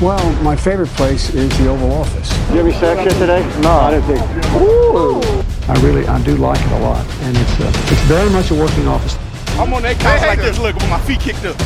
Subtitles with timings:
[0.00, 2.28] Well, my favorite place is the Oval Office.
[2.28, 3.42] Did You have any sex yet today?
[3.60, 4.22] No, I didn't think.
[4.60, 5.20] Ooh.
[5.68, 8.54] I really, I do like it a lot, and it's uh, it's very much a
[8.54, 9.16] working office.
[9.60, 11.56] I'm on that couch like this, look, with my feet kicked up.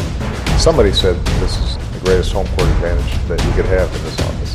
[0.58, 4.18] Somebody said this is the greatest home court advantage that you could have in this
[4.20, 4.52] office.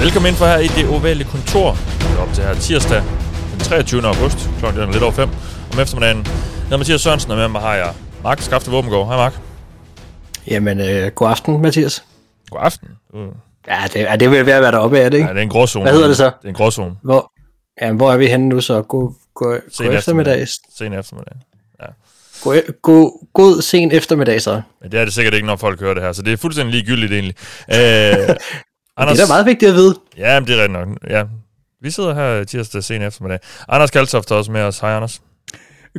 [0.00, 1.76] Velkommen ind for her i det ovale kontor.
[1.98, 3.02] Det er op til her tirsdag
[3.52, 4.06] den 23.
[4.06, 5.28] august, klokken er lidt over 5
[5.72, 6.16] om eftermiddagen.
[6.26, 7.90] Jeg hedder Mathias Sørensen, og med mig har jeg
[8.22, 9.06] Mark Skafte Våbengård.
[9.06, 9.32] Hej Mark.
[10.46, 12.04] Jamen, øh, god aften, Mathias.
[12.50, 12.88] God aften.
[13.14, 13.20] Uh.
[13.68, 15.28] Ja, det, ja, det vil være, hvad der oppe af det, ikke?
[15.28, 15.82] Ja, det er en gråzone.
[15.82, 16.24] Hvad hedder det så?
[16.24, 16.96] Det er en gråzone.
[17.02, 17.32] Hvor,
[17.82, 18.82] ja, hvor er vi henne nu så?
[18.82, 20.48] God, god, god eftermiddag.
[20.78, 21.34] Sen eftermiddag.
[21.82, 21.86] Ja.
[22.42, 24.62] God, god, god sen eftermiddag så.
[24.82, 26.74] Men det er det sikkert ikke, når folk hører det her, så det er fuldstændig
[26.74, 27.34] ligegyldigt egentlig.
[27.74, 28.36] Øh,
[29.00, 29.94] Anders, det er da meget vigtigt at vide.
[30.16, 30.88] Ja, men det er rigtigt nok.
[31.10, 31.24] Ja.
[31.82, 33.38] Vi sidder her tirsdag sen eftermiddag.
[33.68, 34.78] Anders Kaltoft er også med os.
[34.78, 35.20] Hej, Anders.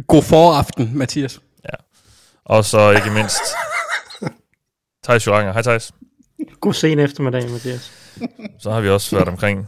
[0.07, 1.39] God foraften, Mathias.
[2.49, 3.41] Og så ikke mindst
[5.03, 5.53] Thijs Joranger.
[5.53, 5.91] Hej Thijs.
[6.61, 7.91] God sen eftermiddag, Mathias.
[8.59, 9.67] Så har vi også været omkring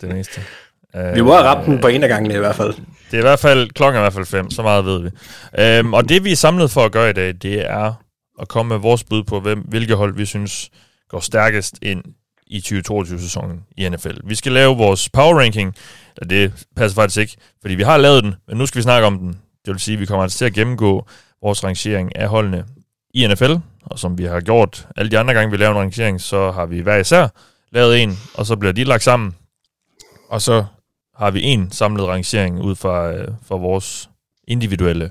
[0.00, 0.40] det næste.
[1.14, 2.74] Vi må have ramt den på en af gangene i hvert fald.
[3.10, 5.10] Det er i hvert fald, klokken er i hvert fald fem, så meget ved vi.
[5.58, 7.92] Øhm, og det vi er samlet for at gøre i dag, det er
[8.40, 10.70] at komme med vores bud på, hvem, hvilke hold vi synes
[11.08, 12.04] går stærkest ind
[12.46, 14.16] i 2022-sæsonen i NFL.
[14.24, 15.74] Vi skal lave vores power ranking,
[16.20, 19.06] og det passer faktisk ikke, fordi vi har lavet den, men nu skal vi snakke
[19.06, 19.28] om den.
[19.64, 21.06] Det vil sige, at vi kommer altså til at gennemgå
[21.42, 22.64] vores rangering af holdene
[23.14, 23.52] i NFL,
[23.82, 26.66] og som vi har gjort alle de andre gange, vi laver en rangering, så har
[26.66, 27.28] vi hver især
[27.72, 29.34] lavet en, og så bliver de lagt sammen,
[30.28, 30.64] og så
[31.16, 34.10] har vi en samlet rangering ud fra, øh, fra vores
[34.48, 35.10] individuelle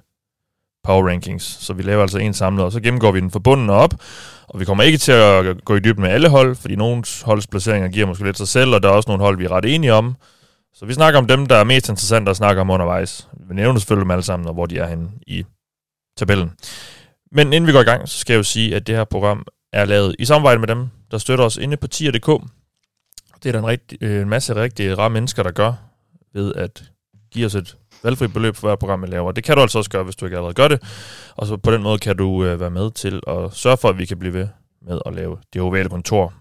[0.84, 1.44] power rankings.
[1.44, 3.94] Så vi laver altså en samlet, og så gennemgår vi den fra bunden og op,
[4.48, 7.90] og vi kommer ikke til at gå i dybden med alle hold, fordi nogle holdsplaceringer
[7.90, 9.94] giver måske lidt sig selv, og der er også nogle hold, vi er ret enige
[9.94, 10.16] om.
[10.74, 13.28] Så vi snakker om dem, der er mest interessante at snakke om undervejs.
[13.50, 15.46] Vi nævner selvfølgelig dem alle sammen, og hvor de er henne i
[16.20, 16.52] tabellen.
[17.32, 19.46] Men inden vi går i gang, så skal jeg jo sige, at det her program
[19.74, 22.44] er lavet i samarbejde med dem, der støtter os inde på tier.dk.
[23.44, 25.74] Det er der en, rigtig, øh, en masse rigtig rare mennesker, der gør
[26.34, 26.84] ved at
[27.32, 29.32] give os et valgfrit beløb for hver program, vi laver.
[29.32, 30.84] Det kan du altså også gøre, hvis du ikke allerede gør det.
[31.36, 33.98] Og så på den måde kan du øh, være med til at sørge for, at
[33.98, 34.48] vi kan blive ved
[34.82, 36.34] med at lave det ovale kontor,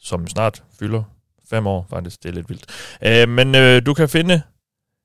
[0.00, 1.02] som snart fylder
[1.50, 2.22] fem år faktisk.
[2.22, 2.66] Det er lidt vildt.
[3.04, 4.42] Øh, men øh, du kan finde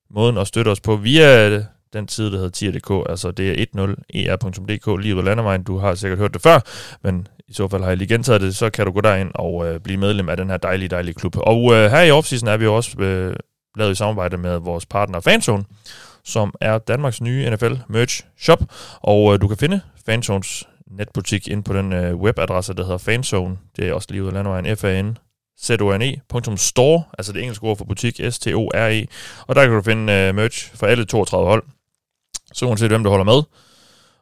[0.10, 3.10] måden at støtte os på via den side, der hedder tier.dk.
[3.10, 5.64] Altså det er 10er.dk, lige ud af landevejen.
[5.64, 6.60] Du har sikkert hørt det før,
[7.04, 9.68] men i så fald har jeg lige gentaget det, så kan du gå derind og
[9.68, 11.36] øh, blive medlem af den her dejlige, dejlige klub.
[11.38, 13.36] Og øh, her i offseason er vi jo også øh,
[13.78, 15.64] lavet i samarbejde med vores partner Fanzone,
[16.24, 18.60] som er Danmarks nye NFL merch shop,
[19.02, 23.58] og øh, du kan finde Fanzones netbutik ind på den øh, webadresse, der hedder Fanzone.
[23.76, 25.18] Det er også lige ud af landevejen, f a n
[26.58, 29.08] store, altså det engelske ord for butik, S-T-O-R-E,
[29.48, 31.64] og der kan du finde øh, merch for alle 32 hold.
[32.54, 33.44] Så uanset hvem du holder med,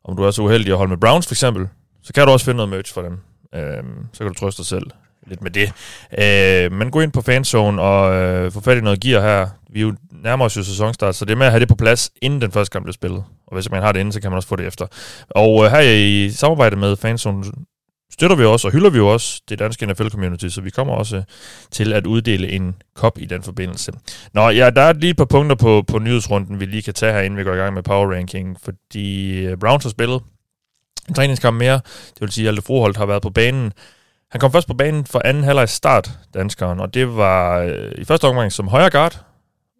[0.03, 1.67] om du er så uheldig at holde med Browns for eksempel,
[2.03, 3.17] så kan du også finde noget merch for dem.
[3.55, 4.85] Øh, så kan du trøste dig selv
[5.27, 5.71] lidt med det.
[6.19, 9.47] Øh, men gå ind på fanzone og øh, få fat i noget gear her.
[9.69, 11.75] Vi er jo nærmer os jo sæsonstart, så det er med at have det på
[11.75, 13.23] plads, inden den første kamp bliver spillet.
[13.47, 14.87] Og hvis man har det inden, så kan man også få det efter.
[15.29, 17.43] Og øh, her i samarbejde med fanzone
[18.11, 21.17] støtter vi også, og hylder vi jo også det danske NFL-community, så vi kommer også
[21.17, 21.23] øh,
[21.71, 23.91] til at uddele en kop i den forbindelse.
[24.33, 27.13] Nå, ja, der er lige et par punkter på, på nyhedsrunden, vi lige kan tage
[27.13, 30.21] her, inden vi går i gang med power ranking, fordi øh, Browns har spillet
[31.07, 31.81] en træningskamp mere,
[32.13, 33.73] det vil sige, at Alte Froholt har været på banen.
[34.31, 38.05] Han kom først på banen for anden halvleg start, danskeren, og det var øh, i
[38.05, 39.25] første omgang som højre guard,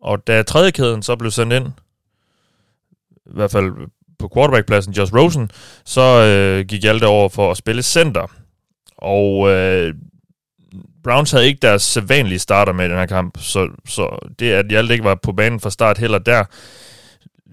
[0.01, 1.67] og da tredje kæden så blev sendt ind,
[3.25, 3.73] i hvert fald
[4.19, 5.51] på quarterbackpladsen, Josh Rosen,
[5.85, 8.31] så øh, gik Hjalte over for at spille center.
[8.97, 9.93] Og øh,
[11.03, 14.65] Browns havde ikke deres sædvanlige starter med i den her kamp, så, så det, at
[14.69, 16.43] Hjalte ikke var på banen fra start heller der,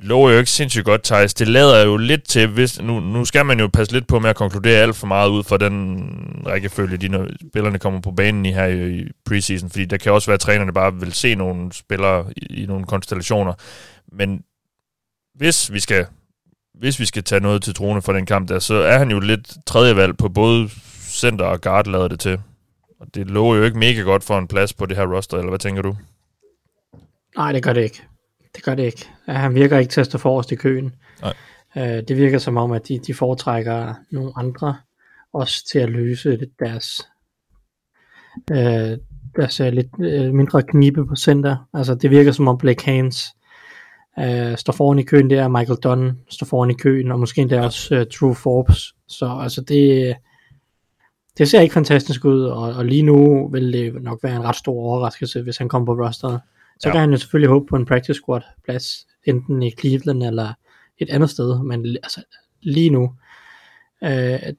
[0.03, 1.35] lå jo ikke sindssygt godt, Thijs.
[1.35, 4.31] Det lader jo lidt til, hvis, nu, nu skal man jo passe lidt på med
[4.31, 6.09] at konkludere alt for meget ud fra den
[6.47, 10.13] rækkefølge, de når spillerne kommer på banen i her i, i preseason, fordi der kan
[10.13, 13.53] også være, at trænerne bare vil se nogle spillere i, i nogle konstellationer.
[14.13, 14.43] Men
[15.35, 16.07] hvis vi skal
[16.77, 19.21] hvis vi skal tage noget til trone for den kamp der, så er han jo
[19.21, 20.69] lidt tredje valg på både
[21.01, 22.41] center og guard, lader det til.
[23.01, 25.49] Og det lå jo ikke mega godt for en plads på det her roster, eller
[25.49, 25.97] hvad tænker du?
[27.37, 28.03] Nej, det gør det ikke.
[28.57, 29.09] Det gør det ikke.
[29.27, 30.95] Han virker ikke til at stå forrest i køen.
[31.23, 31.35] Nej.
[31.77, 34.77] Uh, det virker som om, at de, de foretrækker nogle andre
[35.33, 37.09] også til at løse deres,
[38.51, 38.99] uh,
[39.37, 41.57] deres uh, lidt uh, mindre knibe på center.
[41.75, 43.36] Altså det virker som om Blake Haynes
[44.21, 47.61] uh, står foran i køen der, Michael Dunn står foran i køen, og måske endda
[47.61, 48.95] også uh, True Forbes.
[49.09, 50.17] Så altså det,
[51.39, 54.57] det ser ikke fantastisk ud, og, og lige nu vil det nok være en ret
[54.57, 56.41] stor overraskelse, hvis han kommer på rosteret.
[56.81, 56.93] Så ja.
[56.93, 60.53] kan han jo selvfølgelig håbe på en practice squad plads, enten i Cleveland eller
[60.99, 62.23] et andet sted, men altså
[62.63, 63.13] lige nu,
[64.05, 64.11] øh,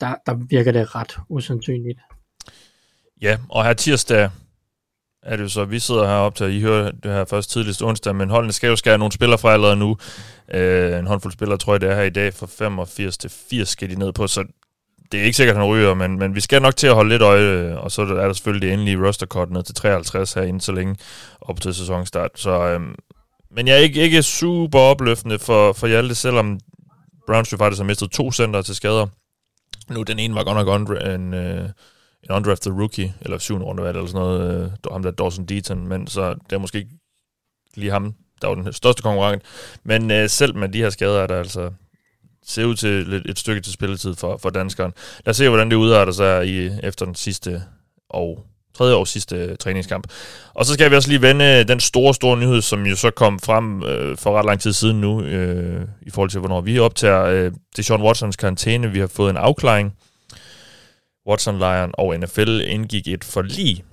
[0.01, 1.99] der, der virker det ret usandsynligt.
[3.21, 4.29] Ja, og her tirsdag
[5.23, 7.83] er det jo så, vi sidder heroppe til, at I hører det her først tidligst
[7.83, 9.97] onsdag, men holdene skal jo skære nogle spillere fra allerede nu.
[10.53, 13.69] Øh, en håndfuld spillere, tror jeg, det er her i dag, fra 85 til 80
[13.69, 14.43] skal de ned på, så
[15.11, 17.09] det er ikke sikkert, at han ryger, men, men vi skal nok til at holde
[17.09, 20.41] lidt øje, og så er der selvfølgelig det endelige roster cut ned til 53 her
[20.41, 20.95] inden så længe
[21.41, 22.31] op til sæsonstart.
[22.35, 22.95] Så, øhm,
[23.51, 26.59] men jeg er ikke, ikke super opløftende for, for Hjalte, selvom
[27.27, 29.07] Browns jo faktisk har mistet to center til skader.
[29.89, 31.69] Nu, den ene var godt nok en, øh,
[32.29, 35.45] en undrafted rookie, eller syvende runde, hvad det, eller sådan noget, øh, ham der Dawson
[35.45, 36.91] Deaton, men så det er måske ikke
[37.75, 39.43] lige ham, der var den største konkurrent.
[39.83, 41.71] Men øh, selv med de her skader er der altså
[42.45, 44.93] ser ud til lidt, et stykke til spilletid for, for danskeren.
[45.25, 47.63] Lad os se, hvordan det udarter sig i, efter den sidste
[48.09, 48.45] og
[48.77, 50.07] tredje års sidste øh, træningskamp.
[50.53, 53.11] Og så skal vi også lige vende øh, den store, store nyhed, som jo så
[53.11, 56.79] kom frem øh, for ret lang tid siden nu, øh, i forhold til, hvornår vi
[56.79, 57.23] optager.
[57.23, 58.91] Øh, det er Sean Watsons karantæne.
[58.91, 59.93] Vi har fået en afklaring.
[61.27, 63.83] Watson-lejren og NFL indgik et forlig,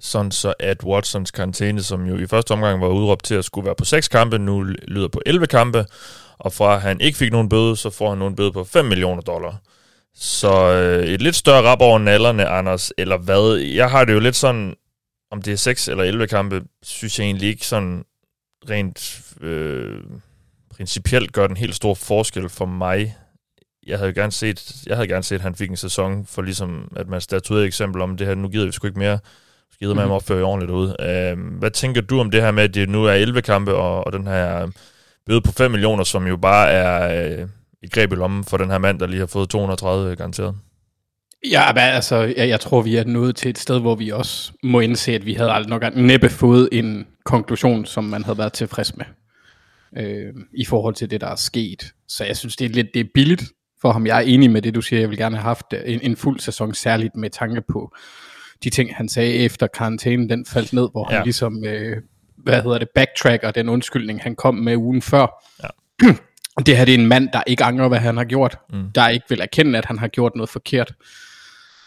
[0.00, 3.64] sådan så at Watsons karantæne, som jo i første omgang var udråbt til at skulle
[3.64, 5.86] være på 6 kampe, nu lyder på 11 kampe,
[6.38, 8.84] og fra at han ikke fik nogen bøde, så får han nogen bøde på 5
[8.84, 9.56] millioner dollar.
[10.14, 13.56] Så øh, et lidt større rap over nallerne, Anders, eller hvad?
[13.56, 14.74] Jeg har det jo lidt sådan,
[15.30, 18.04] om det er 6 eller 11 kampe, synes jeg egentlig ikke sådan
[18.70, 20.00] rent øh,
[20.70, 23.16] principielt gør den helt stor forskel for mig.
[23.86, 26.92] Jeg havde gerne set, jeg havde gerne set, at han fik en sæson for ligesom,
[26.96, 29.18] at man statuerede eksempel om det her, nu gider vi sgu ikke mere,
[29.72, 30.10] skider med mm.
[30.10, 30.94] opføre i ordentligt ud.
[31.00, 34.06] Øh, hvad tænker du om det her med, at det nu er 11 kampe, og,
[34.06, 34.68] og den her
[35.26, 37.48] bøde på 5 millioner, som jo bare er øh,
[37.82, 40.54] et greb i lommen for den her mand, der lige har fået 230 garanteret.
[41.50, 44.52] Ja, men altså, jeg, jeg tror, vi er nået til et sted, hvor vi også
[44.62, 48.52] må indse, at vi havde aldrig nok næppe fået en konklusion, som man havde været
[48.52, 49.04] tilfreds med
[49.96, 51.92] øh, i forhold til det, der er sket.
[52.08, 53.42] Så jeg synes, det er lidt det er billigt
[53.82, 54.06] for ham.
[54.06, 55.00] Jeg er enig med det, du siger.
[55.00, 57.94] Jeg vil gerne have haft en, en fuld sæson, særligt med tanke på
[58.64, 61.16] de ting, han sagde efter karantænen, den faldt ned, hvor ja.
[61.16, 61.96] han ligesom øh,
[62.36, 65.26] hvad hedder det, backtracker den undskyldning, han kom med ugen før.
[65.62, 65.68] Ja.
[66.66, 68.58] det her det er en mand, der ikke angrer, hvad han har gjort.
[68.72, 68.90] Mm.
[68.94, 70.94] Der ikke vil erkende, at han har gjort noget forkert.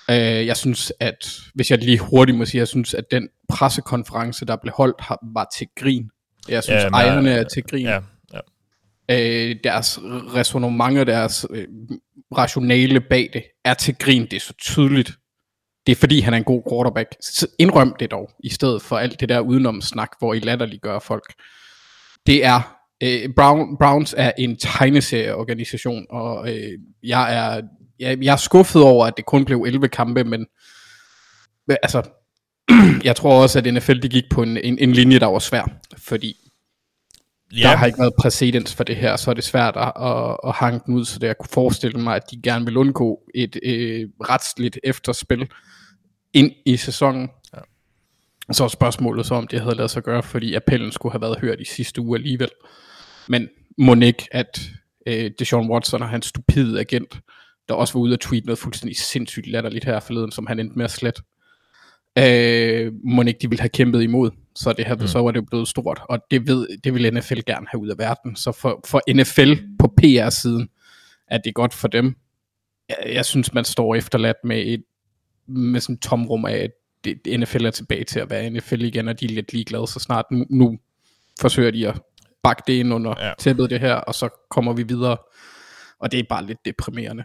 [0.09, 4.45] Uh, jeg synes, at, hvis jeg lige hurtigt må sige, jeg synes, at den pressekonference,
[4.45, 6.09] der blev holdt, har, var til grin.
[6.49, 7.85] Jeg synes, ja, men, ejerne er til grin.
[7.85, 7.99] Ja,
[9.11, 9.99] øh, deres
[10.35, 11.67] resonemang deres øh,
[12.37, 14.21] rationale bag det er til grin.
[14.21, 15.11] Det er så tydeligt
[15.85, 17.15] det er fordi, han er en god quarterback.
[17.21, 20.99] Så indrøm det dog, i stedet for alt det der udenom snak, hvor I latterliggør
[20.99, 21.33] folk.
[22.25, 26.71] Det er, øh, Brown, Browns er en tegneserieorganisation, og øh,
[27.03, 27.61] jeg, er,
[27.99, 30.45] jeg, jeg er skuffet over, at det kun blev 11 kampe, men
[31.83, 32.09] altså,
[33.03, 35.69] jeg tror også, at NFL de gik på en, en, en linje, der var svær,
[35.97, 36.35] fordi
[37.53, 37.69] Ja.
[37.69, 40.53] Der har ikke været præcedens for det her, så er det svært at, at, at
[40.53, 43.57] hanke den ud, så det jeg kunne forestille mig, at de gerne vil undgå et
[43.63, 45.47] øh, retsligt efterspil
[46.33, 47.29] ind i sæsonen.
[47.53, 47.59] Ja.
[48.53, 51.39] Så er spørgsmålet så, om det havde lavet sig gøre, fordi appellen skulle have været
[51.39, 52.49] hørt i sidste uge alligevel.
[53.27, 54.61] Men må ikke, at
[55.07, 57.19] øh, Deshaun Watson og hans stupide agent,
[57.69, 60.77] der også var ude at tweet noget fuldstændig sindssygt latterligt her forleden, som han endte
[60.77, 61.21] med at slette,
[62.17, 64.31] øh, må ikke de ville have kæmpet imod.
[64.55, 65.07] Så det her, mm.
[65.07, 67.97] så var det blevet stort, og det, ved, det vil NFL gerne have ud af
[67.97, 68.35] verden.
[68.35, 70.69] Så for, for NFL på PR-siden
[71.27, 72.15] er det godt for dem.
[72.89, 74.83] Jeg, jeg synes, man står efterladt med et
[75.47, 76.71] med sådan et tomrum af, at
[77.03, 79.99] det, NFL er tilbage til at være NFL igen, og de er lidt ligeglade, så
[79.99, 80.77] snart nu, nu
[81.41, 82.01] forsøger de at
[82.43, 83.33] bakke det ind under ja.
[83.39, 85.17] tæppet det her, og så kommer vi videre.
[85.99, 87.23] Og det er bare lidt deprimerende.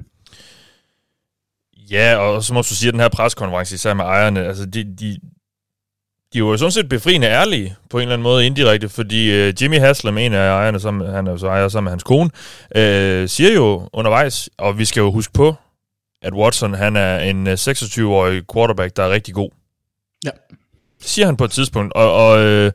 [1.91, 4.85] Ja, og så må du sige, at den her preskonference, især med ejerne, altså de,
[4.85, 5.19] de,
[6.33, 9.63] de var jo sådan set befriende ærlige på en eller anden måde indirekte, fordi uh,
[9.63, 12.31] Jimmy Haslam, en af ejerne, som han er jo så ejer sammen med hans kone,
[12.77, 15.55] uh, siger jo undervejs, og vi skal jo huske på,
[16.23, 19.51] at Watson han er en 26-årig øh, quarterback, der er rigtig god.
[20.25, 20.31] Ja.
[20.99, 22.71] Det siger han på et tidspunkt, og, og uh,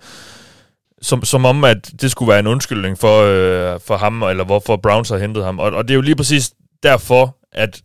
[1.02, 4.76] som, som om, at det skulle være en undskyldning for, uh, for ham, eller hvorfor
[4.76, 5.60] Browns har hentet ham.
[5.60, 6.54] Og, og det er jo lige præcis
[6.84, 7.82] derfor, at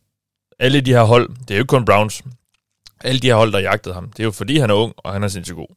[0.60, 2.22] alle de her hold, det er jo ikke kun Browns,
[3.04, 5.12] alle de her hold, der jagtede ham, det er jo fordi, han er ung, og
[5.12, 5.74] han er sindssygt god.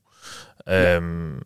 [0.67, 0.95] Ja.
[0.95, 1.41] Øhm,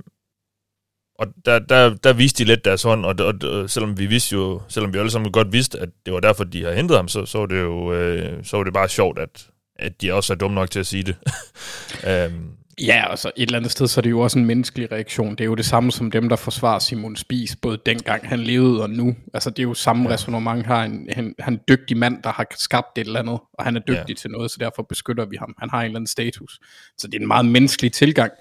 [1.20, 4.36] og der, der, der viste de lidt deres hånd, og, og, og selvom vi vidste
[4.36, 7.08] jo, selvom vi alle sammen godt vidste, at det var derfor, de har hentet ham,
[7.08, 10.34] så, så var det jo øh, så var det bare sjovt, at, at de også
[10.34, 11.16] er dumme nok til at sige det.
[12.10, 15.32] øhm, Ja, altså et eller andet sted, så er det jo også en menneskelig reaktion.
[15.32, 18.84] Det er jo det samme som dem, der forsvarer Simon Spies, både dengang han levede
[18.84, 19.16] og nu.
[19.34, 20.14] Altså det er jo samme ja.
[20.14, 20.68] resonemang.
[20.68, 23.64] Har en, han, han er en dygtig mand, der har skabt et eller andet, og
[23.64, 24.14] han er dygtig ja.
[24.14, 25.56] til noget, så derfor beskytter vi ham.
[25.60, 26.60] Han har en eller anden status.
[26.98, 28.32] Så det er en meget menneskelig tilgang.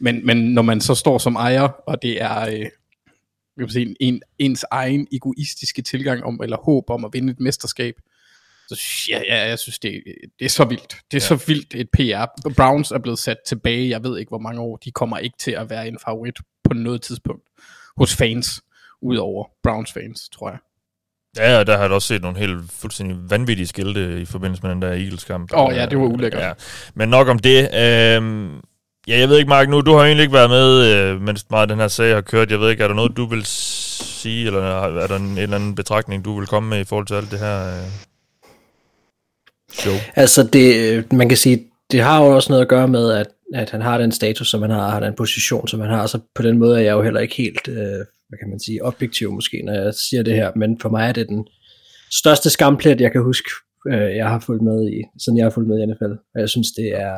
[0.00, 2.66] Men, men når man så står som ejer, og det er øh,
[3.56, 7.40] jeg vil sige, en, ens egen egoistiske tilgang om, eller håb om at vinde et
[7.40, 7.94] mesterskab,
[8.68, 10.02] Så ja, ja, jeg synes, det,
[10.38, 10.96] det er så vildt.
[11.10, 11.36] Det er ja.
[11.36, 12.50] så vildt et PR.
[12.56, 14.76] Browns er blevet sat tilbage, jeg ved ikke hvor mange år.
[14.76, 17.42] De kommer ikke til at være en favorit på noget tidspunkt
[17.96, 18.60] hos fans,
[19.02, 20.58] udover Browns fans, tror jeg.
[21.36, 24.70] Ja, og der har jeg også set nogle helt fuldstændig vanvittige skilte i forbindelse med
[24.70, 25.52] den der Eagles-kamp.
[25.52, 26.42] Åh oh, ja, det var ulækkert.
[26.42, 26.52] Ja.
[26.94, 27.62] Men nok om det.
[27.62, 28.56] Øhm,
[29.08, 31.68] ja, jeg ved ikke, Mark, nu, du har egentlig ikke været med, øh, mens meget
[31.68, 32.50] den her sag har kørt.
[32.50, 35.56] Jeg ved ikke, er der noget, du vil sige, eller er der en, en eller
[35.56, 37.90] anden betragtning, du vil komme med i forhold til alt det her øh,
[39.74, 39.94] show?
[40.16, 43.26] Altså, det, øh, man kan sige, det har jo også noget at gøre med, at,
[43.54, 46.18] at han har den status, som han har, har den position, som han har, så
[46.34, 49.32] på den måde er jeg jo heller ikke helt, øh, hvad kan man sige, objektiv
[49.32, 51.46] måske, når jeg siger det her, men for mig er det den
[52.12, 53.50] største skamplet, jeg kan huske,
[53.92, 56.48] øh, jeg har fulgt med i, siden jeg har fulgt med i NFL, og jeg
[56.48, 57.16] synes, det er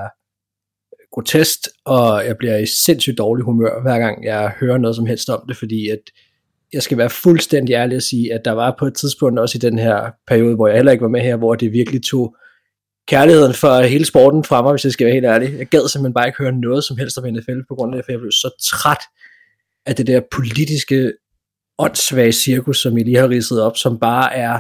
[1.12, 5.28] grotesk, og jeg bliver i sindssygt dårlig humør, hver gang jeg hører noget som helst
[5.28, 6.00] om det, fordi at
[6.72, 9.64] jeg skal være fuldstændig ærlig at sige, at der var på et tidspunkt også i
[9.70, 12.36] den her periode, hvor jeg heller ikke var med her, hvor det virkelig tog
[13.08, 15.58] kærligheden for hele sporten fra mig, hvis jeg skal være helt ærlig.
[15.58, 18.12] Jeg gad simpelthen bare ikke høre noget som helst om NFL, på grund af for
[18.12, 19.02] jeg blev så træt
[19.86, 21.12] af det der politiske
[21.78, 24.58] åndssvage cirkus, som I lige har ridset op, som bare er,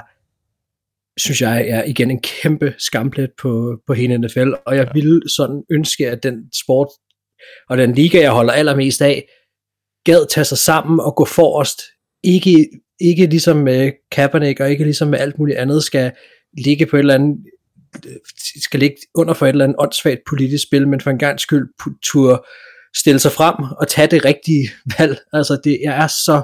[1.20, 5.62] synes jeg, er igen en kæmpe skamplet på, på hele NFL, og jeg ville sådan
[5.70, 6.34] ønske, at den
[6.64, 6.88] sport
[7.68, 9.28] og den liga, jeg holder allermest af,
[10.04, 11.82] gad tage sig sammen og gå forrest.
[12.24, 12.68] Ikke,
[13.00, 16.12] ikke ligesom med Kaepernick og ikke ligesom med alt muligt andet skal
[16.64, 17.36] ligge på et eller andet
[18.62, 21.68] skal ligge under for et eller andet åndssvagt politisk spil, men for en gang skyld
[22.02, 22.46] tur
[22.96, 25.18] stille sig frem og tage det rigtige valg.
[25.32, 26.42] Altså det, jeg er så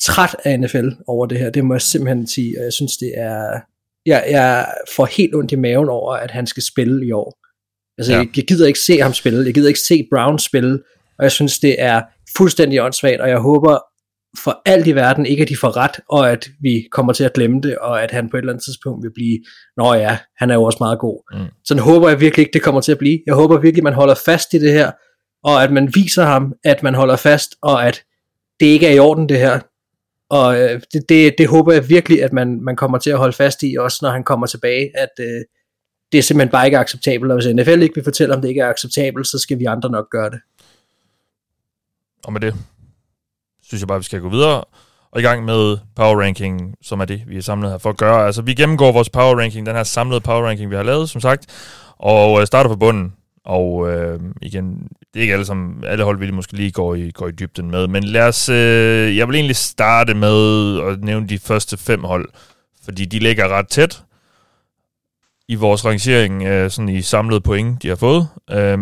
[0.00, 3.12] træt af NFL over det her, det må jeg simpelthen sige, og jeg synes det
[3.16, 3.60] er,
[4.06, 7.38] jeg, jeg får helt ondt i maven over, at han skal spille i år.
[7.98, 8.18] Altså ja.
[8.18, 10.82] jeg, jeg gider ikke se ham spille, jeg gider ikke se Brown spille,
[11.18, 12.02] og jeg synes det er
[12.36, 13.78] fuldstændig åndssvagt, og jeg håber
[14.38, 17.32] for alt i verden ikke, at de får ret, og at vi kommer til at
[17.32, 19.38] glemme det, og at han på et eller andet tidspunkt vil blive,
[19.76, 21.38] nå ja, han er jo også meget god.
[21.38, 21.46] Mm.
[21.64, 23.20] Sådan håber jeg virkelig ikke, det kommer til at blive.
[23.26, 24.90] Jeg håber virkelig, man holder fast i det her,
[25.44, 28.02] og at man viser ham, at man holder fast, og at
[28.60, 29.60] det ikke er i orden det her.
[30.30, 33.36] Og øh, det, det, det håber jeg virkelig, at man, man kommer til at holde
[33.36, 35.40] fast i, også når han kommer tilbage, at øh,
[36.12, 38.60] det er simpelthen bare ikke acceptabelt, og hvis NFL ikke vil fortælle, om det ikke
[38.60, 40.40] er acceptabelt, så skal vi andre nok gøre det.
[42.24, 42.54] Og med det,
[43.74, 44.64] synes jeg bare, vi skal gå videre
[45.12, 47.96] og i gang med power ranking, som er det, vi er samlet her for at
[47.96, 48.26] gøre.
[48.26, 51.20] Altså, vi gennemgår vores power ranking, den her samlede power ranking, vi har lavet, som
[51.20, 51.46] sagt,
[51.98, 53.12] og øh, starter på bunden.
[53.44, 57.10] Og øh, igen, det er ikke alle, som, alle hold, vi måske lige går i,
[57.10, 61.28] går i dybden med, men lad os, øh, jeg vil egentlig starte med at nævne
[61.28, 62.28] de første fem hold,
[62.84, 64.02] fordi de ligger ret tæt
[65.48, 68.28] i vores rangering, øh, sådan i samlede point, de har fået.
[68.50, 68.78] Øh,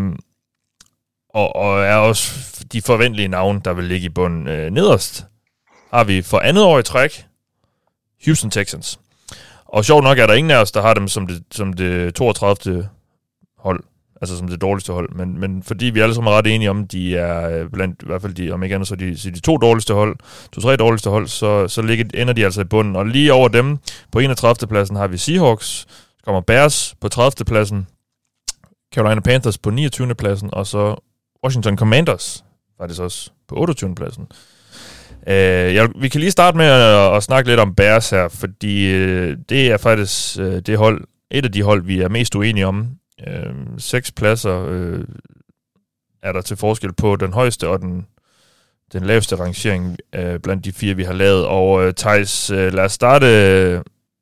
[1.35, 4.49] og, og er også de forventelige navne, der vil ligge i bunden.
[4.49, 5.27] Øh, nederst
[5.91, 7.27] har vi for andet år i træk
[8.25, 8.99] Houston Texans.
[9.65, 12.15] Og sjovt nok er der ingen af os, der har dem som det, som det
[12.15, 12.89] 32.
[13.59, 13.85] hold,
[14.21, 16.87] altså som det dårligste hold, men, men fordi vi alle sammen er ret enige om,
[16.87, 19.41] de er øh, blandt, i hvert fald de, om ikke andet, så de, så de
[19.41, 20.17] to dårligste hold,
[20.53, 22.97] to-tre dårligste hold, så, så ligger, ender de altså i bunden.
[22.97, 23.79] Og lige over dem,
[24.13, 24.69] på 31.
[24.69, 27.45] pladsen har vi Seahawks, så kommer Bears på 30.
[27.45, 27.87] pladsen,
[28.95, 30.15] Carolina Panthers på 29.
[30.15, 30.97] pladsen, og så
[31.45, 32.45] Washington Commanders
[32.79, 33.95] faktisk også på 28.
[33.95, 34.27] pladsen.
[35.27, 38.93] Øh, jeg, vi kan lige starte med at, at snakke lidt om Bears her, fordi
[38.95, 42.67] øh, det er faktisk øh, det hold, et af de hold, vi er mest uenige
[42.67, 42.89] om.
[43.29, 45.05] Øh, seks pladser øh,
[46.23, 48.07] er der til forskel på den højeste og den,
[48.93, 51.47] den laveste rangering øh, blandt de fire, vi har lavet.
[51.47, 53.81] Og øh, Thijs, øh, lad os starte øh,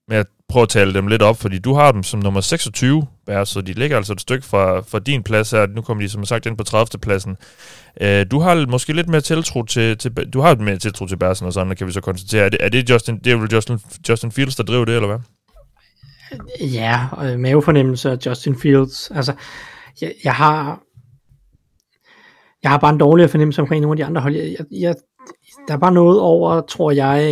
[0.09, 3.07] med at prøve at tale dem lidt op, fordi du har dem som nummer 26,
[3.27, 5.67] Bær, så de ligger altså et stykke fra, fra din plads her.
[5.67, 6.87] Nu kommer de som sagt ind på 30.
[7.03, 7.37] pladsen.
[8.01, 11.17] Uh, øh, du har måske lidt mere tiltro til, til du har mere tiltro til
[11.17, 12.45] Bærsen og sådan, kan vi så konstatere.
[12.45, 13.79] Er det, er det, Justin, det er vel Justin,
[14.09, 15.19] Justin Fields, der driver det, eller hvad?
[16.61, 19.11] Ja, og mavefornemmelse af Justin Fields.
[19.11, 19.33] Altså,
[20.01, 20.81] jeg, jeg har
[22.63, 24.37] jeg har bare en dårligere fornemmelse omkring nogle af de andre hold.
[24.37, 24.95] Jeg, jeg,
[25.69, 27.25] der er bare noget over, tror jeg,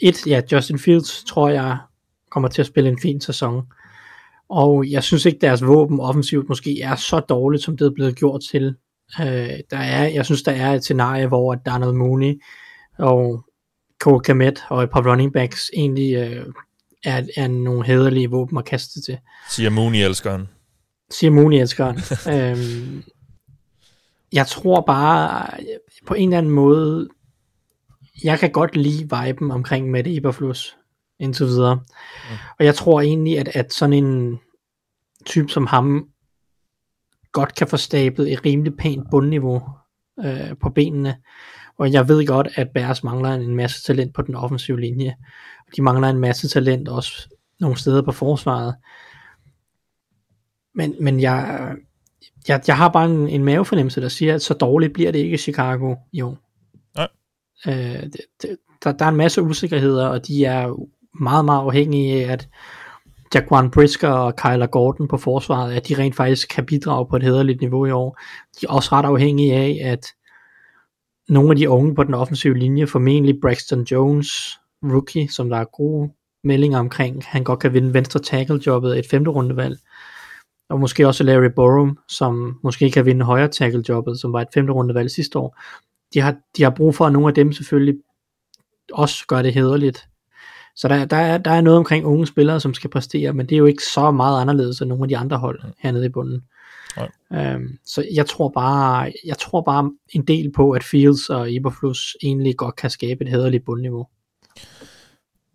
[0.00, 1.78] et, ja, Justin Fields, tror jeg,
[2.30, 3.62] kommer til at spille en fin sæson.
[4.48, 8.16] Og jeg synes ikke, deres våben offensivt måske er så dårligt, som det er blevet
[8.16, 8.74] gjort til.
[9.20, 12.42] Øh, der er, jeg synes, der er et scenarie, hvor der er noget Mooney
[12.98, 13.44] og
[14.00, 16.46] Cole Kamet og et par running backs egentlig øh,
[17.04, 19.18] er, er nogle hederlige våben at kaste til.
[19.50, 20.48] Siger Mooney-elskeren.
[21.10, 21.98] Siger Mooney-elskeren.
[22.34, 23.02] øhm,
[24.32, 25.46] jeg tror bare,
[26.06, 27.08] på en eller anden måde,
[28.24, 30.76] jeg kan godt lide viben omkring Mette Eberflus
[31.20, 31.74] indtil videre.
[31.74, 32.36] Mm.
[32.58, 34.40] Og jeg tror egentlig, at, at sådan en
[35.26, 36.08] type som ham
[37.32, 39.62] godt kan få stablet et rimelig pænt bundniveau
[40.24, 41.16] øh, på benene.
[41.78, 45.16] Og jeg ved godt, at Bears mangler en masse talent på den offensive linje.
[45.76, 47.28] De mangler en masse talent også
[47.60, 48.74] nogle steder på forsvaret.
[50.74, 51.72] Men, men jeg,
[52.48, 55.34] jeg, jeg har bare en, en mavefornemmelse, der siger, at så dårligt bliver det ikke
[55.34, 56.38] i Chicago i år.
[56.96, 57.08] Nej.
[57.66, 62.26] Øh, det, det, der, der er en masse usikkerheder, og de er meget, meget afhængige
[62.26, 62.48] af, at
[63.34, 67.22] Jaquan Brisker og Kyler Gordon på forsvaret, at de rent faktisk kan bidrage på et
[67.22, 68.18] hederligt niveau i år.
[68.60, 70.06] De er også ret afhængige af, at
[71.28, 75.64] nogle af de unge på den offensive linje, formentlig Braxton Jones, rookie, som der er
[75.64, 76.10] gode
[76.44, 79.78] meldinger omkring, han godt kan vinde venstre tackle jobbet et femte rundevalg,
[80.68, 84.48] og måske også Larry Borum, som måske kan vinde højre tackle jobbet, som var et
[84.54, 85.58] femte rundevalg sidste år.
[86.14, 87.94] De har, de har brug for, at nogle af dem selvfølgelig
[88.92, 90.08] også gør det hederligt.
[90.80, 93.54] Så der, der, er, der er noget omkring unge spillere, som skal præstere, men det
[93.54, 96.42] er jo ikke så meget anderledes end nogle af de andre hold hernede i bunden.
[97.32, 102.16] Øhm, så jeg tror bare, jeg tror bare en del på, at Fields og Eberflus
[102.22, 104.06] egentlig godt kan skabe et hederligt bundniveau.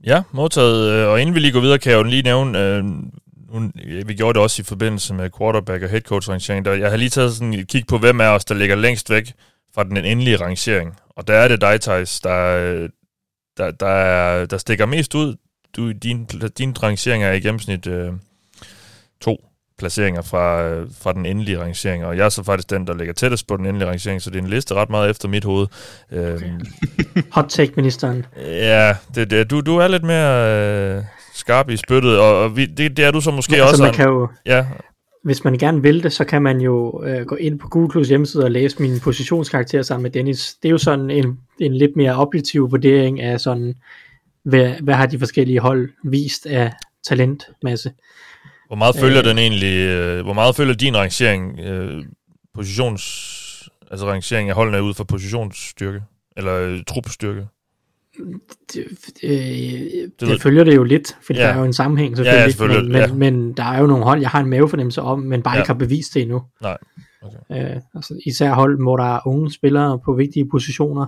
[0.05, 0.91] Ja, modtaget.
[0.91, 3.72] Øh, og inden vi lige går videre, kan jeg jo lige nævne, øh, nu,
[4.05, 6.98] vi gjorde det også i forbindelse med quarterback og head coach rangering, der, jeg har
[6.98, 9.34] lige taget sådan et kig på, hvem af os, der ligger længst væk
[9.75, 10.96] fra den endelige rangering.
[11.10, 12.88] Og der er det dig, Thijs, der,
[13.57, 15.35] der, der, er, der stikker mest ud.
[15.75, 16.25] Du, din,
[16.57, 18.13] din rangering er i gennemsnit øh,
[19.21, 22.93] to placeringer fra, øh, fra den endelige rangering, og jeg er så faktisk den, der
[22.93, 25.43] ligger tættest på den endelige rangering, så det er en liste ret meget efter mit
[25.43, 25.67] hoved.
[26.12, 26.33] Okay.
[26.33, 26.65] Øhm,
[27.31, 28.25] Hot take-ministeren.
[28.38, 32.65] Ja, det, det, du, du er lidt mere øh, skarp i spyttet, og, og vi,
[32.65, 33.71] det, det er du så måske også.
[33.71, 34.65] Altså, man kan jo, ja.
[35.25, 38.08] Hvis man gerne vil det, så kan man jo øh, gå ind på Google Plus
[38.10, 40.55] hjemmeside og læse min positionskarakter sammen med Dennis.
[40.63, 43.75] Det er jo sådan en, en lidt mere objektiv vurdering af sådan,
[44.44, 46.74] hvad, hvad har de forskellige hold vist af
[47.08, 47.91] talentmasse.
[48.67, 52.03] Hvor meget følger øh, den egentlig, øh, hvor meget følger din rangering, øh,
[52.53, 53.03] positions,
[53.91, 56.01] altså rangering af holdene ud fra positionsstyrke,
[56.38, 57.48] eller øh, trupstyrke?
[58.74, 58.86] Det,
[59.24, 61.39] øh, det, det følger det jo lidt, for ja.
[61.39, 63.07] der er jo en sammenhæng selvfølgelig, ja, ja, selvfølgelig men, ja.
[63.07, 65.61] men, men der er jo nogle hold, jeg har en mavefornemmelse om, men bare ja.
[65.61, 66.42] ikke har bevist det endnu.
[66.61, 66.77] Nej.
[67.22, 67.75] Okay.
[67.75, 71.05] Øh, altså, især hold, hvor der er unge spillere på vigtige positioner.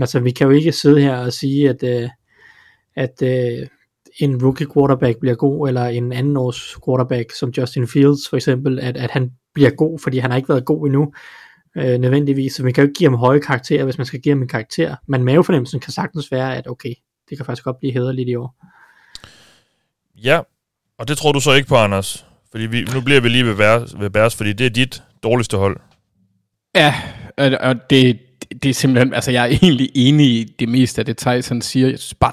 [0.00, 2.08] Altså, vi kan jo ikke sidde her og sige, at, øh,
[2.96, 3.66] at øh,
[4.20, 8.80] en rookie quarterback bliver god, eller en anden års quarterback, som Justin Fields for eksempel,
[8.80, 11.12] at, at han bliver god, fordi han har ikke været god endnu,
[11.76, 12.52] øh, nødvendigvis.
[12.52, 14.48] Så man kan jo ikke give ham høje karakterer, hvis man skal give ham en
[14.48, 14.96] karakter.
[15.08, 16.94] Men mavefornemmelsen kan sagtens være, at okay,
[17.30, 18.54] det kan faktisk godt blive hederligt i år.
[20.24, 20.40] Ja,
[20.98, 22.26] og det tror du så ikke på, Anders?
[22.50, 25.56] Fordi vi, nu bliver vi lige ved, Bears, ved Bears, fordi det er dit dårligste
[25.56, 25.80] hold.
[26.74, 26.94] Ja,
[27.36, 28.18] og det,
[28.62, 32.14] det er simpelthen, altså jeg er egentlig enig i det meste af det, Tyson siger.
[32.20, 32.32] Bare,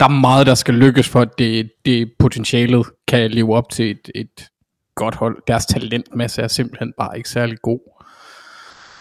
[0.00, 3.90] der er meget, der skal lykkes for, at det, det potentialet kan leve op til
[3.90, 4.48] et, et
[4.94, 5.42] godt hold.
[5.46, 7.89] Deres talentmasse er simpelthen bare ikke særlig god.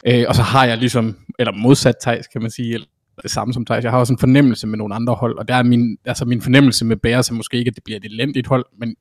[0.06, 2.88] Øh, og så har jeg ligesom, eller modsat Thijs, kan man sige, eller
[3.24, 5.56] det samme som Thijs, jeg har også en fornemmelse med nogle andre hold, og der
[5.56, 8.48] er min, altså min fornemmelse med Bears er måske ikke, at det bliver et elendigt
[8.48, 8.96] hold, men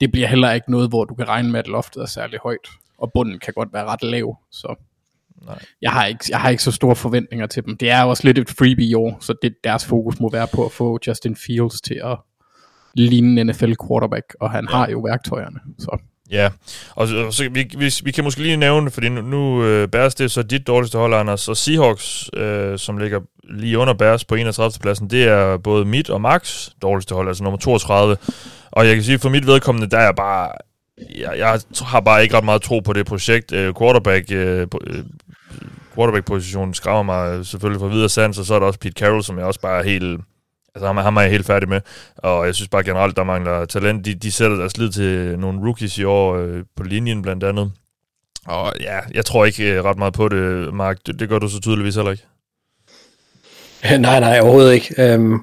[0.00, 2.68] det bliver heller ikke noget, hvor du kan regne med, at loftet er særlig højt,
[2.98, 4.74] og bunden kan godt være ret lav, så
[5.46, 5.58] Nej.
[5.82, 7.76] Jeg, har ikke, jeg har ikke så store forventninger til dem.
[7.76, 10.64] Det er også lidt et freebie i år, så det, deres fokus må være på
[10.64, 12.18] at få Justin Fields til at
[12.94, 14.76] ligne en NFL quarterback, og han ja.
[14.76, 15.60] har jo værktøjerne.
[15.78, 15.98] Så.
[16.30, 16.50] Ja,
[16.90, 20.14] og så, så vi, vi, vi kan måske lige nævne, fordi nu, nu uh, Bears
[20.14, 24.24] det er så dit dårligste hold, Anders, og Seahawks, uh, som ligger lige under Bears
[24.24, 24.72] på 31.
[24.82, 28.16] pladsen, det er både mit og Max dårligste hold, altså nummer 32.
[28.70, 30.52] Og jeg kan sige, for mit vedkommende, der er bare
[31.18, 33.52] jeg, jeg har bare ikke ret meget tro på det projekt.
[33.52, 34.80] Uh, quarterback, uh,
[35.94, 39.38] quarterback-positionen skræmmer mig selvfølgelig for videre sands, og så er der også Pete Carroll, som
[39.38, 40.20] jeg også bare er helt...
[40.74, 41.80] Altså ham, ham er jeg helt færdig med,
[42.16, 44.04] og jeg synes bare generelt, der mangler talent.
[44.04, 47.72] De, de sætter deres lid til nogle rookies i år øh, på linjen blandt andet.
[48.46, 50.98] Og ja, jeg tror ikke øh, ret meget på det, Mark.
[51.06, 52.24] Det, det gør du så tydeligvis heller ikke.
[53.98, 54.94] Nej, nej, overhovedet ikke.
[54.98, 55.38] Øhm,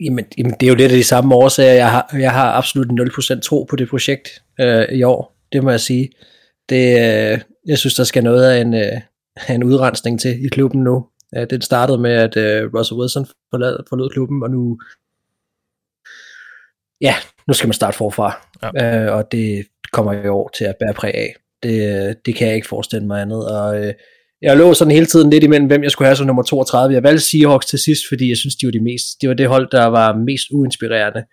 [0.00, 1.72] jamen, jamen, det er jo lidt af de samme årsager.
[1.72, 5.36] Jeg har, jeg har absolut 0% tro på det projekt øh, i år.
[5.52, 6.10] Det må jeg sige.
[6.68, 6.86] Det,
[7.32, 9.00] øh, jeg synes, der skal noget af en, øh,
[9.54, 11.06] en udrensning til i klubben nu.
[11.36, 14.78] Uh, den startede med, at uh, Russell Wilson forlod, forlod klubben, og nu
[17.00, 17.14] ja,
[17.46, 18.46] nu skal man starte forfra.
[18.62, 19.06] Ja.
[19.06, 21.34] Uh, og det kommer i år til at bære præg af.
[21.62, 23.48] Det, det kan jeg ikke forestille mig andet.
[23.58, 23.90] Og uh,
[24.42, 26.94] jeg lå sådan hele tiden lidt imellem, hvem jeg skulle have som nummer 32.
[26.94, 29.48] Jeg valgte Seahawks til sidst, fordi jeg synes, de var de mest, det var det
[29.48, 31.24] hold, der var mest uinspirerende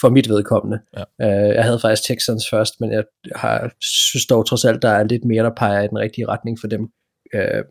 [0.00, 0.78] for mit vedkommende.
[0.96, 1.02] Ja.
[1.26, 3.04] Uh, jeg havde faktisk Texans først, men jeg
[3.36, 6.60] har, synes dog trods alt, der er lidt mere, der peger i den rigtige retning
[6.60, 6.88] for dem
[7.34, 7.64] øh,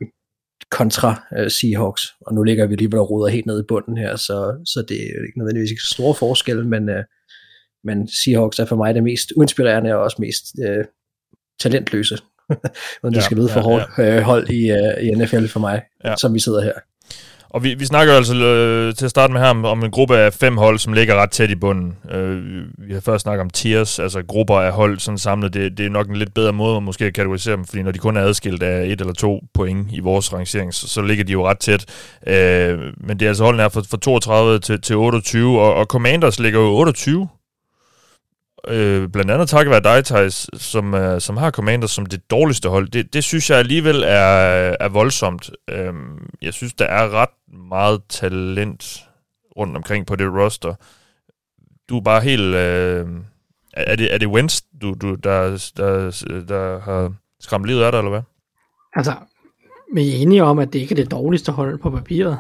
[0.72, 2.02] kontra øh, Seahawks.
[2.22, 4.98] Og nu ligger vi lige og roder helt ned i bunden her, så, så det
[4.98, 7.04] er ikke nødvendigvis ikke store forskel, men, øh,
[7.84, 10.86] men Seahawks er for mig det mest uinspirerende og også mest øh,
[11.60, 12.18] talentløse.
[13.04, 14.18] Men det ja, skal lyde for ja, hårdt ja.
[14.18, 16.16] Øh, hold i, uh, i NFL for mig, ja.
[16.16, 16.74] som vi sidder her.
[17.50, 20.18] Og vi, vi snakker altså øh, til at starte med her om, om en gruppe
[20.18, 21.98] af fem hold, som ligger ret tæt i bunden.
[22.12, 25.54] Øh, vi har først snakket om tiers, altså grupper af hold sådan samlet.
[25.54, 28.00] Det, det er nok en lidt bedre måde at måske kategorisere dem, fordi når de
[28.00, 31.32] kun er adskilt af et eller to point i vores rangering, så, så ligger de
[31.32, 31.86] jo ret tæt.
[32.28, 35.86] Øh, men det er altså holdene er fra, fra 32 til, til 28, og, og
[35.86, 37.28] Commanders ligger jo 28
[38.68, 42.70] øh, blandt andet takket være dig, Thijs, som, øh, som har Commanders som det dårligste
[42.70, 45.50] hold, det, det synes jeg alligevel er, er voldsomt.
[45.70, 45.94] Øh,
[46.42, 49.06] jeg synes, der er ret meget talent
[49.58, 50.74] rundt omkring på det roster.
[51.90, 52.56] Du er bare helt...
[52.56, 53.08] Øh,
[53.74, 58.00] er det, er det Wentz, du, du, der, der, der har skræmt livet af dig,
[58.00, 58.22] eller hvad?
[58.96, 59.14] Altså,
[59.94, 62.40] vi er enige om, at det ikke er det dårligste hold på papiret.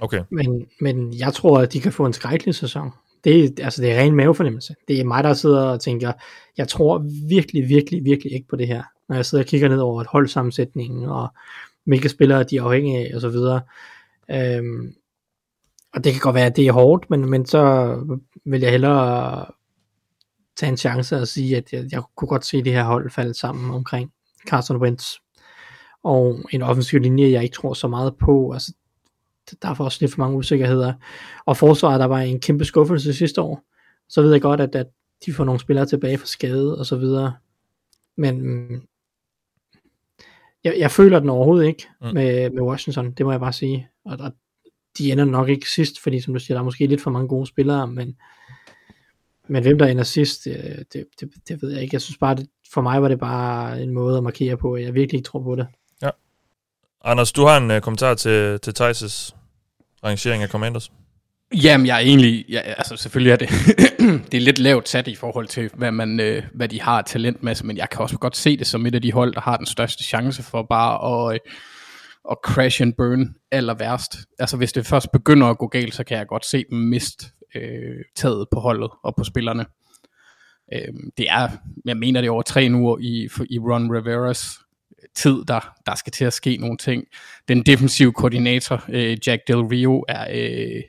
[0.00, 0.22] Okay.
[0.30, 2.90] Men, men jeg tror, at de kan få en skrækkelig sæson.
[3.24, 4.74] Det, altså, det er ren mavefornemmelse.
[4.88, 6.12] Det er mig, der sidder og tænker,
[6.56, 8.82] jeg tror virkelig, virkelig, virkelig ikke på det her.
[9.08, 11.28] Når jeg sidder og kigger ned over et holdsammensætning, og
[11.84, 13.60] hvilke spillere de er afhængige af, og så videre.
[14.30, 14.94] Øhm,
[15.94, 17.96] og det kan godt være, at det er hårdt, men, men så
[18.44, 19.46] vil jeg hellere
[20.56, 23.34] tage en chance og sige, at jeg, jeg kunne godt se det her hold falde
[23.34, 24.12] sammen omkring
[24.48, 25.12] Carson Wentz.
[26.04, 28.52] Og en offensiv linje, jeg ikke tror så meget på.
[28.52, 28.72] Altså,
[29.62, 30.92] der er for også lidt for mange usikkerheder.
[31.46, 33.64] Og forsvaret, der var en kæmpe skuffelse sidste år.
[34.08, 34.86] Så ved jeg godt, at, at
[35.26, 37.34] de får nogle spillere tilbage fra skade og så videre.
[38.16, 38.82] Men mm,
[40.64, 42.08] jeg, jeg føler den overhovedet ikke mm.
[42.14, 43.88] med, med Washington, det må jeg bare sige.
[44.04, 44.30] Og der,
[44.98, 47.28] de ender nok ikke sidst, fordi som du siger, der er måske lidt for mange
[47.28, 48.16] gode spillere, men,
[49.48, 51.94] men hvem der ender sidst, det, det, det, det ved jeg ikke.
[51.94, 54.82] Jeg synes bare, det, for mig var det bare en måde at markere på, at
[54.82, 55.66] jeg virkelig ikke tror på det.
[57.04, 59.32] Anders, du har en uh, kommentar til, til Thijs'
[60.04, 60.90] rangering af Commanders.
[61.62, 63.48] Jamen, jeg er egentlig, ja, altså selvfølgelig er det,
[64.32, 67.66] det er lidt lavt sat i forhold til, hvad, man, øh, hvad de har talentmasse,
[67.66, 69.66] men jeg kan også godt se det som et af de hold, der har den
[69.66, 71.40] største chance for bare at, øh,
[72.30, 74.16] at crash and burn aller værst.
[74.38, 77.26] Altså hvis det først begynder at gå galt, så kan jeg godt se dem miste
[77.54, 79.66] øh, taget på holdet og på spillerne.
[80.72, 81.48] Øh, det er,
[81.84, 84.61] jeg mener det er over tre uger i, i Ron Riveras
[85.14, 87.04] tid, der, der skal til at ske nogle ting.
[87.48, 90.82] Den defensive koordinator, øh, Jack Del Rio, er øh,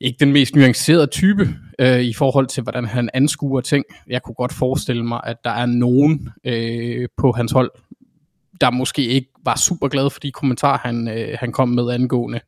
[0.00, 3.84] ikke den mest nuancerede type øh, i forhold til, hvordan han anskuer ting.
[4.06, 7.70] Jeg kunne godt forestille mig, at der er nogen øh, på hans hold,
[8.60, 12.40] der måske ikke var super glad for de kommentarer, han, øh, han kom med angående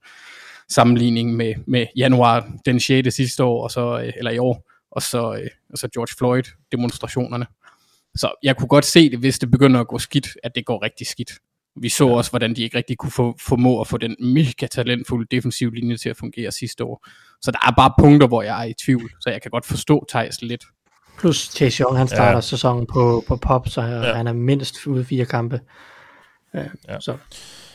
[0.69, 3.15] sammenligning med, med januar den 6.
[3.15, 6.43] sidste år, og så, øh, eller i år, og så, øh, og så George Floyd
[6.73, 7.47] demonstrationerne.
[8.17, 10.83] Så jeg kunne godt se det, hvis det begynder at gå skidt, at det går
[10.83, 11.31] rigtig skidt.
[11.77, 12.15] Vi så ja.
[12.15, 15.97] også, hvordan de ikke rigtig kunne få, formå at få den mega talentfulde defensiv linje
[15.97, 17.07] til at fungere sidste år.
[17.43, 20.07] Så der er bare punkter, hvor jeg er i tvivl, så jeg kan godt forstå
[20.09, 20.65] Thijs lidt.
[21.19, 22.41] Plus Chase Young, han starter ja.
[22.41, 24.15] sæsonen på, på pop, så ja.
[24.15, 25.61] han er mindst ude fire kampe.
[26.55, 27.01] Ja, ja.
[27.01, 27.17] Så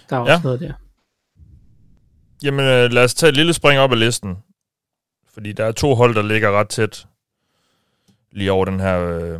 [0.09, 0.39] der er også ja.
[0.43, 0.73] noget der.
[2.43, 4.37] Jamen øh, lad os tage et lille spring op af listen.
[5.33, 7.07] Fordi der er to hold, der ligger ret tæt
[8.31, 9.39] lige over den her, øh,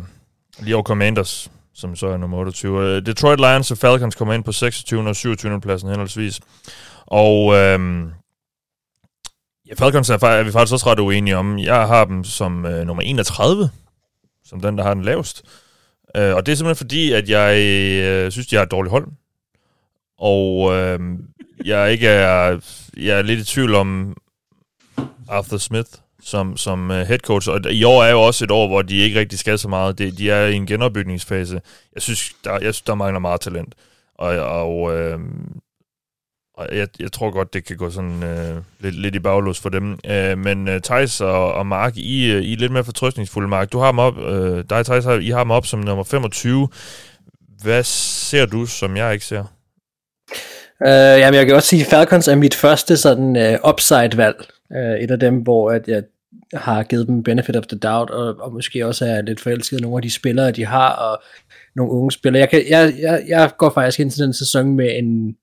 [0.58, 2.82] lige over Commanders som så er nummer 28.
[2.82, 5.08] Øh, Detroit Lions og Falcons kommer ind på 26.
[5.08, 5.60] og 27.
[5.60, 6.40] pladsen henholdsvis.
[7.06, 8.10] Og øhm,
[9.68, 11.58] ja, Falcons er, er vi faktisk også ret uenige om.
[11.58, 13.70] Jeg har dem som øh, nummer 31,
[14.44, 15.42] som den, der har den lavest.
[16.16, 17.58] Øh, og det er simpelthen fordi, at jeg
[18.02, 19.06] øh, synes, de har et dårligt hold.
[20.18, 21.00] Og øh,
[21.64, 22.60] jeg ikke er,
[22.96, 24.16] jeg er lidt i tvivl om
[25.28, 25.90] Arthur Smith
[26.22, 28.98] som, som øh, head coach, og i år er jo også et år, hvor de
[28.98, 29.98] ikke rigtig skal så meget.
[29.98, 31.60] De, de er i en genopbygningsfase.
[31.94, 33.74] Jeg synes, der, jeg synes, der mangler meget talent.
[34.14, 35.18] Og, og, øh,
[36.54, 39.68] og jeg, jeg tror godt, det kan gå sådan øh, lidt, lidt i baglås for
[39.68, 39.98] dem.
[40.06, 43.72] Øh, men øh, Thijs og, og Mark, I, øh, I er lidt mere fortrøstningsfulde, Mark.
[43.72, 46.68] Du har dem op, øh, dig Thijs, I har dem op som nummer 25.
[47.62, 49.44] Hvad ser du, som jeg ikke ser?
[50.80, 54.46] Uh, jamen, jeg kan også sige, at Falcons er mit første sådan uh, upside-valg.
[54.74, 56.02] Uh, et af dem, hvor at jeg
[56.54, 59.82] har givet dem benefit of the doubt, og, og måske også er lidt forelsket i
[59.82, 61.22] nogle af de spillere, de har, og
[61.76, 62.40] nogle unge spillere.
[62.40, 65.36] Jeg, kan, jeg, jeg, jeg går faktisk ind til den sæson med en,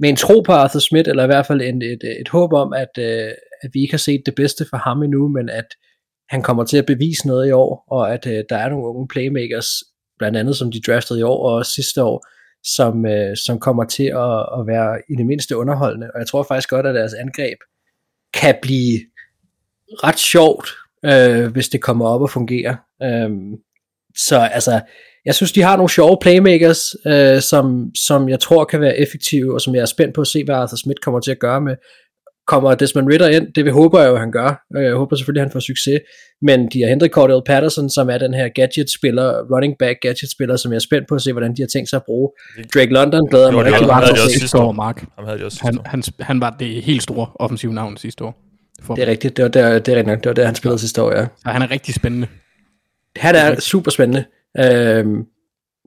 [0.00, 2.72] med en tro på Arthur Smith, eller i hvert fald en, et, et håb om,
[2.72, 3.30] at, uh,
[3.62, 5.66] at vi ikke har set det bedste for ham endnu, men at
[6.28, 9.08] han kommer til at bevise noget i år, og at uh, der er nogle unge
[9.08, 9.68] playmakers,
[10.18, 12.26] blandt andet som de draftede i år og sidste år,
[12.76, 16.10] som, øh, som kommer til at, at være i det mindste underholdende.
[16.14, 17.58] Og jeg tror faktisk godt, at deres angreb
[18.36, 19.00] kan blive
[20.04, 20.68] ret sjovt,
[21.04, 22.76] øh, hvis det kommer op og fungerer.
[23.02, 23.30] Øh,
[24.16, 24.80] så altså,
[25.24, 29.54] jeg synes, de har nogle sjove playmakers, øh, som, som jeg tror kan være effektive,
[29.54, 31.60] og som jeg er spændt på at se, hvad Arthur Smith kommer til at gøre
[31.60, 31.76] med
[32.46, 34.64] kommer Desmond Ritter ind, det håber jeg jo, han gør.
[34.74, 36.00] Jeg håber selvfølgelig, han får succes.
[36.42, 40.72] Men de har hentet Cordell Patterson, som er den her gadget-spiller, running back gadget-spiller, som
[40.72, 42.30] jeg er spændt på at se, hvordan de har tænkt sig at bruge.
[42.74, 44.58] Drake London glæder mig rigtig meget han til at se.
[44.58, 44.72] år.
[44.72, 45.04] Mark.
[45.16, 48.42] Ham havde de også Han, han, han var det helt store offensive navn sidste år.
[48.82, 50.54] For, Det er rigtigt, det var der, det er rigtigt nok, det var der, han
[50.54, 51.26] spillede sidste år, ja.
[51.42, 52.26] Så han er rigtig spændende.
[53.16, 54.24] Han er super spændende.
[54.58, 55.24] Øhm,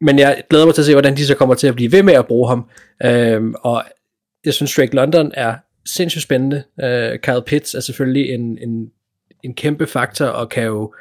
[0.01, 2.03] men jeg glæder mig til at se, hvordan de så kommer til at blive ved
[2.03, 2.65] med at bruge ham.
[3.05, 3.83] Øhm, og
[4.45, 5.55] jeg synes, Drake London er
[5.95, 6.63] sindssygt spændende.
[6.83, 8.89] Øh, Kyle Pitts er selvfølgelig en, en,
[9.43, 10.93] en kæmpe faktor, og kan jo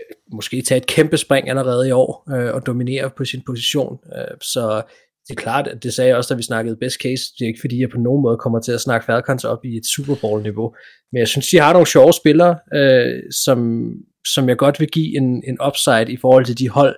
[0.00, 3.98] øh, måske tage et kæmpe spring allerede i år, øh, og dominere på sin position.
[4.16, 4.82] Øh, så
[5.28, 7.22] det er klart, at det sagde jeg også, da vi snakkede best case.
[7.38, 9.76] Det er ikke fordi, jeg på nogen måde kommer til at snakke Falcons op i
[9.76, 10.74] et Super Bowl-niveau.
[11.12, 13.90] Men jeg synes, de har nogle sjove spillere, øh, som,
[14.34, 16.96] som jeg godt vil give en, en upside i forhold til de hold,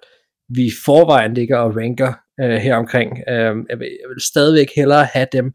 [0.49, 3.11] vi i forvejen ligger og ranker øh, her omkring.
[3.29, 5.53] Øh, jeg, vil, jeg vil stadigvæk hellere have dem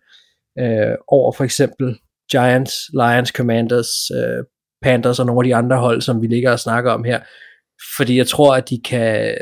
[0.59, 1.99] øh, over for eksempel
[2.31, 4.43] Giants, Lions, Commanders, øh,
[4.81, 7.19] Panthers og nogle af de andre hold, som vi ligger og snakker om her.
[7.97, 9.37] Fordi jeg tror, at de kan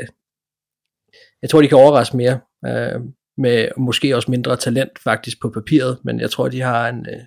[1.42, 3.00] jeg tror, de kan overraske mere, øh,
[3.38, 7.20] med måske også mindre talent faktisk på papiret, men jeg tror, de har en, øh,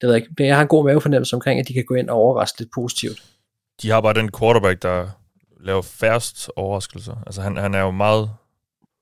[0.00, 2.10] det ved jeg ikke, jeg har en god mavefornemmelse omkring, at de kan gå ind
[2.10, 3.22] og overraske lidt positivt.
[3.82, 5.08] De har bare den quarterback, der
[5.60, 7.22] laver færrest overraskelser.
[7.26, 8.30] Altså han, han er jo meget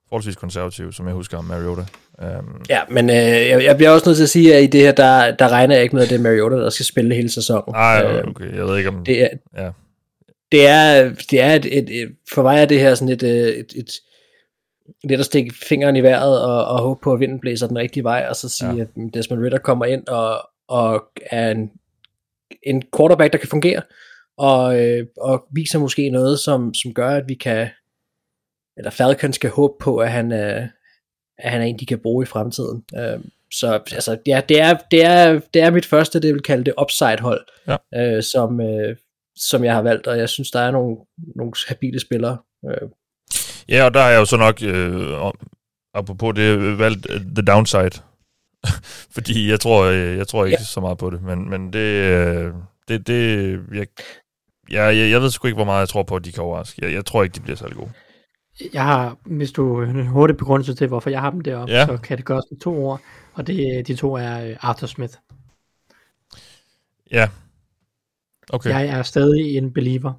[0.08, 1.82] forholdsvis konservativ, som jeg husker om Mariota.
[2.22, 4.80] Um, Ja, men øh, jeg, jeg bliver også nødt til at sige, at i det
[4.80, 7.30] her, der, der regner jeg ikke med, at det er Mariota, der skal spille hele
[7.30, 7.72] sæsonen.
[7.74, 9.04] nej, Øh, okay, jeg ved ikke om...
[9.04, 9.70] det er, Ja.
[10.52, 13.48] det er, det er et, et, et, for mig er det her sådan et, øh,
[13.48, 13.90] et, et
[15.04, 18.04] lidt at stikke fingeren i vejret og, og håbe på, at vinden blæser den rigtige
[18.04, 18.80] vej, og så sige, Ja.
[18.82, 21.70] at Desmond Ritter kommer ind og, og er en,
[22.62, 23.82] en quarterback, der kan fungere,
[24.38, 27.68] og, øh, og viser måske noget, som, som gør, at vi kan,
[28.76, 30.32] eller Falcons kan håbe på, at han,
[31.50, 32.84] han er en, de kan bruge i fremtiden.
[32.96, 33.18] Øh,
[33.52, 36.64] så altså, ja, det er, det, er, det er mit første, det jeg vil kalde
[36.64, 37.76] det upside-hold, Ja.
[38.16, 38.96] øh, som, øh,
[39.36, 40.96] som jeg har valgt, og jeg synes, der er nogle,
[41.36, 42.38] nogle habile spillere.
[42.70, 42.88] Øh,
[43.68, 45.32] Ja, og der har jeg jo så nok, øh,
[45.94, 47.90] apropos det, valgt øh, the downside.
[49.14, 50.64] Fordi jeg tror, øh, jeg tror ikke ja.
[50.64, 52.52] så meget på det, men, men det, øh,
[52.88, 53.86] det, det jeg,
[54.70, 56.84] jeg, jeg, jeg ved sgu ikke, hvor meget jeg tror på, at de kan overraske.
[56.84, 57.90] Jeg, jeg tror ikke, de bliver særlig gode.
[58.72, 61.80] Jeg har, hvis du en hurtig begrundelse til, hvorfor jeg har dem deroppe, Ja.
[61.80, 61.86] ja.
[61.86, 63.00] så kan det gøres med to ord,
[63.34, 65.14] og det, de to er øh, Arthur Smith.
[67.10, 67.28] Ja.
[68.50, 68.70] Okay.
[68.70, 70.12] Jeg er stadig en believer.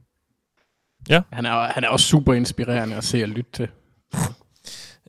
[1.32, 3.68] Han er, han er også super inspirerende at se og lytte til.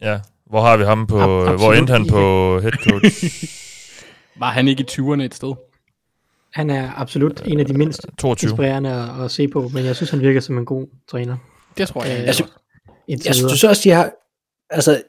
[0.02, 0.20] Ja.
[0.46, 3.24] Hvor har vi ham på, Ab- hvor endte han på head coach?
[4.40, 5.54] Var han ikke i 20'erne et sted?
[6.52, 8.48] Han er absolut en af de mindst 22.
[8.50, 11.36] inspirerende at, at se på, men jeg synes, han virker som en god træner.
[11.78, 12.18] Det tror jeg.
[12.20, 12.54] Øh, Jeg sy- indtil
[13.08, 14.12] Jeg synes også, de har,
[14.70, 15.02] altså,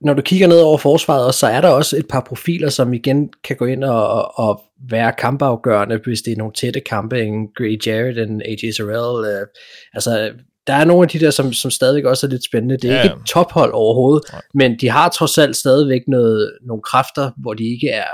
[0.00, 2.92] når du kigger ned over forsvaret, også, så er der også et par profiler, som
[2.94, 7.20] igen kan gå ind og, og, og være kampafgørende, hvis det er nogle tætte kampe,
[7.22, 9.46] en Gray Jarrett, en AJ Sorrell, øh,
[9.94, 10.32] altså,
[10.66, 12.76] der er nogle af de der, som, som stadigvæk også er lidt spændende.
[12.76, 13.02] Det er Ja.
[13.02, 14.42] ikke et tophold overhovedet, Nej.
[14.54, 18.10] men de har trods alt stadigvæk noget, nogle kræfter, hvor de ikke er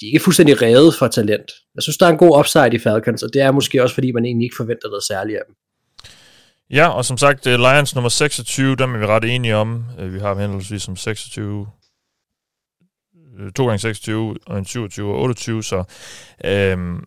[0.00, 1.50] de er ikke fuldstændig revet for talent.
[1.74, 4.12] Jeg synes, der er en god upside i Falcons, og det er måske også, fordi
[4.12, 5.54] man egentlig ikke forventer noget særligt af dem.
[6.74, 9.84] Ja, og som sagt, øh, Lions nummer 26, dem er vi ret enige om.
[9.98, 11.66] Øh, vi har henholdsvis som 26,
[13.56, 15.84] 2 øh, gange 26 og en 27 og 28, så
[16.44, 17.04] øhm,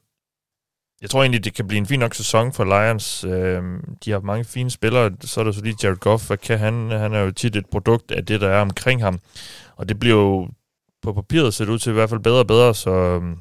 [1.02, 3.24] jeg tror egentlig, det kan blive en fin nok sæson for Lions.
[3.24, 6.60] Øhm, de har mange fine spillere, så er der så lige Jared Goff, hvad kan
[6.60, 6.92] han?
[6.92, 9.20] Han er jo tit et produkt af det, der er omkring ham,
[9.76, 10.50] og det bliver jo
[11.02, 13.38] på papiret set ud til i hvert fald bedre og bedre, så øhm,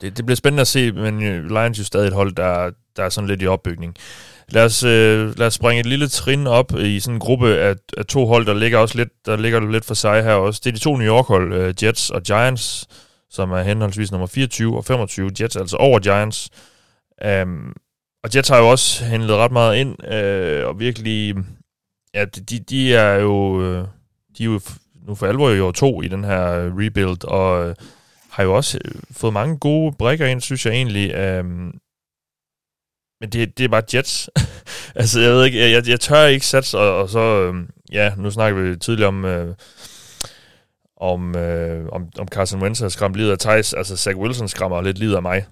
[0.00, 3.04] det, det bliver spændende at se, men Lions er jo stadig et hold, der, der
[3.04, 3.96] er sådan lidt i opbygning.
[4.50, 7.74] Lad os, øh, lad os springe et lille trin op i sådan en gruppe af,
[7.96, 10.60] af to hold, der ligger også lidt, der ligger lidt for sig her også.
[10.64, 12.86] Det er de to New York-hold, øh, Jets og Giants,
[13.30, 15.30] som er henholdsvis nummer 24 og 25.
[15.40, 16.50] Jets altså over Giants.
[17.42, 17.76] Um,
[18.24, 21.34] og Jets har jo også handlet ret meget ind, øh, og virkelig,
[22.14, 23.62] ja, de, de er jo,
[24.38, 24.60] de er jo øh,
[25.06, 27.74] nu for alvor i år to i den her øh, rebuild, og øh,
[28.30, 31.38] har jo også øh, fået mange gode brækker ind, synes jeg egentlig.
[31.40, 31.80] Um,
[33.20, 34.30] men det, det er bare Jets.
[34.94, 38.30] altså, jeg ved ikke, jeg, jeg tør ikke satse, og, og så, øhm, ja, nu
[38.30, 39.54] snakker vi tidligere om, øh,
[40.96, 43.74] om, øh, om, om Carson Wentz har skræmt livet af Thijs.
[43.74, 45.46] Altså, Zach Wilson skræmmer lidt livet af mig.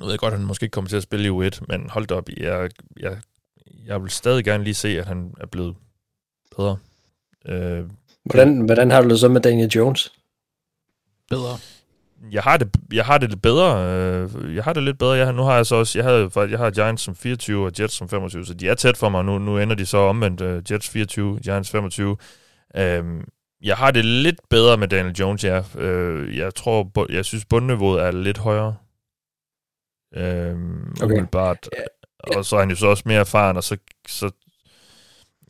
[0.00, 2.06] Jeg ved godt, at han måske ikke kommer til at spille i U1, men hold
[2.06, 3.16] da op, jeg, jeg,
[3.86, 5.76] jeg vil stadig gerne lige se, at han er blevet
[6.56, 6.78] bedre.
[7.48, 7.84] Øh,
[8.24, 10.12] Hvordan, hvordan har du det så med Daniel Jones?
[11.30, 11.58] Bedre.
[12.32, 13.88] Jeg har det, jeg har det lidt bedre.
[14.44, 15.12] øh, Jeg har det lidt bedre.
[15.12, 17.94] Jeg, nu har jeg så også, jeg, havde, jeg har Giants som 24 og Jets
[17.94, 19.24] som 25, så de er tæt for mig.
[19.24, 20.40] Nu, nu ender de så omvendt.
[20.40, 22.16] uh, Jets 24, Giants 25.
[22.98, 23.24] Um,
[23.62, 25.62] jeg har det lidt bedre med Daniel Jones, ja.
[25.78, 28.76] Øh, jeg tror, jeg synes, bundniveauet er lidt højere.
[30.16, 30.56] Øh,
[31.02, 31.22] Okay.
[32.22, 32.36] okay.
[32.36, 33.76] Og så er han jo så også mere erfaren, og så,
[34.08, 34.30] så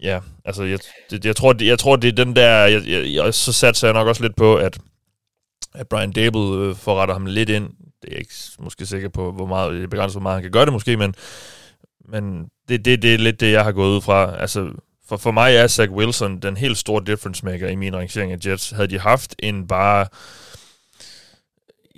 [0.02, 0.78] ja, altså, jeg,
[1.10, 3.88] det, jeg, tror, det, jeg tror, det er den der, jeg, jeg, jeg, så satser
[3.88, 4.78] jeg nok også lidt på, at,
[5.74, 7.64] at Brian Dable øh, forretter ham lidt ind.
[8.02, 10.42] Det er jeg ikke måske sikker på, hvor meget, det er begrænset, hvor meget han
[10.42, 11.14] kan gøre det måske, men,
[12.08, 14.40] men det, det, det er lidt det, jeg har gået ud fra.
[14.40, 14.72] Altså,
[15.08, 18.38] for, for mig er Zach Wilson den helt store difference maker i min rangering af
[18.46, 18.70] Jets.
[18.70, 20.06] Havde de haft en bare...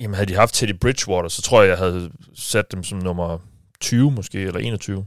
[0.01, 3.39] Jamen, havde de haft Teddy Bridgewater, så tror jeg, jeg havde sat dem som nummer
[3.81, 5.07] 20 måske, eller 21.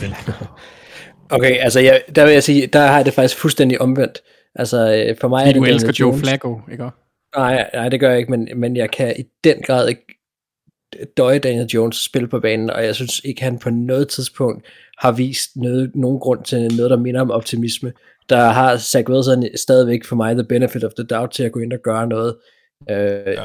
[0.00, 0.14] Men,
[1.30, 4.18] Okay, altså jeg, der vil jeg sige, der har jeg det faktisk fuldstændig omvendt.
[4.54, 6.18] Altså øh, for mig Fordi er det du elsker Joe.
[6.18, 6.90] Flacco, ikke?
[7.36, 10.06] Nej, nej, det gør jeg ikke, men, men jeg kan i den grad ikke
[11.16, 14.66] døje Daniel Jones spil på banen, og jeg synes ikke, han på noget tidspunkt
[14.98, 17.92] har vist noget, nogen grund til noget, der minder om optimisme.
[18.28, 21.60] Der har Zach Wilson stadigvæk for mig the benefit of the doubt til at gå
[21.60, 22.36] ind og gøre noget.
[22.90, 22.96] Øh,
[23.26, 23.44] ja.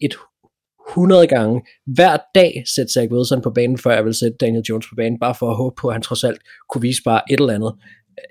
[0.00, 0.14] et
[0.90, 4.86] 100 gange hver dag sætte Zach Wilson på banen, før jeg vil sætte Daniel Jones
[4.88, 7.40] på banen, bare for at håbe på, at han trods alt kunne vise bare et
[7.40, 7.72] eller andet.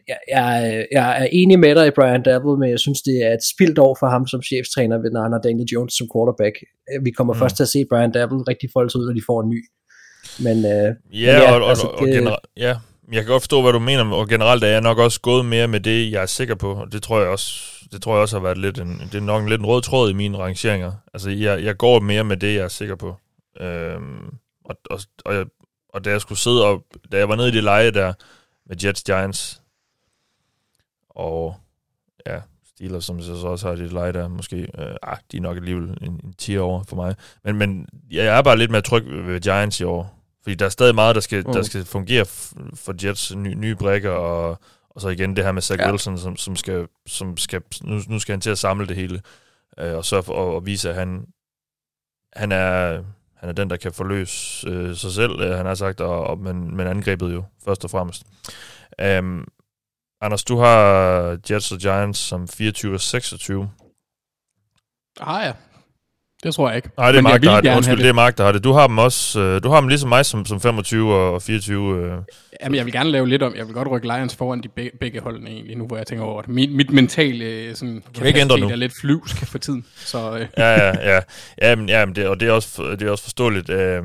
[0.07, 3.33] Jeg, jeg, jeg er enig med dig i Brian Dabble, men jeg synes, det er
[3.33, 6.55] et spildt år for ham som chefstræner, når han har Daniel Jones som quarterback.
[7.03, 7.39] Vi kommer mm.
[7.39, 9.61] først til at se Brian Dabble rigtig folde ud, når de får en ny.
[10.39, 12.75] Men, øh, ja, men ja, og, og, altså, og, og generelt, ja,
[13.11, 15.67] jeg kan godt forstå, hvad du mener, og generelt er jeg nok også gået mere
[15.67, 17.53] med det, jeg er sikker på, og det tror jeg også,
[17.91, 19.81] det tror jeg også har været lidt en, det er nok en lidt en rød
[19.81, 20.91] tråd i mine rangeringer.
[21.13, 23.15] Altså, jeg, jeg går mere med det, jeg er sikker på.
[23.61, 24.25] Øhm,
[24.65, 25.45] og, og, og, jeg,
[25.93, 28.13] og da jeg skulle sidde og, da jeg var nede i det leje der,
[28.65, 29.60] med Jets Giants,
[31.15, 31.55] og
[32.27, 35.57] ja, Steelers, som så også har det leje der, måske, øh, ah, de er nok
[35.57, 37.15] alligevel en, en 10 over for mig.
[37.43, 40.69] Men, men jeg er bare lidt mere tryg ved Giants i år, fordi der er
[40.69, 41.53] stadig meget, der skal, mm.
[41.53, 42.25] der skal fungere
[42.75, 45.89] for Jets ny, nye brækker, og, og så igen det her med Zach Ja.
[45.89, 49.21] Wilson, som, som skal, som skal nu, nu skal han til at samle det hele,
[49.77, 51.25] øh, og sørge for at, at vise, at han,
[52.33, 53.03] han er,
[53.37, 56.39] han er den, der kan forløse øh, sig selv, øh, han har sagt, og, og,
[56.39, 58.23] men, men angrebet jo, først og fremmest.
[59.19, 59.47] Um,
[60.21, 63.69] Anders, du har Jets og Giants som 24 og 26.
[65.19, 65.53] Ah ja,
[66.43, 66.89] det tror jeg ikke.
[66.97, 67.75] Nej, det er jeg Mark, der har det.
[67.75, 68.63] Undskyld, have det er Mark, der har det.
[68.63, 71.97] Du har dem også, øh, du har dem ligesom mig som, som 25 og 24.
[71.97, 72.17] Øh.
[72.63, 73.55] Jamen, jeg vil gerne lave lidt om.
[73.55, 76.25] Jeg vil godt rykke Lions foran de be- begge holdene egentlig, nu hvor jeg tænker
[76.25, 76.49] over det.
[76.49, 78.69] Mit, mit mentale øh, sådan, vi ikke ændre nu?
[78.69, 79.85] er lidt flyvsk for tiden.
[79.95, 81.19] Så øh, Ja, ja, ja.
[81.61, 83.69] ja, men, ja det, og det er også, det er også forståeligt.
[83.69, 84.03] Øh,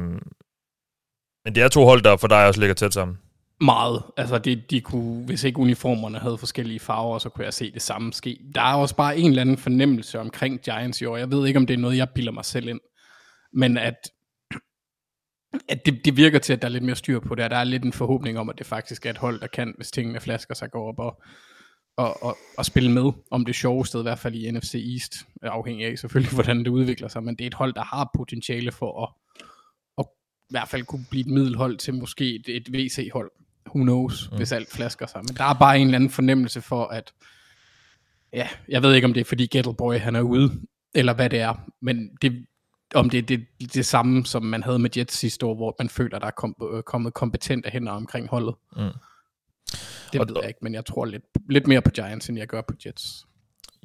[1.45, 3.19] men det er to hold, der for dig også ligger tæt sammen
[3.61, 4.03] meget.
[4.17, 7.83] Altså, det, de kunne, hvis ikke uniformerne havde forskellige farver, så kunne jeg se det
[7.83, 8.39] samme ske.
[8.55, 11.17] Der er også bare en eller anden fornemmelse omkring Giants i år.
[11.17, 12.81] Jeg ved ikke, om det er noget, jeg bilder mig selv ind.
[13.53, 13.97] Men at,
[15.69, 17.57] at det, det virker til, at der er lidt mere styr på det, og der
[17.57, 20.21] er lidt en forhåbning om, at det faktisk er et hold, der kan, hvis tingene
[20.21, 21.23] flasker sig, gå op og,
[21.97, 25.15] og, og, og spille med om det sjove sted, i hvert fald i NFC East,
[25.43, 28.73] afhængig af selvfølgelig, hvordan det udvikler sig, men det er et hold, der har potentiale
[28.73, 29.09] for at,
[29.99, 30.07] at
[30.51, 33.31] i hvert fald kunne blive et middelhold til måske et, et VC-hold.
[33.69, 34.37] Who knows, mm.
[34.37, 35.21] hvis alt flasker sig.
[35.29, 37.13] Men der er bare en eller anden fornemmelse for, at
[38.33, 40.53] ja, jeg ved ikke, om det er fordi Gettleboy han er ude,
[40.95, 42.47] eller hvad det er, men det,
[42.95, 45.89] om det er det, det samme, som man havde med Jets sidste år, hvor man
[45.89, 48.55] føler, der er kom, øh, kommet kompetente hænder omkring holdet.
[48.77, 48.83] Mm.
[50.13, 52.47] Det Og- ved jeg ikke, men jeg tror lidt, lidt mere på Giants, end jeg
[52.47, 53.27] gør på Jets.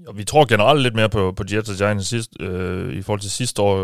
[0.07, 3.19] Og vi tror generelt lidt mere på, på Jets og Giants sidst, øh, i forhold
[3.19, 3.77] til sidste år.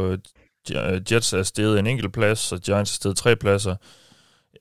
[0.72, 3.76] Øh, Jets er steget en enkelt plads, og Giants er steget tre pladser.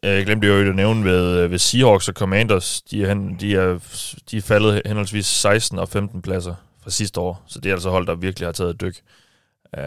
[0.03, 2.83] Øh, Jeg glemte jo at nævne ved, øh, ved Seahawks og Commanders.
[2.91, 3.79] De er, hen, de, er,
[4.31, 7.43] de er faldet henholdsvis 16 og 15 pladser fra sidste år.
[7.47, 8.97] Så det er altså hold, der virkelig har taget et dyk.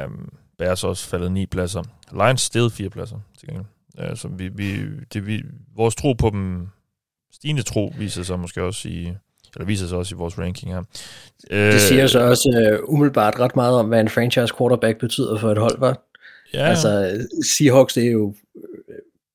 [0.06, 1.84] Um, Bears også faldet 9 pladser.
[2.12, 3.65] Lions steget 4 pladser til gengæld.
[4.12, 4.78] Uh, så vi, vi,
[5.13, 5.41] det, vi,
[5.76, 6.67] vores tro på dem,
[7.34, 9.13] stigende tro, viser sig måske også i,
[9.56, 10.84] eller viser sig også i vores ranking her.
[11.50, 15.52] Det siger så også uh, umiddelbart ret meget om, hvad en franchise quarterback betyder for
[15.52, 16.00] et hold, var.
[16.54, 17.17] ja, Altså,
[17.58, 18.36] Seahawks, det er jo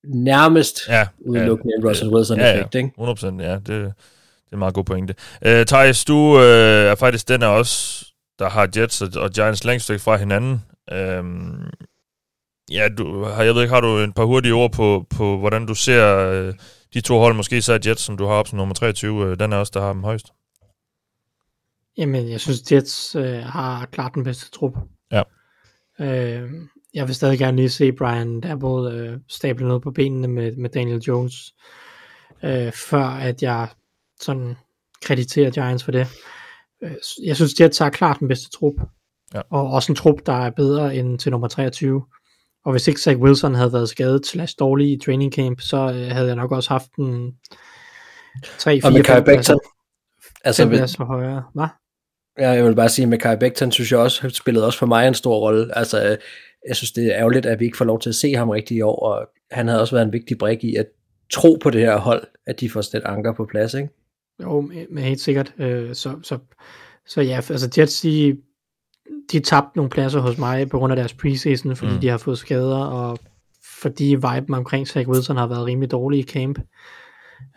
[0.06, 2.90] nærmest ja, udelukkende en Russell ja, Wilson-effekt, ja, ikke?
[2.98, 3.84] 100%, ja, det, det
[4.50, 5.14] er en meget god pointe.
[5.46, 8.04] Uh, Thijs, du øh, er faktisk den af os,
[8.38, 10.62] der har Jets og, og Giants længst væk fra hinanden.
[11.18, 11.70] Um,
[12.70, 15.66] ja, du, har, jeg ved ikke, har du en par hurtige ord på, på hvordan
[15.66, 16.54] du ser øh,
[16.94, 19.52] de to hold, måske især Jets, som du har op som nummer 23, øh, den
[19.52, 20.32] er også, der har dem højst.
[21.98, 24.72] Jamen, jeg synes, Jets øh, har klart den bedste trup.
[25.12, 25.22] Ja.
[26.00, 26.50] Øh,
[26.94, 30.70] jeg vil stadig gerne lige se Brian Dabble øh, stable noget på benene med, med
[30.70, 31.54] Daniel Jones,
[32.44, 33.68] øh, før at jeg
[34.20, 34.56] sådan
[35.02, 36.06] krediterer Giants for det.
[36.82, 36.90] Øh,
[37.24, 38.74] Jeg synes, Jets har klart den bedste trup.
[39.34, 39.40] Ja.
[39.50, 42.04] Og også en trup, der er bedre end til nummer 23.
[42.64, 46.10] Og hvis ikke Zach Wilson havde været skadet slash dårlig i training camp, så øh,
[46.10, 47.32] havde jeg nok også haft en
[48.58, 49.60] 3 Og 4 Mikael Becton.
[50.44, 51.44] Altså, Den ved- bliver så højere.
[51.54, 51.66] Hvad?
[52.38, 55.08] Ja, jeg vil bare sige, at Mekai Becton synes jeg også spillede også for mig
[55.08, 55.78] en stor rolle.
[55.78, 56.16] Altså,
[56.68, 58.76] jeg synes, det er ærgerligt, at vi ikke får lov til at se ham rigtig
[58.76, 60.87] i år, og han havde også været en vigtig brik i at
[61.32, 63.88] tro på det her hold, at de får sådan et anker på plads, ikke?
[64.42, 64.60] Jo,
[64.90, 65.54] men helt sikkert.
[65.58, 66.38] Øh, så, så,
[67.06, 68.37] så ja, altså Jets, de,
[69.32, 72.00] de tabte nogle pladser hos mig på grund af deres preseason, fordi mm.
[72.00, 73.18] de har fået skader, og
[73.82, 76.58] fordi viben omkring Zach Wilson har været rimelig dårlig i camp.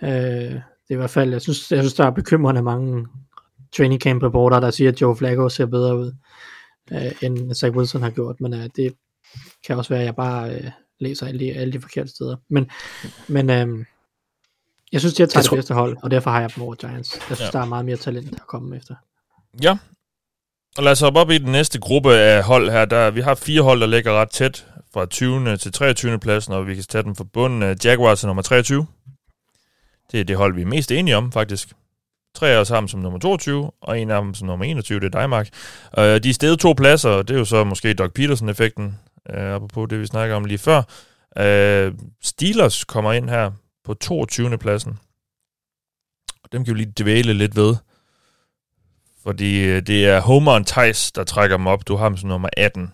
[0.03, 3.07] Øh, det er i hvert fald, jeg synes, jeg synes der er bekymrende mange
[3.77, 6.13] training camp reporter, der siger, at Joe Flacco ser bedre ud,
[6.91, 8.93] øh, end Zach Wilson har gjort, men øh, det
[9.67, 12.35] kan også være, at jeg bare øh, læser alle de, alle de forkerte steder.
[12.49, 12.69] Men,
[13.27, 13.85] men øh,
[14.91, 16.75] jeg synes, de har taget tror- det bedste hold, og derfor har jeg dem over
[16.75, 17.15] Giants.
[17.15, 17.57] Jeg synes, ja.
[17.57, 18.95] der er meget mere talent at komme efter.
[19.63, 19.77] Ja.
[20.77, 22.85] Og lad os hoppe op i den næste gruppe af hold her.
[22.85, 25.57] Der, vi har fire hold, der ligger ret tæt fra 20.
[25.57, 26.19] til 23.
[26.19, 27.77] pladsen, og vi kan tage dem fra bunden.
[27.83, 28.87] Jaguars er nummer 23.
[30.11, 31.73] Det er det hold, vi er mest enige om, faktisk.
[32.37, 34.99] Tre af os har dem som nummer 22, og en af dem som nummer 21,
[34.99, 35.49] det er dig, Mark.
[35.97, 39.53] Øh, de er steget to pladser, og det er jo så måske Doug Peterson-effekten, øh,
[39.53, 40.83] apropos det, vi snakker om lige før.
[41.37, 43.51] Øh, Steelers kommer ind her
[43.85, 44.57] på 22.
[44.57, 44.99] pladsen.
[46.43, 47.75] Og dem kan vi lige dvæle lidt ved.
[49.23, 51.87] Fordi øh, det er Homer og Thijs, der trækker dem op.
[51.87, 52.93] Du har ham som nummer 18.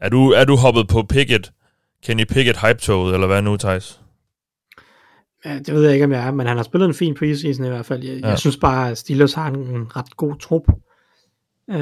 [0.00, 1.52] Er du, er du hoppet på Pickett,
[2.04, 4.00] Kenny Pickett hype-toget, eller hvad nu, Thijs?
[5.54, 7.68] Det ved jeg ikke, om jeg er, men han har spillet en fin preseason i
[7.68, 8.04] hvert fald.
[8.04, 8.28] Jeg, Ja.
[8.28, 10.62] jeg synes bare, at Steelers har en ret god trup.
[11.70, 11.78] Øh,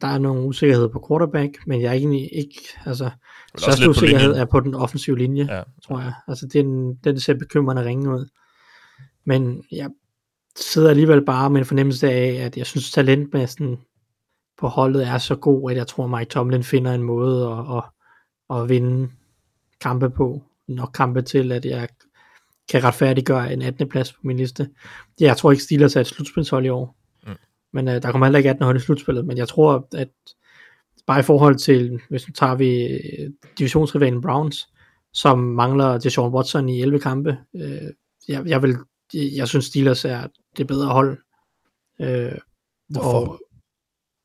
[0.00, 3.10] der er nogle usikkerhed på quarterback, men jeg er egentlig ikke, altså,
[3.58, 4.40] største på usikkerhed linjen.
[4.40, 5.56] er på den offensive linje, Ja.
[5.56, 5.62] ja.
[5.84, 6.12] tror jeg.
[6.28, 8.26] Altså, den, den ser bekymrende ringe ud.
[9.24, 9.90] Men jeg
[10.56, 13.76] sidder alligevel bare med en fornemmelse af, at jeg synes, talentmassen
[14.58, 17.82] på holdet er så god, at jeg tror, Mike Tomlin finder en måde at, at,
[18.62, 19.08] at vinde
[19.80, 20.42] kampe på.
[20.68, 21.88] Nok kampe til, at jeg
[22.68, 23.88] kan retfærdiggøre en 18.
[23.88, 24.68] plads på min liste.
[25.20, 26.96] Jeg tror ikke, Steelers er et slutspilshold i år.
[27.26, 27.32] Mm.
[27.72, 29.26] Men uh, der kommer heller ikke 18 hold i slutspillet.
[29.26, 30.08] Men jeg tror, at
[31.06, 34.68] bare i forhold til, hvis nu tager vi øh, divisionsrivalen Browns,
[35.12, 37.92] som mangler Deshaun Watson i 11 kampe, øh,
[38.28, 38.76] jeg, jeg, vil,
[39.14, 41.18] jeg synes Steelers er det bedre hold.
[42.00, 42.32] Øh,
[42.88, 43.28] Hvorfor?
[43.28, 43.40] Og,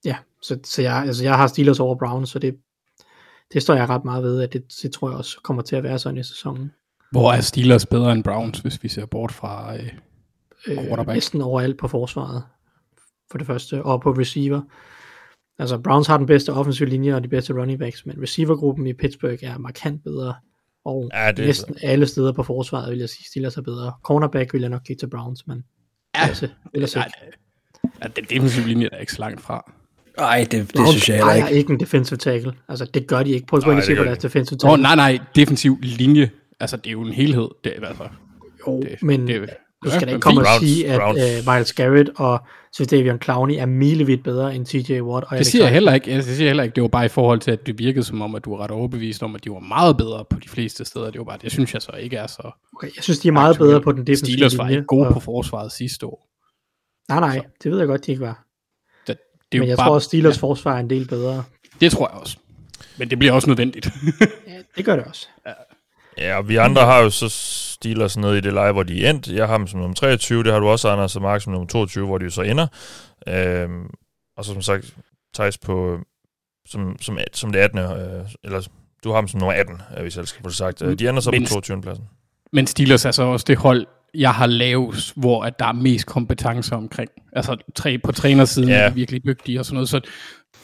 [0.06, 2.58] ja, så, så jeg, altså jeg har Steelers over Browns, så det,
[3.54, 5.84] det står jeg ret meget ved, at det, det tror jeg også kommer til at
[5.84, 6.72] være sådan i sæsonen.
[7.12, 9.76] Hvor er Steelers bedre end Browns, hvis vi ser bort fra...
[9.76, 9.90] Øh,
[10.68, 11.16] øh, Quarterback.
[11.16, 12.44] næsten overalt på forsvaret,
[13.32, 14.62] for det første, og på receiver.
[15.60, 18.94] Altså, Browns har den bedste offensive linje og de bedste running backs, men receivergruppen i
[18.94, 20.34] Pittsburgh er markant bedre,
[20.86, 23.94] og Ja, det er næsten alle steder på forsvaret, vil jeg sige, Steelers er bedre.
[24.04, 25.64] Cornerback vil jeg nok give til Browns, men
[26.16, 26.28] Ja.
[26.28, 27.38] altså, ellers nej, ikke.
[28.04, 29.72] ja, den defensive linje er ikke så langt fra.
[30.18, 31.58] Nej, det, det Browns synes jeg heller ikke.
[31.58, 32.54] ikke en defensive tackle.
[32.70, 33.48] Altså, det gør de ikke.
[33.48, 34.82] Prøv at se på deres de defensive Åh, tackle.
[34.84, 36.30] nej, nej, defensiv linje.
[36.62, 37.48] Altså, det er jo en helhed.
[37.64, 38.08] Det, er, altså,
[38.68, 39.50] Jo, det, men det,
[39.86, 41.20] du skal da ikke komme og sige, at Browns.
[41.48, 42.40] uh, Miles Garrett og
[42.92, 45.26] Davion Clowney er milevidt bedre end TJ Watt.
[45.30, 46.12] Og Det siger jeg heller ikke.
[46.12, 46.76] Jeg siger heller ikke.
[46.76, 48.72] Det var bare i forhold til, at det virkede som om, at du var ret
[48.72, 51.12] overbevist om, at de var meget bedre på de fleste steder.
[51.12, 52.52] Det var bare, det synes jeg så ikke er så.
[52.76, 54.78] Okay, jeg synes, de er meget bedre på den defensive Steelers var linje.
[54.78, 56.28] ikke gode og- på forsvaret sidste år.
[57.10, 58.46] Nej, nej, det ved jeg godt, de ikke var.
[59.08, 59.18] Det,
[59.52, 61.44] det er Men jeg bare, tror også, Steelers ja, forsvar er en del bedre.
[61.82, 62.38] det tror jeg også.
[62.98, 63.90] Men det bliver også nødvendigt.
[64.48, 65.28] Ja, det gør det også.
[65.46, 65.52] Ja,
[66.38, 69.28] og vi andre har jo så Steelers nede i det leje, hvor de er endt.
[69.28, 71.68] Jeg har dem som nummer 23, det har du også, Anders og Mark, som nummer
[71.68, 72.68] 22, hvor de jo så ender.
[73.28, 73.90] Øhm,
[74.38, 74.94] og så som sagt,
[75.36, 76.00] Thijs på,
[76.68, 77.80] som, som, som det 18.
[77.80, 78.68] Øh, eller
[79.04, 80.82] du har dem som nummer 18, øh, hvis jeg skal få det sagt.
[80.82, 81.82] Øh, De ender så på Men- 22.
[81.82, 82.06] pladsen.
[82.54, 86.06] Men Steelers er så også det hold, jeg har lavet, hvor at der er mest
[86.06, 87.10] kompetence omkring.
[87.34, 88.76] Altså tre, på trænersiden ja.
[88.76, 89.90] er de virkelig dygtige og sådan noget.
[89.90, 90.02] Så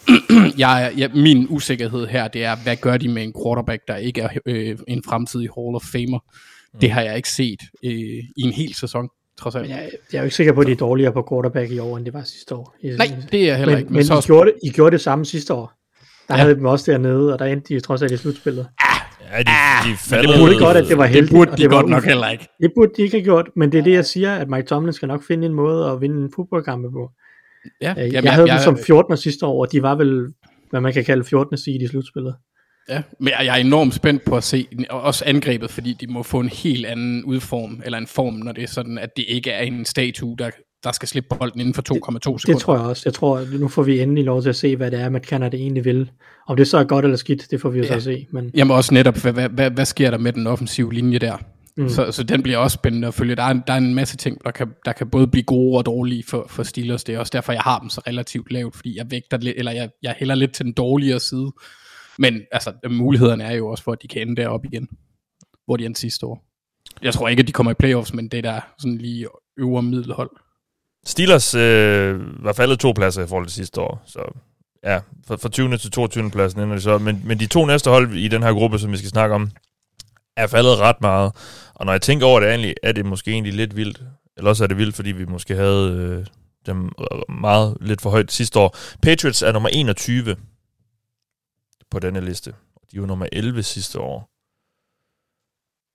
[0.57, 3.95] jeg, er- jeg, min usikkerhed her, det er, hvad gør de med en quarterback, der
[3.95, 6.19] ikke er øh, en fremtidig Hall of Famer?
[6.73, 6.79] Mm.
[6.79, 7.91] Det har jeg ikke set øh,
[8.37, 9.63] i en hel sæson, trods alt.
[9.69, 11.79] Men jeg, jeg er jo ikke sikker på, at de er dårligere på quarterback i
[11.79, 12.75] år, end det var sidste år.
[12.83, 13.93] Nej, det er jeg heller men, ikke.
[13.93, 15.71] Men, så I, også- gjorde det, I gjorde det samme sidste år.
[16.27, 16.41] Der Ja.
[16.41, 18.67] havde dem også dernede, og der endte de trods alt i slutspillet.
[19.31, 21.33] Ja, de, de Ah, men faldet, Det burde godt, at det var det heldigt.
[21.35, 22.47] burde og de det var godt nok heller ikke.
[22.61, 24.93] Det burde de ikke have gjort, men det er det, jeg siger, at Mike Tomlin
[24.93, 27.09] skal nok finde en måde at vinde en fodboldkamp på.
[27.81, 29.17] Ja, Øh, jeg, jeg havde dem som 14.
[29.17, 30.27] sidste år, og de var vel,
[30.69, 31.57] hvad man kan kalde 14.
[31.57, 32.35] seed i slutspillet.
[32.89, 36.07] Ja, men jeg jeg er enormt spændt på at se og også angrebet, fordi de
[36.07, 39.25] må få en helt anden udform, eller en form, når det er sådan, at det
[39.27, 40.49] ikke er en statue, der,
[40.83, 42.39] der skal slippe bolden inden for 2,2 sekunder.
[42.45, 43.01] Det tror jeg også.
[43.05, 45.25] Jeg tror, at nu får vi endelig lov til at se, hvad det er, Matt
[45.25, 46.11] Canada egentlig vil.
[46.47, 47.87] Om det så er godt eller skidt, det får vi jo Ja.
[47.89, 48.27] så at se.
[48.31, 51.37] Men Jamen også netop, hvad, hvad, hvad, hvad sker der med den offensive linje der?
[51.77, 51.89] Mm.
[51.89, 53.35] Så, så den bliver også spændende at følge.
[53.35, 55.85] Der er, der er en masse ting, der kan, der kan både blive gode og
[55.85, 57.03] dårlige for, for Steelers.
[57.03, 59.71] Det er også derfor, jeg har dem så relativt lavt, fordi jeg vægter lidt, eller
[59.71, 61.51] jeg, jeg hælder lidt til den dårligere side.
[62.19, 64.87] Men altså, mulighederne er jo også for, at de kan ende deroppe igen,
[65.65, 66.43] hvor de endte sidste år.
[67.01, 69.27] Jeg tror ikke, at de kommer i playoffs, men det er der sådan lige
[69.59, 70.29] øvre middelhold.
[71.07, 74.19] Steelers øh, var faldet to pladser i forhold til sidste år, så
[74.83, 75.77] ja, fra, fra 20.
[75.77, 76.31] til 22.
[76.31, 76.97] pladsen ender de så.
[76.97, 79.51] Men, men de to næste hold i den her gruppe, som vi skal snakke om,
[80.37, 81.31] er faldet ret meget.
[81.73, 84.03] Og når jeg tænker over det, egentlig, er det måske egentlig lidt vildt.
[84.37, 86.25] Eller også er det vildt, fordi vi måske havde øh,
[86.65, 88.77] dem øh, meget lidt for højt sidste år.
[89.01, 90.35] Patriots er nummer 21
[91.91, 92.53] på denne liste.
[92.91, 94.29] De var nummer 11 sidste år.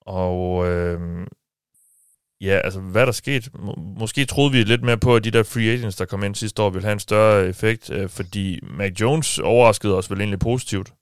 [0.05, 1.27] Og øh,
[2.41, 3.49] ja, altså hvad der skete?
[3.59, 6.35] Må, måske troede vi lidt mere på, at de der free agents, der kom ind
[6.35, 10.39] sidste år, ville have en større effekt, øh, fordi Mac Jones overraskede os vel egentlig
[10.39, 10.93] positivt.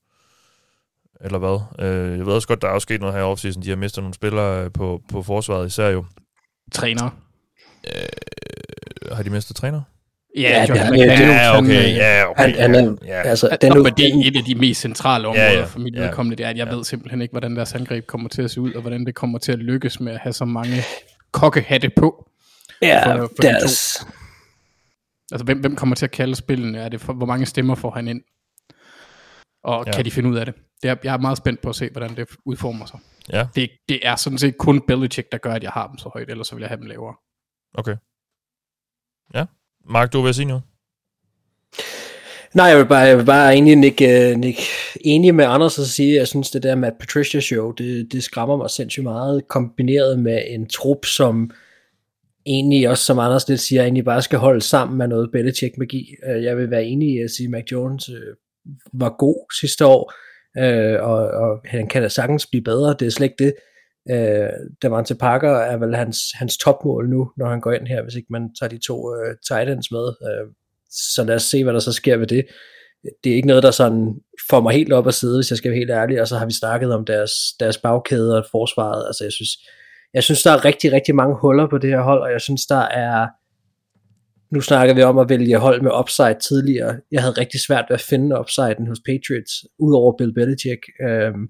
[1.26, 1.86] Eller hvad?
[1.88, 3.64] Øh, jeg ved også godt, der er også sket noget her i offseason.
[3.64, 6.06] De har mistet nogle spillere øh, på, på forsvaret, især jo.
[6.72, 7.10] Træner.
[7.88, 9.82] Øh, har de mistet træner?
[10.38, 12.42] Ja, Ja, det- det- Ja, han, okay, ja, okay.
[12.44, 13.22] Han, han er, ja.
[13.22, 15.60] altså, Den, men det er et af de mest centrale områder Ja, ja, ja.
[15.60, 15.66] ja.
[15.66, 16.02] for mit Ja.
[16.02, 16.76] vedkommende, det er, at jeg Ja.
[16.76, 19.40] ved simpelthen ikke, hvordan deres angreb kommer til at se ud, og hvordan det kommer
[19.40, 20.76] til at lykkes med at have så mange
[21.34, 22.30] kokkehatte på.
[22.82, 23.48] ja, for- for de
[25.32, 26.80] Altså, hvem, hvem kommer til at kalde spillene?
[26.80, 28.22] Er det for, hvor mange stemmer får han ind?
[29.64, 29.92] Og ja.
[29.92, 30.56] kan de finde ud af det?
[30.84, 33.00] det er, jeg er meget spændt på at se, hvordan det udformer sig.
[33.34, 36.10] Ja, Det, det er sådan set kun Belichick, der gør, at jeg har dem så
[36.14, 37.16] højt, ellers så vil jeg have dem lavere.
[37.74, 37.96] okay.
[39.34, 39.46] Ja.
[39.86, 40.64] Mark, du vil sige noget?
[42.56, 44.62] Nej, jeg vil bare, jeg vil bare egentlig nikke, øh, nikke
[45.02, 48.24] enig med Anders og sige, at jeg synes, det der Matt Patricia show, det, det
[48.24, 51.52] skræmmer mig sindssygt meget, kombineret med en trup, som
[52.46, 56.16] egentlig også, som Anders lidt siger, egentlig bare skal holde sammen med noget Belichick-magi.
[56.28, 58.36] Øh, jeg vil være enig i at sige, at Mac Jones øh,
[58.94, 60.14] var god sidste år,
[60.58, 63.54] øh, og, og han kan da sagtens blive bedre, det er slet ikke det.
[64.12, 64.50] Øh,
[64.82, 68.28] Davante Parker er vel hans, hans topmål nu, når han går ind her, hvis ikke
[68.30, 70.08] man tager de to øh, tight ends med.
[70.08, 70.48] Øh,
[70.92, 72.46] så lad os se, hvad der så sker ved det.
[73.24, 74.16] Det er ikke noget, der sådan
[74.50, 76.46] får mig helt op at sidde, hvis jeg skal være helt ærlig, og så har
[76.46, 79.08] vi snakket om deres, deres bagkæde og forsvaret.
[79.08, 79.50] Altså jeg synes,
[80.14, 82.66] jeg synes, der er rigtig, rigtig mange huller på det her hold, og jeg synes,
[82.66, 83.28] der er,
[84.54, 86.96] nu snakker vi om at vælge hold med upside tidligere.
[87.12, 91.48] Jeg havde rigtig svært ved at finde upsiden hos Patriots, udover Bill Belichick, øhm,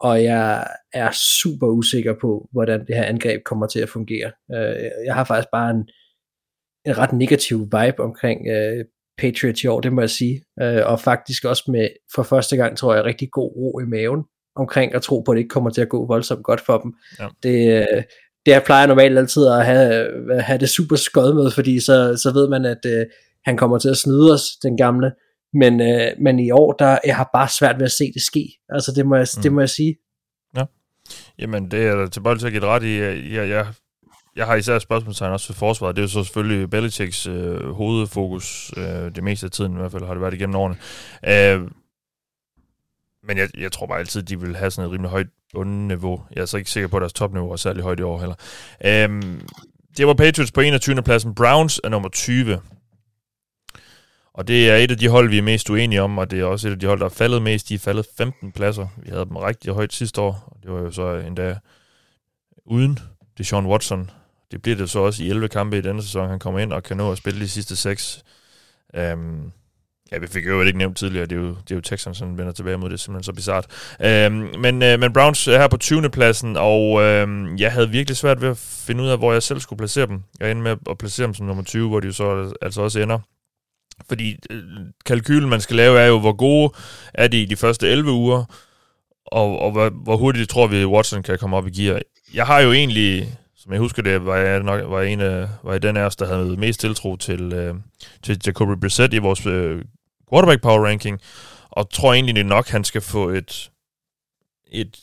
[0.00, 1.10] og jeg er
[1.40, 4.32] super usikker på, hvordan det her angreb kommer til at fungere.
[4.54, 5.88] Øh, jeg har faktisk bare en,
[6.86, 8.84] en ret negativ vibe omkring øh,
[9.18, 10.42] Patriots i år, det må jeg sige.
[10.62, 14.24] Øh, og faktisk også med, for første gang, tror jeg, rigtig god ro i maven
[14.56, 16.92] omkring at tro på, at det ikke kommer til at gå voldsomt godt for dem.
[17.18, 17.28] Ja.
[17.42, 18.02] Det, øh,
[18.46, 20.08] det jeg plejer normalt altid at have,
[20.42, 23.06] have det super skød med, fordi så, så ved man, at øh,
[23.44, 25.12] han kommer til at snyde os, den gamle.
[25.52, 28.48] Men, øh, men i år, der jeg har bare svært ved at se det ske.
[28.68, 29.42] Altså det må jeg, mm.
[29.42, 29.96] det må jeg sige.
[31.38, 33.00] Jamen, det er tilbøjelig til at give ret i.
[33.34, 33.66] Jeg, jeg,
[34.36, 35.96] jeg har især spørgsmålstegn også for forsvaret.
[35.96, 39.92] Det er jo så selvfølgelig Belichicks øh, hovedfokus, øh, det meste af tiden i hvert
[39.92, 40.76] fald har det været igennem årene.
[41.26, 41.70] Øh,
[43.26, 46.22] men jeg, jeg tror bare altid, de vil have sådan et rimelig højt bundniveau.
[46.34, 48.34] Jeg er så ikke sikker på, at deres topniveau er særlig højt i år heller.
[48.84, 49.40] Øhm,
[49.96, 51.02] det var Patriots på 21.
[51.02, 51.34] pladsen.
[51.34, 52.60] Browns er nummer 20.
[54.34, 56.44] Og det er et af de hold, vi er mest uenige om, og det er
[56.44, 57.68] også et af de hold, der er faldet mest.
[57.68, 58.86] De er faldet 15 pladser.
[58.96, 61.58] Vi havde dem rigtig højt sidste år, og det var jo så endda
[62.64, 62.98] uden
[63.38, 64.10] det Sean Watson.
[64.54, 66.28] Det bliver det så også i 11 kampe i denne sæson.
[66.28, 68.24] Han kommer ind og kan nå at spille de sidste 6.
[68.94, 69.52] Um, øhm,
[70.12, 72.38] ja, vi fik jo ikke nævnt tidligere, det er jo, det er jo Texans, som
[72.38, 73.66] vender tilbage mod det, er simpelthen så bizart.
[73.98, 76.10] Um, men, uh, men Browns er her på 20.
[76.10, 79.60] pladsen, og um, jeg havde virkelig svært ved at finde ud af, hvor jeg selv
[79.60, 80.22] skulle placere dem.
[80.40, 83.00] Jeg endte med at placere dem som nummer 20, hvor de jo så altså også
[83.00, 83.18] ender.
[84.08, 84.62] Fordi øh,
[85.06, 86.72] kalkylen, man skal lave, er jo, hvor gode
[87.14, 88.44] er de i de første 11 uger,
[89.26, 92.00] og, og hvor, hvor hurtigt tror vi, Watson kan komme op i gear.
[92.34, 95.72] Jeg har jo egentlig, som jeg husker det, var jeg, nok, var en af, var
[95.72, 97.74] jeg den af os, der havde mest tiltro til, øh,
[98.22, 99.84] til Jacoby Brissett i vores øh,
[100.30, 101.20] quarterback power ranking,
[101.70, 103.70] og tror egentlig det nok, han skal få et,
[104.66, 104.98] et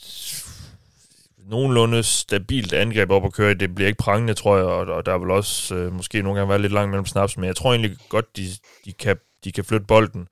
[1.37, 3.53] nogenlunde stabilt angreb op at køre.
[3.53, 6.49] Det bliver ikke prangende, tror jeg, og, og der vil også øh, måske nogle gange
[6.49, 8.47] være lidt langt mellem snaps, men jeg tror egentlig godt, de,
[8.85, 10.27] de, kan, de kan flytte bolden,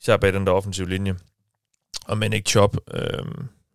[0.00, 1.16] især bag den der offensive linje.
[2.06, 3.24] Og men ikke Chop, øh,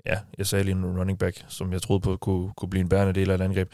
[0.06, 2.89] ja, jeg sagde lige en running back, som jeg troede på kunne, kunne blive en
[2.89, 3.72] bærende del af et angreb.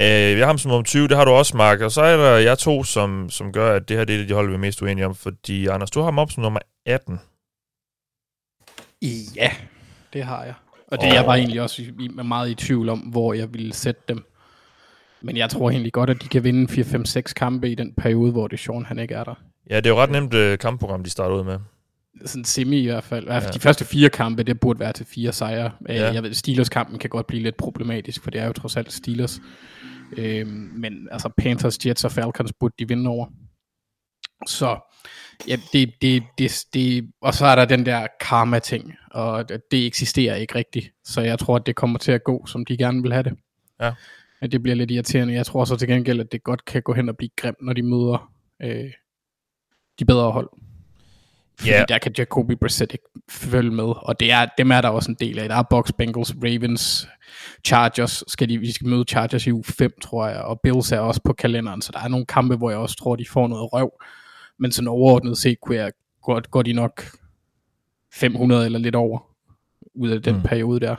[0.00, 2.16] Øh, jeg har ham som om 20, det har du også, Mark, og så er
[2.16, 4.56] der jeg to, som, som gør, at det her det er det, de hold, vi
[4.56, 7.20] mest uenige om, fordi Anders, du har ham op som nummer 18.
[9.36, 9.50] Ja,
[10.12, 10.54] det har jeg.
[10.88, 11.14] Og det oh.
[11.14, 14.24] jeg var egentlig også i, meget i tvivl om, hvor jeg ville sætte dem.
[15.20, 18.48] Men jeg tror egentlig godt, at de kan vinde 4-5-6 kampe i den periode, hvor
[18.48, 19.34] det Sean, han ikke er der.
[19.70, 21.58] Ja, det er jo ret nemt øh, kampprogram, de starter ud med.
[22.24, 23.24] Sådan semi i hvert fald.
[23.24, 23.54] I hvert fald Ja.
[23.54, 25.70] De første fire kampe, det burde være til fire sejre.
[25.88, 25.94] Ja.
[25.94, 26.12] Ja.
[26.12, 29.40] Jeg ved, Steelers-kampen kan godt blive lidt problematisk, for det er jo trods alt Steelers.
[30.16, 33.26] Øhm, men altså Panthers, Jets og Falcons burde de vinde over.
[34.46, 34.78] Så
[35.48, 40.34] ja, det, det, det, det, og så er der den der karma-ting, og det, eksisterer
[40.34, 40.90] ikke rigtigt.
[41.04, 43.32] Så jeg tror, at det kommer til at gå, som de gerne vil have det.
[43.80, 43.92] Ja.
[44.40, 45.34] at det bliver lidt irriterende.
[45.34, 47.72] Jeg tror så til gengæld, at det godt kan gå hen og blive grimt, når
[47.72, 48.92] de møder øh,
[49.98, 50.50] de bedre hold.
[51.58, 51.84] Fordi Ja.
[51.88, 55.16] der kan Jacoby Brissett ikke følge med, og det er, dem er der også en
[55.20, 55.48] del af.
[55.48, 57.08] Der er Bucks, Bengals, Ravens,
[57.66, 60.98] Chargers, skal de, vi skal møde Chargers i uge 5, tror jeg, og Bills er
[60.98, 63.72] også på kalenderen, så der er nogle kampe, hvor jeg også tror, de får noget
[63.72, 63.90] røv.
[64.58, 65.92] Men sådan overordnet set, kunne jeg
[66.22, 67.04] godt, går de nok
[68.14, 69.18] 500 eller lidt over,
[69.94, 70.42] ud af den Mm.
[70.42, 70.96] periode der.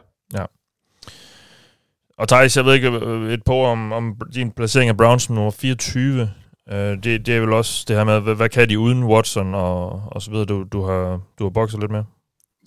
[2.18, 5.30] Og Thijs, jeg ved ikke øh, et par ord om, om din placering af Browns
[5.30, 6.30] nummer 24.
[6.72, 9.55] Uh, det, det er vel også det her med, hvad, hvad kan de uden Watson
[9.55, 12.03] og, og så videre, du, du har, du har bokset lidt med?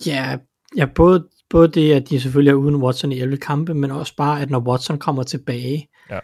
[0.05, 0.37] Ja,
[0.77, 4.15] ja både, både det, at de selvfølgelig er uden Watson i 11 kampe, men også
[4.15, 6.19] bare, at når Watson kommer tilbage, Ja.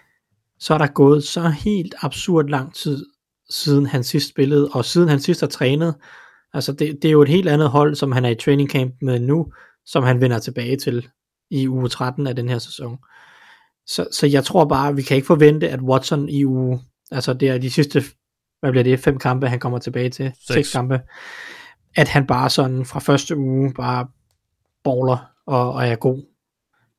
[0.60, 3.06] så er der gået så helt absurd lang tid,
[3.50, 5.96] siden han sidst spillede, og siden han sidst har trænet.
[6.54, 8.94] Altså, det, det er jo et helt andet hold, som han er i training camp
[9.02, 9.46] med nu,
[9.86, 11.08] som han vender tilbage til
[11.52, 12.98] i uge 13 af den her sæson.
[13.88, 16.82] Så, så jeg tror bare, vi kan ikke forvente, at Watson i uge,
[17.12, 18.04] altså det er de sidste,
[18.60, 20.54] hvad bliver det, fem kampe, han kommer tilbage til, Seks.
[20.54, 21.02] seks kampe,
[21.96, 24.08] at han bare sådan fra første uge bare
[24.84, 26.24] baller og, og er god.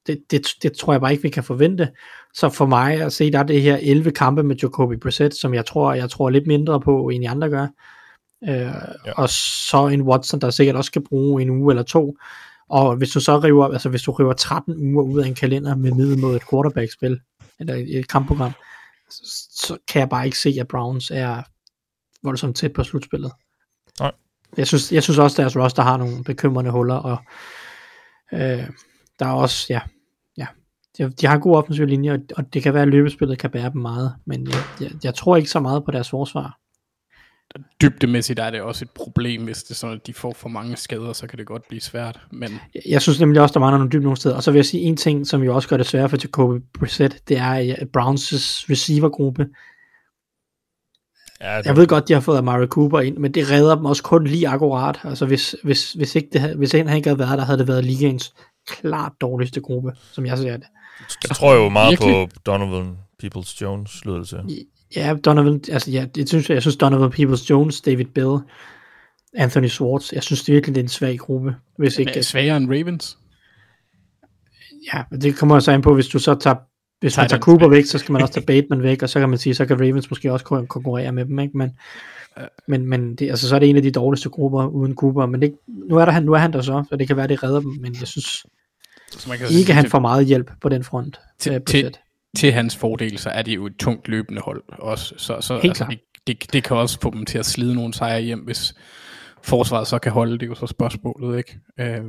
[0.06, 1.88] Det, det, det tror jeg bare ikke, vi kan forvente.
[2.34, 5.54] Så for mig at se, der er det her 11 kampe med Jacoby Brissett, som
[5.54, 7.66] jeg tror, jeg tror lidt mindre på, end de andre gør.
[8.48, 8.60] Øh,
[9.06, 9.12] ja.
[9.16, 9.28] Og
[9.70, 12.16] så en Watson, der sikkert også skal bruge en uge eller to.
[12.68, 15.76] Og hvis du så river, altså hvis du river 13 uger ud af en kalender
[15.76, 17.20] med middel mod et quarterback-spil,
[17.60, 18.52] eller et, et kampprogram,
[19.12, 21.42] så, kan jeg bare ikke se, at Browns er
[22.22, 23.32] voldsomt tæt på slutspillet.
[24.00, 24.12] Nej.
[24.56, 27.18] Jeg synes, jeg synes også, at deres roster har nogle bekymrende huller, og
[28.32, 28.68] øh,
[29.18, 29.80] der er også, ja,
[30.36, 30.46] ja,
[30.98, 33.50] de, de har en god offensiv linje, og, og det kan være, at løbespillet kan
[33.50, 36.58] bære dem meget, men jeg, jeg, jeg tror ikke så meget på deres forsvar.
[37.82, 40.76] Dybdemæssigt er det også et problem, hvis det er sådan, at de får for mange
[40.76, 42.20] skader, så kan det godt blive svært.
[42.32, 44.34] Men Jeg- synes nemlig også, der mangler nogle dyb nogle steder.
[44.36, 46.62] Og så vil jeg sige en ting, som jo også gør det sværere for Jacoby
[46.78, 49.46] Brissett, det er Browns' receivergruppe.
[51.40, 54.02] Ja, Jeg ved godt, de har fået Amari Cooper ind, men det redder dem også
[54.02, 55.00] kun lige akkurat.
[55.04, 57.68] Altså hvis, hvis, hvis, ikke det, havde- hvis han ikke havde været der, havde det
[57.68, 58.34] været ligaens
[58.68, 60.66] klart dårligste gruppe, som jeg ser det.
[61.28, 62.28] Jeg tror jo meget Virkelig?
[62.34, 64.38] på Donovan Peoples-Jones, lyder det til.
[64.96, 68.38] Ja, Donovan, altså ja, det synes jeg, jeg synes Donovan Peoples-Jones, David Bell,
[69.34, 71.54] Anthony Swartz, jeg synes det virkelig, det er en svag gruppe.
[71.78, 73.18] Hvis ikke, er svagere end Ravens?
[74.94, 76.56] Ja, men det kommer så ind på, hvis du så tager,
[77.00, 77.84] hvis man tager Cooper væk.
[77.84, 80.10] så skal man også tage Bateman væk, og så kan man sige, så kan Ravens
[80.10, 81.58] måske også kon- konkurrere med dem, ikke?
[81.58, 81.70] Men,
[82.68, 85.42] men, men det, altså, så er det en af de dårligste grupper uden Cooper, men
[85.42, 87.42] det, nu, er der, han, nu er han der så, så det kan være, det
[87.42, 88.46] redder dem, men jeg synes
[89.10, 91.20] Så man kan ikke, han til, får meget hjælp på den front.
[91.38, 91.96] til, øh, til.
[92.36, 95.14] Til hans fordel, så er det jo et tungt løbende hold også.
[95.16, 95.98] Så, så Helt altså, klart.
[96.26, 98.74] det, det, det, kan også få dem til at slide nogle sejre hjem, hvis
[99.42, 101.58] forsvaret så kan holde det, er jo så spørgsmålet, ikke?
[101.80, 102.04] Øh,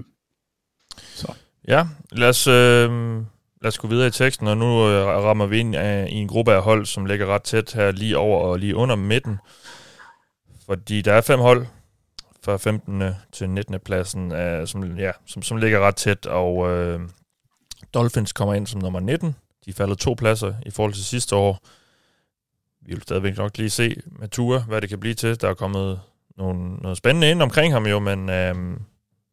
[0.97, 1.33] så.
[1.67, 3.15] Ja, lad os, øh,
[3.61, 6.27] lad os gå videre i teksten, og nu øh, rammer vi ind øh, i en
[6.27, 9.37] gruppe af hold, som ligger ret tæt her lige over og lige under midten.
[10.65, 11.65] Fordi der er fem hold
[12.45, 13.03] fra 15.
[13.31, 13.79] til 19.
[13.85, 16.99] pladsen, øh, som, ja, som, som ligger ret tæt, og øh,
[17.93, 19.35] Dolphins kommer ind som nummer 19.
[19.65, 21.59] De falder to pladser i forhold til sidste år.
[22.85, 25.41] Vi vil stadigvæk nok lige se med Tua, hvad det kan blive til.
[25.41, 25.99] Der er kommet
[26.37, 28.55] nogle, noget spændende ind omkring ham jo, men, øh,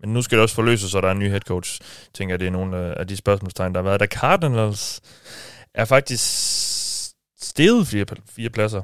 [0.00, 1.80] men nu skal det også forløses, så der er en ny head coach.
[1.80, 4.00] Jeg tænker, det er nogle af de spørgsmålstegn, der har været.
[4.00, 5.00] Der Cardinals
[5.74, 6.24] er faktisk
[7.40, 8.82] steget fire, fire pladser.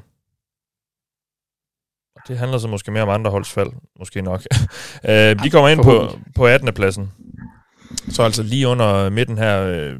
[2.15, 4.41] Og det handler så måske mere om andre holds fald, måske nok.
[5.09, 6.73] øh, de kommer ind på, på 18.
[6.73, 7.11] pladsen.
[8.09, 9.99] Så altså lige under midten her, øh,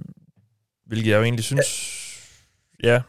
[0.95, 1.67] hvilket jeg jo egentlig synes...
[2.83, 3.01] Ja,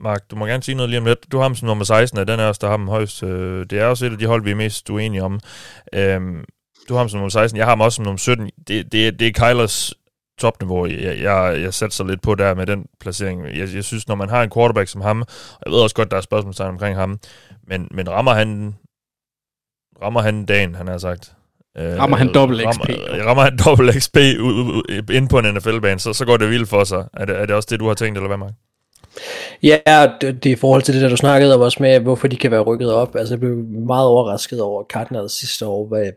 [0.00, 1.32] Mark, du må gerne sige noget lige om lidt.
[1.32, 3.22] Du har ham som nummer 16, og den er også, der har ham højst.
[3.22, 5.40] Øh, det er også et af de hold, vi er mest uenige om.
[5.92, 6.44] Øhm,
[6.88, 8.50] du har ham som nummer 16, jeg har ham også som nummer 17.
[8.68, 9.94] Det, det, det er Kylers
[10.38, 13.44] topniveau, jeg, jeg, jeg sætter sig lidt på der med den placering.
[13.44, 16.10] Jeg, jeg synes, når man har en quarterback som ham, og jeg ved også godt,
[16.10, 17.18] der er spørgsmålstegn omkring ham,
[17.66, 18.74] men, men rammer han
[20.02, 21.34] rammer han dagen, han har sagt.
[21.78, 22.88] Øh, Rammer han dobbelt XP?
[22.88, 24.16] Rammer, rammer han dobbelt XP
[25.10, 27.04] ind på en NFL-bane, så, så går det vildt for sig.
[27.14, 28.52] Er det, er det også det, du har tænkt, eller hvad, Mark?
[29.62, 29.78] Ja,
[30.20, 32.36] det, det er i forhold til det, der du snakkede om også med, hvorfor de
[32.36, 33.16] kan være rykket op.
[33.16, 33.56] Altså, jeg blev
[33.86, 36.10] meget overrasket over Cardinals sidste år, hvad,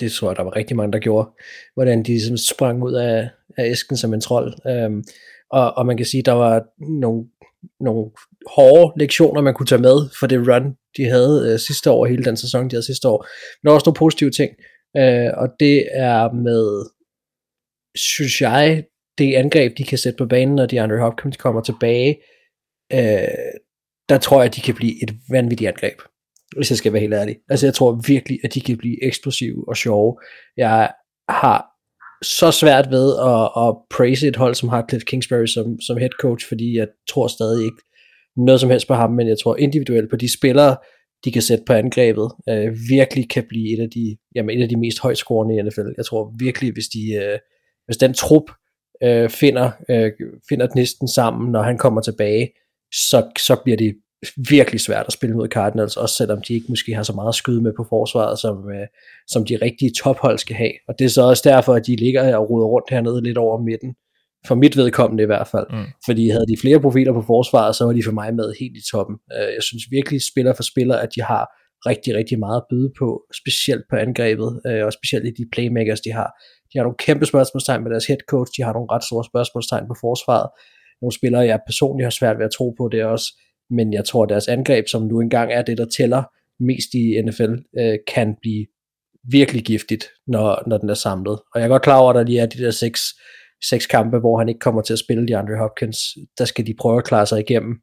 [0.00, 1.28] det tror jeg, der var rigtig mange, der gjorde,
[1.74, 4.54] hvordan de ligesom sprang ud af, af æsken som en trold.
[4.86, 5.04] Um,
[5.50, 6.62] og, og man kan sige, der var
[7.00, 7.24] nogle,
[7.80, 8.10] nogle
[8.46, 12.24] hårde lektioner, man kunne tage med for det run, de havde uh, sidste år, hele
[12.24, 13.26] den sæson, de havde sidste år.
[13.62, 14.50] Men der var også nogle positive ting,
[14.96, 16.90] Øh, og det er med,
[17.96, 18.84] synes jeg,
[19.18, 22.16] det angreb, de kan sætte på banen, når de Andre Hopkins kommer tilbage,
[22.92, 23.54] øh,
[24.08, 25.98] der tror jeg, de kan blive et vanvittigt angreb,
[26.56, 27.36] hvis jeg skal være helt ærlig.
[27.48, 30.18] Altså jeg tror virkelig, at de kan blive eksplosive og sjove.
[30.56, 30.92] Jeg
[31.28, 31.66] har
[32.22, 36.10] så svært ved at, at praise et hold, som har Cliff Kingsbury som, som head
[36.20, 37.82] coach, fordi jeg tror stadig ikke
[38.36, 40.76] noget som helst på ham, men jeg tror individuelt på de spillere,
[41.24, 44.68] de kan sætte på angrebet, øh, virkelig kan blive et af de, jamen et af
[44.68, 45.88] de mest højtskårende i NFL.
[45.96, 47.38] Jeg tror virkelig, hvis, de, øh,
[47.86, 48.50] hvis den trup
[49.02, 50.12] øh, finder, øh,
[50.48, 52.50] finder næsten sammen, når han kommer tilbage,
[52.92, 53.94] så, så bliver det
[54.48, 57.62] virkelig svært at spille mod Cardinals, også selvom de ikke måske har så meget skyde
[57.62, 58.86] med på forsvaret, som, øh,
[59.28, 60.72] som de rigtige tophold skal have.
[60.88, 63.62] Og det er så også derfor, at de ligger og ruder rundt hernede lidt over
[63.62, 63.94] midten.
[64.48, 65.66] For mit vedkommende i hvert fald.
[65.70, 65.86] Mm.
[66.06, 68.84] Fordi havde de flere profiler på forsvaret, så var de for mig med helt i
[68.92, 69.16] toppen.
[69.36, 71.44] Øh, jeg synes virkelig, spiller for spiller, at de har
[71.90, 73.08] rigtig, rigtig meget at byde på,
[73.40, 76.30] specielt på angrebet, øh, og specielt i de playmakers, de har.
[76.70, 79.86] De har nogle kæmpe spørgsmålstegn med deres head coach, de har nogle ret store spørgsmålstegn
[79.90, 80.48] på forsvaret.
[81.02, 83.28] Nogle spillere, jeg personligt har svært ved at tro på, det også
[83.70, 86.22] men jeg tror, at deres angreb, som nu engang er det, der tæller
[86.60, 88.66] mest i NFL, øh, kan blive
[89.30, 91.38] virkelig giftigt, når, når den er samlet.
[91.54, 93.00] Og jeg er godt klar over, at der lige er de der seks,
[93.68, 95.98] seks kampe, hvor han ikke kommer til at spille de Andre Hopkins.
[96.38, 97.74] Der skal de prøve at klare sig igennem,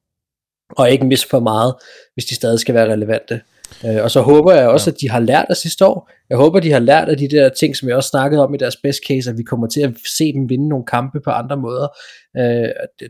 [0.78, 1.76] og ikke miste for meget,
[2.14, 3.42] hvis de stadig skal være relevante.
[3.86, 4.94] Øh, og så håber jeg også, ja.
[4.94, 6.12] at de har lært af sidste år.
[6.30, 8.58] Jeg håber, de har lært af de der ting, som jeg også snakkede om i
[8.58, 11.58] deres best case, at vi kommer til at se dem vinde nogle kampe på andre
[11.58, 11.88] måder.
[12.38, 12.70] Øh,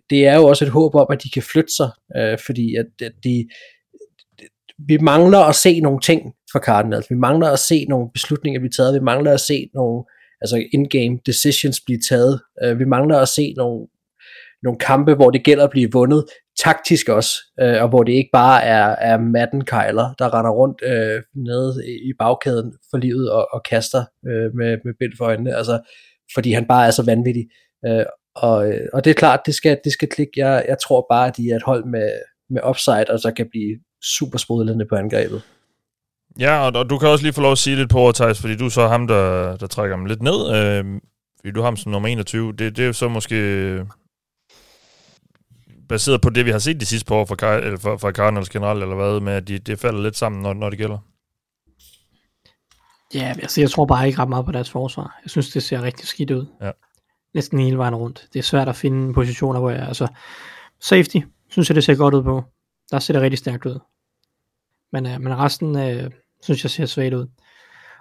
[0.09, 2.85] det er jo også et håb om, at de kan flytte sig, øh, fordi at
[2.99, 3.47] de, de,
[4.87, 7.09] vi mangler at se nogle ting fra Cardinals.
[7.09, 8.93] Vi mangler at se nogle beslutninger blive taget.
[8.93, 10.03] Vi mangler at se nogle
[10.41, 12.41] altså in-game decisions blive taget.
[12.63, 13.87] Øh, vi mangler at se nogle
[14.63, 16.25] nogle kampe, hvor det gælder at blive vundet
[16.59, 17.31] taktisk også,
[17.61, 21.73] øh, og hvor det ikke bare er, er Madden Kejler, der render rundt øh, nede
[21.87, 25.79] i bagkæden for livet og, og kaster øh, med, med bind for øjnene, altså,
[26.33, 27.45] fordi han bare er så vanvittig.
[27.85, 30.31] Øh, og, øh, og det er klart, det skal, det skal klikke.
[30.35, 32.11] Jeg, jeg tror bare, at de er et hold med,
[32.49, 33.79] med upside, og så kan blive
[34.17, 35.41] super sprudlende på angrebet.
[36.39, 38.55] Ja, og, og du kan også lige få lov at sige lidt på over, fordi
[38.55, 40.55] du er så ham, der, der trækker dem lidt ned.
[40.55, 41.01] Øh,
[41.39, 42.53] fordi du har ham som nummer 21.
[42.53, 43.85] Det, det er jo så måske
[45.89, 48.49] baseret på det, vi har set de sidste par år fra, eller fra, fra Cardinals
[48.49, 50.97] generelt, eller hvad, med at de, det falder lidt sammen, når, når det gælder?
[53.13, 55.19] Ja, altså, jeg tror bare ikke ret meget på deres forsvar.
[55.23, 56.45] Jeg synes, det ser rigtig skidt ud.
[56.61, 56.71] Ja.
[57.33, 58.27] Næsten hele vejen rundt.
[58.33, 60.07] Det er svært at finde positioner, hvor jeg, altså,
[60.81, 61.17] safety,
[61.49, 62.43] synes jeg, det ser godt ud på.
[62.91, 63.79] Der ser det rigtig stærkt ud.
[64.91, 66.11] Men, øh, men resten, øh,
[66.43, 67.27] synes jeg, ser svagt ud.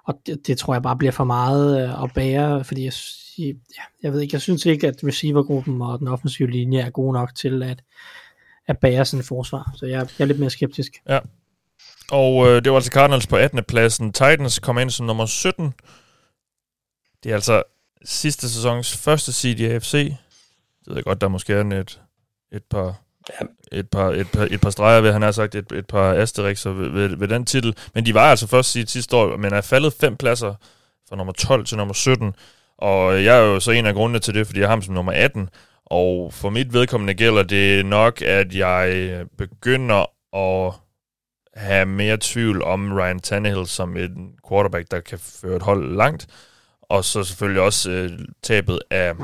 [0.06, 2.92] Og det, det tror jeg bare bliver for meget øh, at bære, fordi jeg,
[3.38, 7.12] ja, jeg ved ikke, jeg synes ikke, at receivergruppen og den offensive linje er gode
[7.12, 7.82] nok til at,
[8.66, 9.72] at bære sådan et forsvar.
[9.76, 10.92] Så jeg, jeg er lidt mere skeptisk.
[11.08, 11.18] Ja.
[12.10, 13.64] Og øh, det var altså Cardinals på 18.
[13.68, 14.12] pladsen.
[14.12, 15.74] Titans kom ind som nummer 17.
[17.24, 17.62] Det er altså
[18.04, 20.14] sidste sæsons første seed i AFC.
[20.84, 22.00] Det ved godt, der måske er et,
[22.52, 23.00] et par
[23.72, 26.70] et par, et par, et par streger ved, han har sagt, et, et par asterixer
[26.70, 27.76] ved, ved, ved den titel.
[27.94, 30.54] Men de var altså først sit sidste år, men er faldet fem pladser
[31.08, 32.34] fra nummer 12 til nummer 17.
[32.78, 34.94] Og jeg er jo så en af grundene til det, fordi jeg har ham som
[34.94, 35.48] nummer 18.
[35.86, 40.06] Og for mit vedkommende gælder det nok, at jeg begynder
[40.36, 40.74] at
[41.54, 46.26] have mere tvivl om Ryan Tannehill som en quarterback, der kan føre et hold langt.
[46.82, 48.10] Og så selvfølgelig også øh,
[48.42, 49.14] tabet af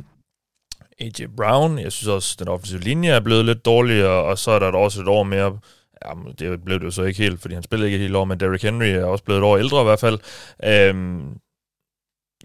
[1.00, 1.26] A.J.
[1.36, 1.78] Brown.
[1.78, 4.72] Jeg synes også, at den offensive linje er blevet lidt dårligere, og så er der
[4.72, 5.58] også et år mere
[6.04, 8.24] Ja, det blev det jo så ikke helt, fordi han spillede ikke et helt år,
[8.24, 10.18] men Derrick Henry er også blevet et år ældre i hvert fald.
[10.64, 11.38] Øhm,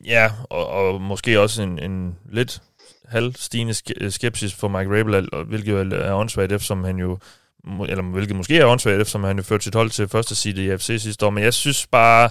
[0.05, 2.61] ja, og, og måske også en, en lidt
[3.05, 7.17] halvstigende øh, skepsis for Mike Rabel, hvilket er åndssvagt, eftersom han jo
[7.89, 10.77] eller hvilket måske er åndssvagt, eftersom han jo førte sit hold til første side i
[10.77, 12.29] FC sidste år, men jeg synes bare,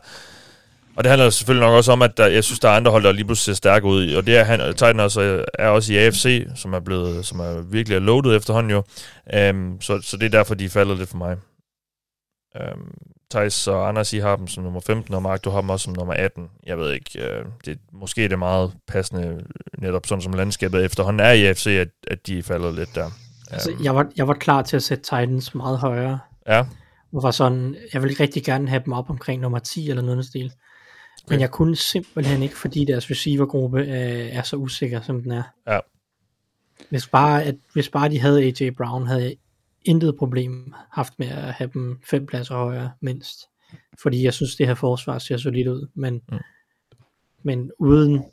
[1.01, 3.03] og det handler selvfølgelig nok også om, at der, jeg synes, der er andre hold,
[3.03, 4.15] der lige pludselig ser stærke ud.
[4.15, 7.61] Og det er han, Titan også, er også i AFC, som er blevet, som er
[7.61, 8.83] virkelig er loaded efterhånden jo.
[9.51, 11.37] Um, så, så det er derfor, de falder lidt for mig.
[12.61, 12.95] Um,
[13.31, 15.85] Thijs og Anders, I har dem som nummer 15, og Mark, du har dem også
[15.85, 16.49] som nummer 18.
[16.67, 19.45] Jeg ved ikke, uh, det, måske er det meget passende,
[19.79, 23.07] netop sådan som landskabet efterhånden er i AFC, at, at de falder lidt der.
[23.07, 23.13] Um,
[23.51, 26.19] altså, jeg, var, jeg var klar til at sætte Titans meget højere.
[26.49, 26.65] Ja.
[27.13, 30.25] Og var sådan, jeg ville rigtig gerne have dem op omkring nummer 10 eller noget
[30.25, 30.53] stil.
[31.31, 35.43] Men jeg kunne simpelthen ikke, fordi deres receivergruppe øh, er så usikker, som den er.
[35.67, 35.79] Ja.
[36.89, 39.37] Hvis bare, at, hvis bare de havde AJ Brown, havde jeg
[39.85, 43.41] intet problem haft med at have dem fem pladser højere mindst.
[44.03, 45.89] Fordi jeg synes, det her forsvar ser solidt ud.
[45.95, 46.39] Men, mm.
[47.43, 48.25] men uden,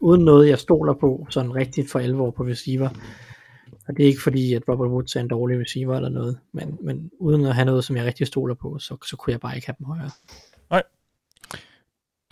[0.00, 2.88] uden noget, jeg stoler på, sådan rigtigt for alvor på receiver.
[3.88, 6.78] Og det er ikke fordi, at Robert Woods er en dårlig receiver eller noget, men,
[6.82, 9.56] men uden at have noget, som jeg rigtig stoler på, så, så kunne jeg bare
[9.56, 10.10] ikke have dem højere.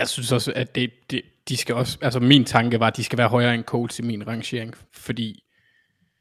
[0.01, 3.05] Jeg synes også, at det, det, de skal også, altså min tanke var, at de
[3.05, 5.42] skal være højere end Colts i min rangering, fordi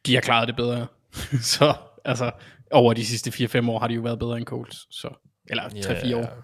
[0.05, 0.87] de har klaret det bedre.
[1.55, 1.73] så
[2.05, 2.31] altså,
[2.71, 4.77] over de sidste 4-5 år har de jo været bedre end Colts.
[4.91, 5.09] Så,
[5.49, 6.43] eller 3-4 yeah, år.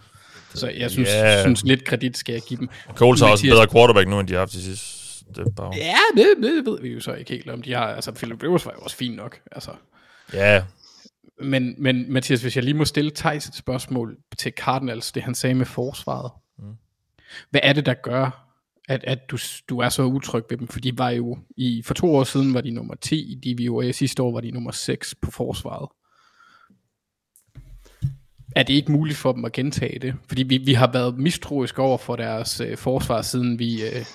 [0.53, 1.41] Så jeg synes, yeah.
[1.43, 2.69] synes lidt kredit skal jeg give dem.
[2.93, 5.75] Coles har også en bedre quarterback nu, end de har haft de sidste par år.
[5.77, 7.61] Ja, det, det ved vi jo så ikke helt om.
[7.61, 9.39] De har, altså, Philip Rivers var jo også fint nok.
[9.51, 9.71] Altså.
[10.33, 10.63] Ja,
[11.41, 15.35] Men, men Mathias, hvis jeg lige må stille Thijs et spørgsmål til Cardinals, det han
[15.35, 16.31] sagde med forsvaret.
[17.49, 18.45] Hvad er det, der gør,
[18.89, 19.37] at, at du,
[19.69, 20.67] du er så utryg ved dem?
[20.67, 23.91] For de var jo, i, for to år siden var de nummer 10 i DVOA,
[23.91, 25.89] sidste år var de nummer 6 på forsvaret.
[28.55, 30.15] Er det ikke muligt for dem at gentage det?
[30.27, 34.05] Fordi vi, vi har været mistroiske over for deres øh, forsvar, siden vi, øh,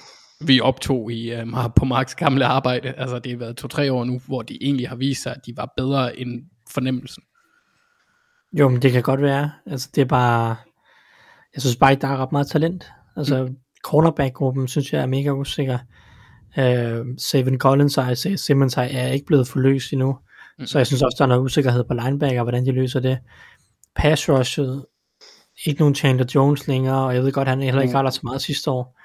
[0.46, 1.46] vi optog i, øh,
[1.76, 2.92] på Marks gamle arbejde.
[2.92, 5.56] Altså det har været to-tre år nu, hvor de egentlig har vist sig, at de
[5.56, 7.22] var bedre end fornemmelsen.
[8.52, 9.50] Jo, men det kan godt være.
[9.66, 10.56] Altså, det er bare...
[11.54, 12.92] Jeg synes bare ikke, der er ret meget talent.
[13.16, 13.56] Altså, mm.
[13.84, 15.78] cornerback-gruppen synes jeg er mega usikker.
[16.58, 20.18] Uh, Savin Collins og Isaiah Simmons er ikke blevet forløst endnu.
[20.58, 20.66] Mm.
[20.66, 23.18] Så jeg synes også, der er noget usikkerhed på linebacker, hvordan de løser det.
[23.96, 24.86] Pass rushet,
[25.66, 28.42] ikke nogen Chandler Jones længere, og jeg ved godt, han heller ikke var så meget
[28.42, 29.00] sidste år.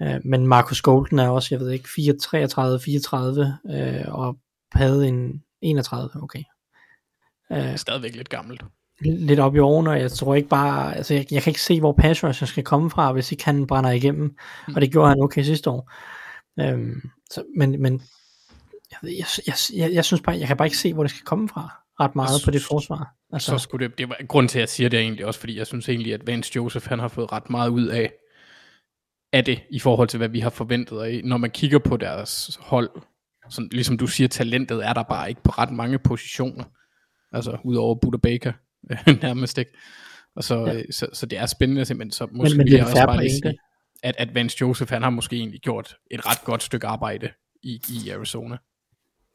[0.00, 4.36] Uh, men Marcus Golden er også, jeg ved ikke, 4, 33, 34, uh, og
[4.72, 6.42] havde en 31, okay.
[7.50, 8.62] Uh, Stadigvæk lidt gammelt.
[9.00, 11.80] Lidt op i årene, og jeg tror ikke bare, altså jeg, jeg kan ikke se,
[11.80, 14.36] hvor pass rusher skal komme fra, hvis ikke han brænder igennem,
[14.68, 14.74] mm.
[14.74, 15.92] og det gjorde han okay sidste år.
[16.60, 18.02] Øhm, så, men, men
[18.90, 21.24] jeg, jeg, jeg, jeg, jeg synes bare, jeg kan bare ikke se, hvor det skal
[21.24, 22.98] komme fra, ret meget på det forsvar.
[22.98, 23.14] Altså.
[23.32, 25.40] Altså, Så skulle det, det var grund til, at jeg siger det er egentlig også,
[25.40, 28.12] fordi jeg synes egentlig, at Vance Joseph, han har fået ret meget ud af,
[29.32, 30.98] af det, i forhold til, hvad vi har forventet.
[30.98, 32.90] Og når man kigger på deres hold,
[33.50, 36.64] sådan, ligesom du siger, talentet er der bare ikke på ret mange positioner.
[37.32, 38.52] Altså, udover Buda Baker,
[39.22, 39.72] nærmest ikke.
[40.36, 40.72] Og så, Ja.
[40.72, 40.82] ja.
[40.90, 42.12] så, så det er spændende simpelthen.
[42.12, 43.58] Så måske men vil det er også bare lige sige,
[44.02, 47.30] at, at Vance Joseph, han har måske egentlig gjort et ret godt stykke arbejde
[47.62, 48.56] i, i Arizona.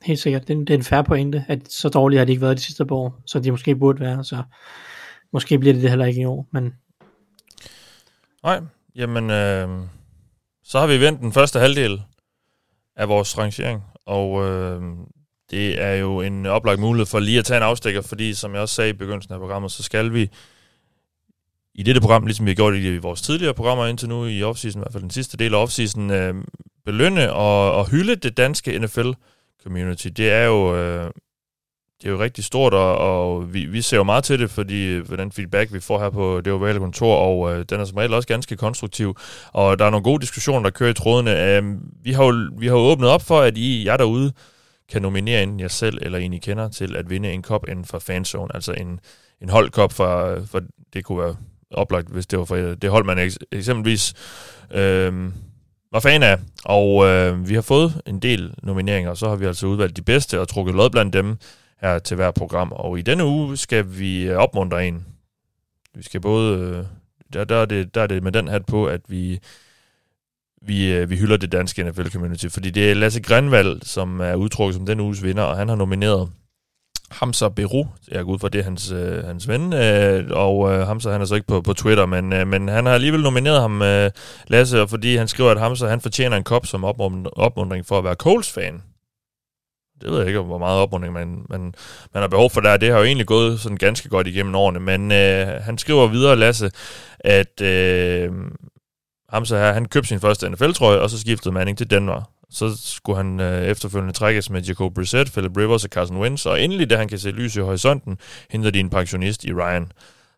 [0.02, 2.32] helt sikkert, det, er en- det er en færre pointe, at så dårligt har de
[2.32, 4.44] ikke været de sidste par år, så de måske burde være, så
[5.34, 6.74] måske bliver det det heller ikke i år, men
[8.44, 8.62] nej.
[8.96, 9.70] Jamen, øh,
[10.64, 12.02] så har vi vendt den første halvdel
[12.96, 14.82] af vores rangering, og øh,
[15.54, 18.62] det er jo en oplagt mulighed for lige at tage en afstikker, fordi som jeg
[18.62, 20.30] også sagde i begyndelsen af programmet, så skal vi
[21.76, 24.80] i dette program, ligesom vi har gjort i vores tidligere programmer indtil nu i offseason,
[24.80, 26.36] i hvert fald den sidste del af offseason, øh,
[26.86, 30.08] belønne og, og hylde det danske NFL-community.
[30.08, 30.76] Det er jo...
[30.76, 31.12] Øh,
[32.01, 34.86] det er jo rigtig stort, og, og vi, vi ser jo meget til det, fordi
[34.86, 37.86] øh, for den feedback, vi får her på det ovale kontor, og øh, den er
[37.86, 39.18] som regel også ganske konstruktiv,
[39.54, 41.58] og der er nogle gode diskussioner, der kører i trådene.
[41.58, 41.64] Øh,
[42.04, 44.34] vi, har jo, vi har jo åbnet op for, at I, jer derude,
[44.89, 47.86] kan nominere enten jer selv eller en, I kender, til at vinde en kop inden
[47.86, 48.99] for fanzone, altså en,
[49.41, 50.61] en holdkop for, for,
[50.93, 51.36] det kunne være
[51.71, 54.13] oplagt, hvis det var for det hold, man eks- eksempelvis
[54.71, 55.31] øh,
[55.91, 56.38] var fan af.
[56.65, 60.01] Og øh, vi har fået en del nomineringer, og så har vi altså udvalgt de
[60.01, 61.38] bedste og trukket lod blandt dem
[61.81, 62.71] her til hver program.
[62.71, 65.05] Og i denne uge skal vi øh, opmuntre en.
[65.95, 66.59] Vi skal både...
[66.59, 66.86] Øh,
[67.34, 69.39] der, der, er det, der er det med den hat på, at vi
[70.66, 74.76] vi, øh, vi hylder det danske NFL-community, fordi det er Lasse Grenvald, som er udtrukket
[74.76, 76.30] som den uges vinder, og han har nomineret
[77.11, 80.88] Hamza Beru, jeg går ud fra, det er hans, øh, hans ven, øh, og øh,
[80.88, 83.61] Hamza han er så ikke på, på Twitter, men, øh, men han har alligevel nomineret
[83.61, 84.11] ham, øh,
[84.47, 88.03] Lasse, og fordi han skriver, at Hamza han fortjener en kop som opmundring for at
[88.03, 88.82] være Coles-fan.
[90.01, 91.61] Det ved jeg ikke, hvor meget opmundring man, man,
[92.14, 92.78] man har behov for der.
[92.78, 96.36] Det har jo egentlig gået sådan ganske godt igennem årene, men øh, han skriver videre,
[96.36, 96.72] Lasse,
[97.20, 98.32] at øh,
[99.34, 102.21] ham så her, han købte sin første NFL-trøje, og så skiftede Manning til Denver.
[102.49, 106.61] Så skulle han øh, efterfølgende trækkes med Jacob Brissett, Philip Rivers og Carson Wentz, og
[106.61, 108.17] endelig, da han kan se lys i horisonten,
[108.49, 109.91] henter de en pensionist i Ryan.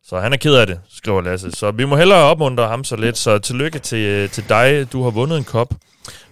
[0.03, 1.51] Så han er ked af det, skriver Lasse.
[1.51, 4.91] Så vi må hellere opmuntre ham så lidt, så tillykke til, øh, til dig.
[4.91, 5.73] Du har vundet en kop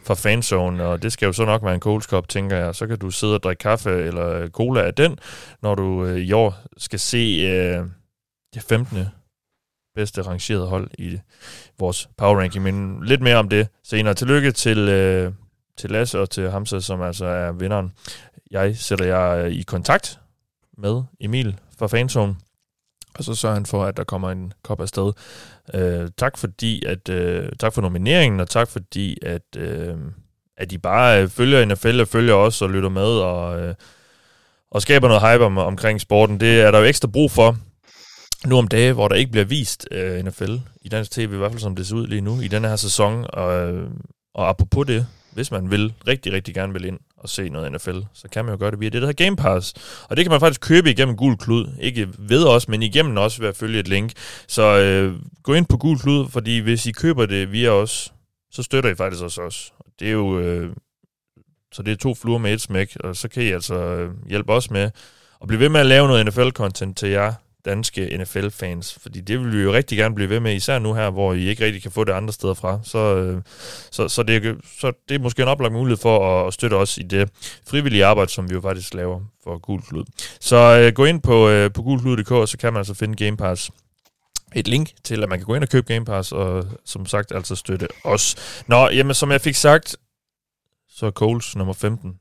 [0.05, 2.76] fra fanzone, og det skal jo så nok være en Coles Cup, tænker jeg.
[2.76, 5.20] Så kan du sidde og drikke kaffe eller cola af den,
[5.61, 7.86] når du øh, i år skal se øh,
[8.53, 8.97] det 15
[9.96, 11.20] bedste rangerede hold i
[11.80, 12.64] vores power ranking.
[12.64, 14.14] Men lidt mere om det senere.
[14.14, 15.32] Tillykke til, øh,
[15.78, 17.91] til Lasse og til Hamza, som altså er vinderen.
[18.52, 20.20] Jeg sætter jer øh, i kontakt
[20.78, 22.36] med Emil fra fanzone,
[23.16, 25.14] og så sørger han for, at der kommer en kop afsted.
[25.74, 29.96] Øh, tak fordi, at øh, tak for nomineringen, og tak fordi, at, øh,
[30.58, 33.76] at I bare øh, følger NFL og følger os og lytter med og, øh,
[34.72, 36.39] og skaber noget hype om, omkring sporten.
[36.39, 37.58] Det er der jo ekstra brug for
[38.46, 41.52] nu om dage, hvor der ikke bliver vist øh, NFL i dansk tv, i hvert
[41.52, 43.26] fald som det ser ud lige nu, i den her sæson.
[43.30, 43.89] Og, øh,
[44.34, 48.00] og apropos det, hvis man vil, rigtig, rigtig gerne vil ind og se noget NFL,
[48.14, 49.74] så kan man jo gøre det via det, der hedder Game Pass.
[50.10, 51.68] Og det kan man faktisk købe igennem Gul Klud.
[51.80, 54.12] Ikke ved os, men igennem os ved at følge et link.
[54.48, 58.14] Så øh, gå ind på Gul Klud, fordi hvis I køber det via os,
[58.52, 59.74] så støtter I faktisk også os.
[60.00, 60.39] Det er jo...
[60.39, 60.70] Øh,
[61.72, 64.54] så det er to fluer med et smæk, og så kan I altså øh, hjælpe
[64.54, 64.91] os med
[65.41, 67.34] at blive ved med at lave noget NFL-content til jer
[67.66, 71.09] danske NFL-fans, fordi det vil vi jo rigtig gerne blive ved med, især nu her,
[71.09, 72.80] hvor I ikke rigtig kan få det andre steder fra.
[72.84, 73.41] Så, øh,
[73.91, 77.01] så, så, det, så det er måske en oplagt mulighed for at støtte os i
[77.01, 77.30] det
[77.68, 80.03] frivillige arbejde, som vi jo faktisk laver for Gul Klud.
[80.39, 83.38] Så øh, gå ind på, øh, på gulklud.dk, og så kan man altså finde Game
[83.38, 83.72] Pass
[84.55, 87.32] et link til, at man kan gå ind og købe Game Pass, og som sagt
[87.32, 88.36] altså støtte os.
[88.68, 89.95] Nå, jamen som jeg fik sagt,
[90.89, 92.20] så er Coles nummer 15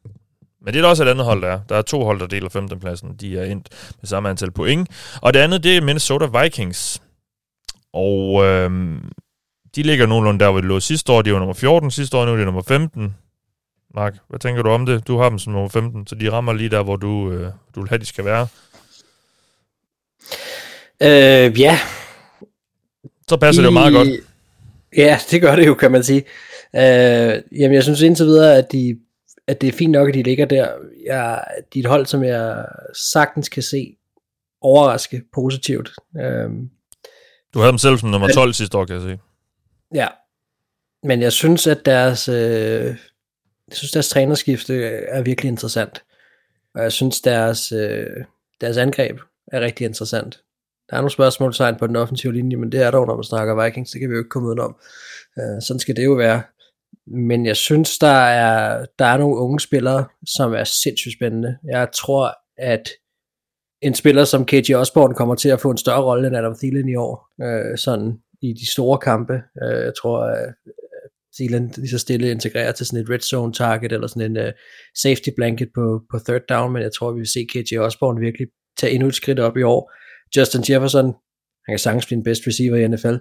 [0.65, 1.61] men det er også et andet hold, der er.
[1.69, 2.81] Der er to hold, der deler 15.
[2.81, 3.17] pladsen.
[3.21, 3.69] De er endt
[4.01, 4.89] med samme antal point.
[5.23, 7.03] Og det andet, det er Minnesota Vikings.
[7.93, 9.11] Og øhm,
[9.77, 11.23] de ligger nogenlunde der, hvor de lå sidste år.
[11.23, 13.15] De var nummer 14 sidste år, nu er de nummer 15.
[13.95, 15.07] Mark, hvad tænker du om det?
[15.07, 17.81] Du har dem som nummer 15, så de rammer lige der, hvor du, øh, du
[17.81, 18.47] vil have, de skal være.
[21.03, 21.79] Øh, ja.
[23.29, 24.09] Så passer I, det jo meget godt.
[24.97, 26.25] Ja, det gør det jo, kan man sige.
[26.77, 28.99] Øh, jamen, jeg synes indtil videre, at de
[29.53, 30.69] at det er fint nok, at de ligger der.
[31.07, 31.45] Jeg,
[31.75, 32.67] de er et hold, som jeg
[33.13, 33.97] sagtens kan se
[34.61, 35.91] overraske positivt.
[36.21, 36.71] Øhm,
[37.55, 39.19] du havde dem selv som nummer 12 men, sidste år, kan jeg se.
[39.95, 40.09] Ja,
[41.03, 42.97] men jeg synes, at deres, øh,
[43.69, 46.03] jeg synes, deres trænerskifte er virkelig interessant.
[46.75, 48.25] Og jeg synes, deres, øh,
[48.61, 49.19] deres angreb
[49.53, 50.43] er rigtig interessant.
[50.91, 53.65] Der er nogle spørgsmålstegn på den offensive linje, men det er der når man snakker
[53.65, 53.91] Vikings.
[53.91, 54.77] Det kan vi jo ikke komme ud om.
[55.39, 56.43] Øh, sådan skal det jo være
[57.07, 58.07] men jeg synes, der
[58.47, 61.59] er, der er nogle unge spillere, som er sindssygt spændende.
[61.65, 62.89] Jeg tror, at
[63.83, 66.89] en spiller som KJ Osborne kommer til at få en større rolle end Adam Thielen
[66.89, 69.33] i år, øh, sådan i de store kampe.
[69.63, 70.55] Øh, jeg tror, at
[71.37, 74.53] Thielen lige så stille integrerer til sådan et red zone target, eller sådan en uh,
[75.03, 78.47] safety blanket på, på third down, men jeg tror, vi vil se KJ Osborne virkelig
[78.79, 79.93] tage endnu et skridt op i år.
[80.37, 81.07] Justin Jefferson,
[81.67, 83.17] han kan sagtens blive den bedste receiver i NFL,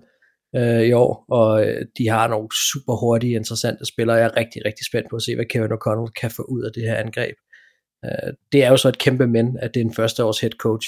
[0.56, 4.18] øh, i år, og øh, de har nogle super hurtige, interessante spillere.
[4.18, 6.72] Jeg er rigtig, rigtig spændt på at se, hvad Kevin O'Connell kan få ud af
[6.76, 7.36] det her angreb.
[8.06, 10.52] Øh, det er jo så et kæmpe men, at det er en første års head
[10.52, 10.88] coach,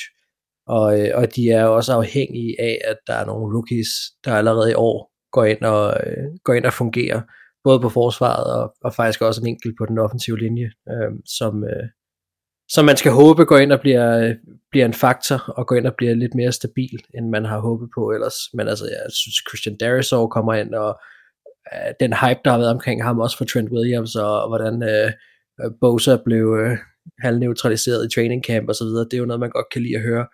[0.67, 3.87] og, øh, og de er også afhængige af, at der er nogle rookies,
[4.25, 7.21] der allerede i år går ind og, øh, går ind og fungerer,
[7.63, 11.63] både på forsvaret og, og faktisk også en enkelt på den offensive linje, øh, som,
[11.63, 11.87] øh,
[12.73, 14.33] som man skal håbe går ind og bliver,
[14.71, 17.89] bliver en faktor, og går ind og bliver lidt mere stabil, end man har håbet
[17.95, 18.35] på ellers.
[18.53, 20.99] Men altså, jeg synes, Christian Darisaw kommer ind, og
[21.73, 24.83] øh, den hype, der har været omkring ham, også for Trent Williams, og, og hvordan
[24.83, 25.11] øh,
[25.81, 26.77] Bosa blev øh,
[27.19, 29.95] halvneutraliseret i training camp og så videre, det er jo noget, man godt kan lide
[29.95, 30.25] at høre.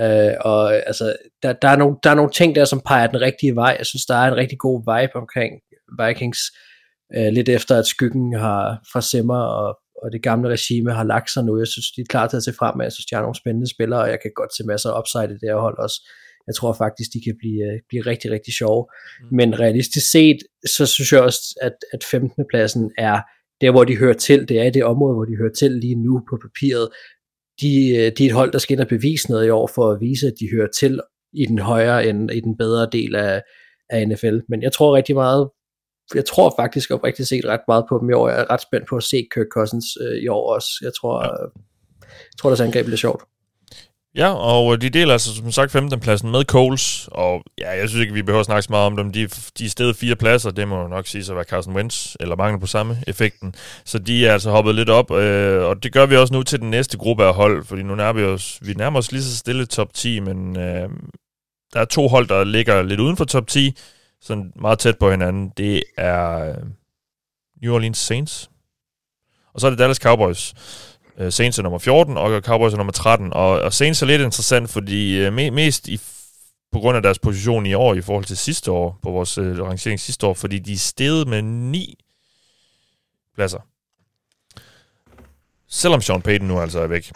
[0.00, 3.20] Øh, og altså, der, der, er nogle, der er nogle ting der, som peger den
[3.20, 3.74] rigtige vej.
[3.78, 5.52] Jeg synes, der er en rigtig god vibe omkring
[6.00, 6.40] Vikings,
[7.16, 11.30] øh, lidt efter at skyggen har fra Simmer og og det gamle regime har lagt
[11.30, 11.58] sig nu.
[11.58, 13.70] Jeg synes, de er klar til at se frem, jeg synes, de har nogle spændende
[13.74, 15.98] spillere, og jeg kan godt se masser af upside i det her hold også.
[16.46, 18.86] Jeg tror faktisk, de kan blive, øh, blive rigtig, rigtig sjove.
[19.20, 19.36] Mm.
[19.36, 20.38] Men realistisk set,
[20.76, 22.44] så synes jeg også, at, at 15.
[22.50, 23.20] pladsen er
[23.60, 24.48] der, hvor de hører til.
[24.48, 26.88] Det er det område, hvor de hører til lige nu på papiret.
[27.60, 29.90] De, øh, de er et hold, der skal ind og bevise noget i år, for
[29.90, 31.00] at vise, at de hører til
[31.32, 33.42] i den højere end i den bedre del af,
[33.90, 34.38] af NFL.
[34.48, 35.50] Men jeg tror rigtig meget
[36.14, 38.28] jeg tror faktisk oprigtigt set ret meget på dem i år.
[38.28, 40.68] Jeg er ret spændt på at se Kirk Cousins øh, i år også.
[40.82, 41.30] Jeg tror, ja.
[42.00, 43.22] jeg tror, deres angreb bliver sjovt.
[44.16, 46.00] Ja, og øh, de deler altså som sagt 15.
[46.00, 48.96] pladsen med Coles, og ja, jeg synes ikke, vi behøver at snakke så meget om
[48.96, 49.12] dem.
[49.12, 49.26] De,
[49.58, 52.60] de er stedet fire pladser, det må nok sige at være Carson Wentz, eller mangel
[52.60, 53.54] på samme effekten.
[53.84, 56.60] Så de er altså hoppet lidt op, øh, og det gør vi også nu til
[56.60, 59.36] den næste gruppe af hold, fordi nu nærmer vi os, vi nærmer os lige så
[59.36, 60.88] stille top 10, men øh,
[61.72, 63.76] der er to hold, der ligger lidt uden for top 10,
[64.22, 66.56] sådan meget tæt på hinanden, det er øh,
[67.62, 68.50] New Orleans Saints.
[69.52, 70.54] Og så er det Dallas Cowboys.
[71.18, 73.32] Øh, Saints er nummer 14, og Cowboys er nummer 13.
[73.32, 76.00] Og, og Saints er lidt interessant, fordi øh, me, mest i,
[76.72, 79.62] på grund af deres position i år i forhold til sidste år, på vores øh,
[79.62, 81.98] rangering sidste år, fordi de er steget med 9
[83.34, 83.60] pladser.
[85.68, 87.12] Selvom Sean Payton nu altså er væk.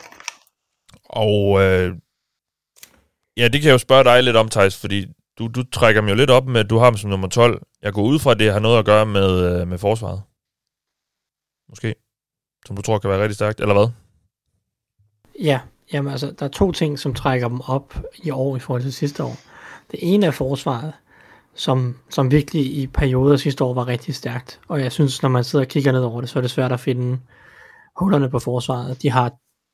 [1.04, 1.96] Og øh,
[3.36, 5.06] ja, det kan jeg jo spørge dig lidt om, Thijs, fordi
[5.38, 7.62] du, du trækker dem jo lidt op med, at du har dem som nummer 12.
[7.82, 10.22] Jeg går ud fra, at det har noget at gøre med, øh, med forsvaret.
[11.68, 11.94] Måske.
[12.66, 13.88] Som du tror kan være rigtig stærkt, eller hvad?
[15.40, 15.60] Ja,
[15.92, 18.92] jamen altså, der er to ting, som trækker dem op i år i forhold til
[18.92, 19.36] sidste år.
[19.90, 20.92] Det ene er forsvaret,
[21.54, 24.60] som, som virkelig i perioder sidste år var rigtig stærkt.
[24.68, 26.72] Og jeg synes, når man sidder og kigger ned over det, så er det svært
[26.72, 27.18] at finde
[27.96, 29.02] hullerne på forsvaret.
[29.02, 29.32] De har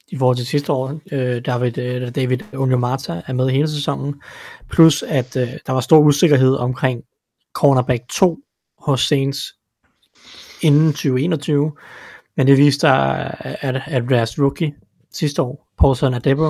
[0.09, 1.01] i forhold til sidste år.
[1.13, 4.23] Øh, David, øh, David Onyemata er med hele sæsonen.
[4.71, 7.03] Plus at øh, der var stor usikkerhed omkring
[7.55, 8.39] cornerback 2
[8.79, 9.55] hos Saints
[10.63, 11.73] inden 2021.
[12.37, 14.75] Men det viste sig, at, at deres rookie
[15.13, 16.49] sidste år, Paulson Adebo,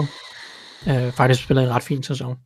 [0.89, 2.37] øh, faktisk spillede en ret fin sæson.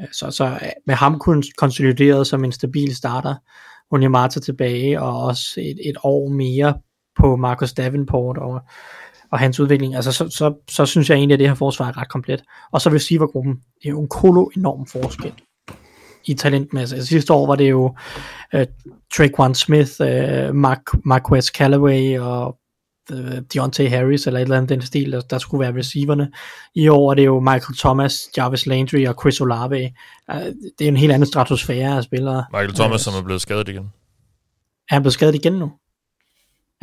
[0.00, 3.34] Øh, så, så øh, med ham kun konsolideret som en stabil starter,
[3.90, 6.74] Onyemata tilbage, og også et, et år mere
[7.20, 8.60] på Marcus Davenport, og
[9.32, 11.98] og hans udvikling, altså så, så, så synes jeg egentlig, at det her forsvar er
[11.98, 12.42] ret komplet.
[12.72, 15.32] Og så receivergruppen, det er jo en kolo enorm forskel
[16.24, 16.96] i talentmasse.
[16.96, 17.96] Altså, sidste år var det jo
[18.54, 18.60] uh,
[19.16, 22.56] Traquan Smith, uh, Mark, Marquez Callaway og
[23.12, 26.32] uh, Deontay Harris, eller et eller andet den stil, der, der skulle være receiverne.
[26.74, 29.92] I år er det jo Michael Thomas, Jarvis Landry og Chris Olave.
[30.32, 30.40] Uh,
[30.78, 32.44] det er en helt anden stratosfære af spillere.
[32.52, 33.92] Michael Thomas, som er blevet skadet igen.
[34.90, 35.72] Er han blevet skadet igen nu?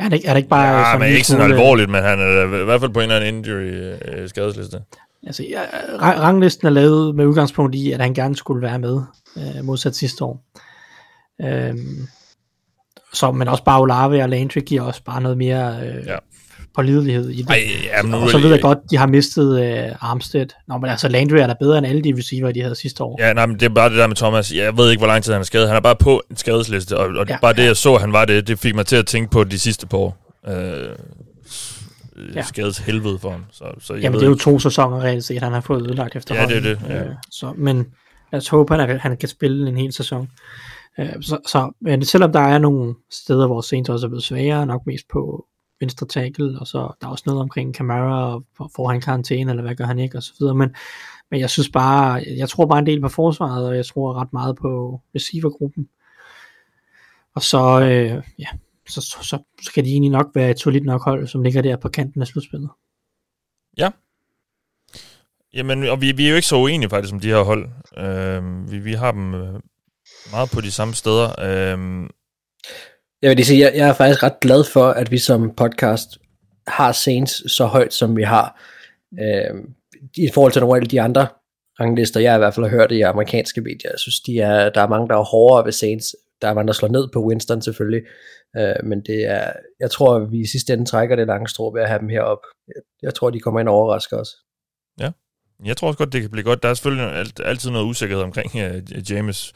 [0.00, 0.88] Er det, er det ikke bare...
[0.88, 3.16] Ja, men en ikke sådan alvorligt, men han er i hvert fald på en eller
[3.26, 4.80] anden injury-skadesliste.
[5.26, 5.62] Altså, ja,
[5.98, 9.00] ra- ranglisten er lavet med udgangspunkt i, at han gerne skulle være med,
[9.36, 10.44] øh, modsat sidste år.
[11.42, 12.06] Øhm,
[13.12, 16.16] så, men også bare Olave og Landry giver også bare noget mere øh, Ja.
[16.76, 16.82] Ja.
[16.82, 17.50] pålidelighed i det.
[17.50, 20.46] Ej, jamen, og så ved jeg godt, de har mistet øh, Armstead.
[20.68, 23.16] Nå, men altså Landry er da bedre end alle de receiver, de havde sidste år.
[23.22, 24.52] Ja, nej, men det er bare det der med Thomas.
[24.52, 25.68] Jeg ved ikke, hvor lang tid han er skadet.
[25.68, 27.66] Han er bare på en skadesliste, og, og ja, Ja, bare det, ja.
[27.66, 29.98] jeg så, han var det, det fik mig til at tænke på de sidste par
[29.98, 30.16] år.
[30.48, 32.22] Øh, ja.
[32.34, 32.42] Ja.
[32.42, 33.44] Skades helvede for ham.
[33.52, 36.16] Så, så jeg Jamen, det er jo to sæsoner reelt set, han har fået ødelagt
[36.16, 36.62] efterhånden.
[36.62, 37.02] det er det, ja.
[37.02, 37.76] Øh, så, men
[38.32, 40.28] lad os håbe, at han, han kan spille en hel sæson.
[40.98, 44.66] Øh, så, så, men selvom der er nogle steder, hvor Saints også er blevet svagere,
[44.66, 45.44] nok mest på
[45.80, 48.44] venstre tackle, og så der er også noget omkring Camara, og
[48.76, 50.54] får- han karantæne, eller hvad gør han ikke, og så videre.
[50.54, 50.74] Men,
[51.30, 54.32] men jeg synes bare, jeg tror bare en del på forsvaret, og jeg tror ret
[54.32, 55.88] meget på receivergruppen.
[57.34, 58.46] Og så, øh, ja,
[58.88, 61.62] så, så, så, så kan de egentlig nok være et solidt nok hold, som ligger
[61.62, 62.70] der på kanten af slutspillet.
[65.54, 67.68] Jamen, og vi, vi er jo ikke så uenige faktisk om de her hold.
[67.96, 69.60] Øh, vi, vi har dem øh,
[70.30, 71.28] meget på de samme steder.
[71.40, 72.08] Øh,
[73.22, 76.18] jeg vil lige sige, jeg, jeg er faktisk ret glad for, at vi som podcast
[76.66, 78.62] har Saints så højt, som vi har.
[79.20, 79.64] Øh,
[80.16, 81.26] I forhold til nogle af de andre
[81.80, 83.90] ranglister, jeg i hvert fald har hørt i amerikanske medier.
[83.90, 86.16] Jeg synes, de er, der er mange, der er hårdere ved Saints.
[86.42, 88.02] Der er mange, der slår ned på Winston selvfølgelig.
[88.56, 91.72] Øh, men det er, jeg tror, at vi i sidste ende trækker det lange strå
[91.74, 92.46] ved at have dem heroppe.
[92.68, 94.28] Jeg, jeg tror, de kommer ind og overrasker os.
[95.64, 96.62] jeg tror også godt, det kan blive godt.
[96.62, 99.52] Der er selvfølgelig alt, altid noget usikkerhed omkring uh, James.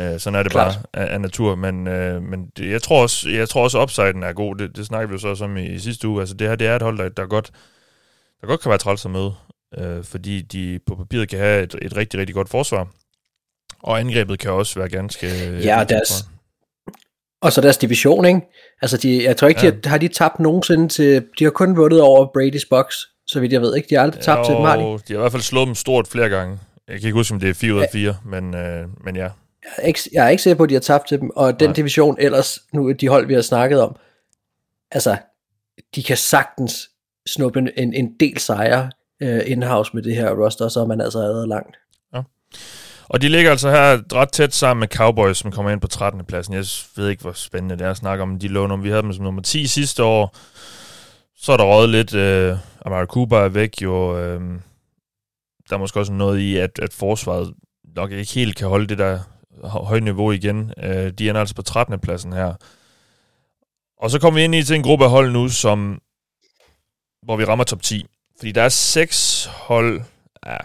[0.00, 0.78] Uh, sådan er det Klart.
[0.92, 1.54] bare af, af natur.
[1.54, 4.56] Men, uh, men det, jeg tror også, jeg tror også upsiden er god.
[4.56, 6.20] Det, det snakker vi jo så også om i, i sidste uge.
[6.20, 7.50] Altså det her, det er et hold, der, der godt
[8.40, 9.34] der godt kan være træls at møde.
[9.78, 12.88] Uh, fordi de på papiret kan have et, et rigtig, rigtig godt forsvar.
[13.82, 15.26] Og angrebet kan også være ganske...
[15.62, 16.24] Ja, og deres,
[17.42, 18.40] og så deres division, ikke?
[18.82, 19.70] Altså, de, jeg tror ikke, Ja.
[19.70, 21.24] de har, har de tabt nogensinde til...
[21.38, 22.94] De har kun vundet over Brady's Box,
[23.26, 23.86] så vidt jeg ved, ikke?
[23.90, 24.82] De har aldrig tabt til dem, har de?
[24.82, 26.58] de har i hvert fald slået dem stort flere gange.
[26.88, 29.28] Jeg kan ikke huske, om det er 4 ud af 4, men, øh, men ja.
[29.66, 31.60] Jeg er, ikke, jeg er ikke sikker på, at de har tabt til dem, og
[31.60, 31.74] den Nej.
[31.74, 33.96] division ellers, nu de hold, vi har snakket om,
[34.90, 35.16] altså,
[35.94, 36.90] de kan sagtens
[37.26, 38.90] snuppe en, en, en del sejre
[39.24, 41.76] uh, in-house med det her roster, så er man altså allerede langt.
[43.08, 46.24] Og de ligger altså her ret tæt sammen med Cowboys, som kommer ind på 13.
[46.24, 46.54] pladsen.
[46.54, 46.64] Jeg
[46.96, 48.82] ved ikke, hvor spændende det er at snakke om de lå nummer.
[48.82, 50.36] Vi havde dem som nummer 10 sidste år.
[51.36, 52.14] Så er der røget lidt.
[52.14, 52.56] Øh,
[52.86, 54.18] Amari Cooper er væk jo.
[54.18, 54.40] Øh,
[55.68, 57.54] der er måske også noget i, at, at forsvaret
[57.96, 59.18] nok ikke helt kan holde det der
[59.64, 60.72] højt niveau igen.
[60.82, 62.00] Øh, de ender altså på 13.
[62.00, 62.54] pladsen her.
[63.98, 66.00] Og så kommer vi ind i til en gruppe af hold nu, som
[67.22, 68.06] hvor vi rammer top 10.
[68.38, 70.02] Fordi der er seks hold,
[70.46, 70.56] ja,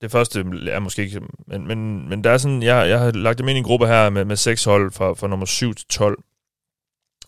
[0.00, 3.38] det første er måske ikke, men, men, men der er sådan, jeg, jeg har lagt
[3.38, 5.86] dem ind i en gruppe her med, med seks hold fra, fra nummer 7 til
[5.88, 6.18] 12.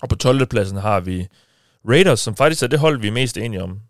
[0.00, 0.46] Og på 12.
[0.46, 1.26] pladsen har vi
[1.88, 3.80] Raiders, som faktisk er det hold, vi er mest enige om.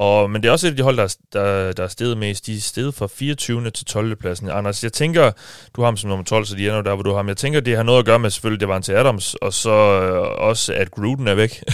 [0.00, 2.18] Og, men det er også et af de hold, der, er- der, der er steget
[2.18, 2.46] mest.
[2.46, 3.70] De er steget fra 24.
[3.70, 4.16] til 12.
[4.16, 4.50] pladsen.
[4.50, 5.30] Anders, jeg tænker,
[5.76, 7.28] du har ham som nummer 12, så de jo der, hvor du har ham.
[7.28, 9.70] Jeg tænker, det har noget at gøre med selvfølgelig, det var til Adams, og så
[9.70, 11.50] øh, også, at Gruden er væk.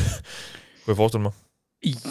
[0.84, 1.32] Kunne jeg forestille mig?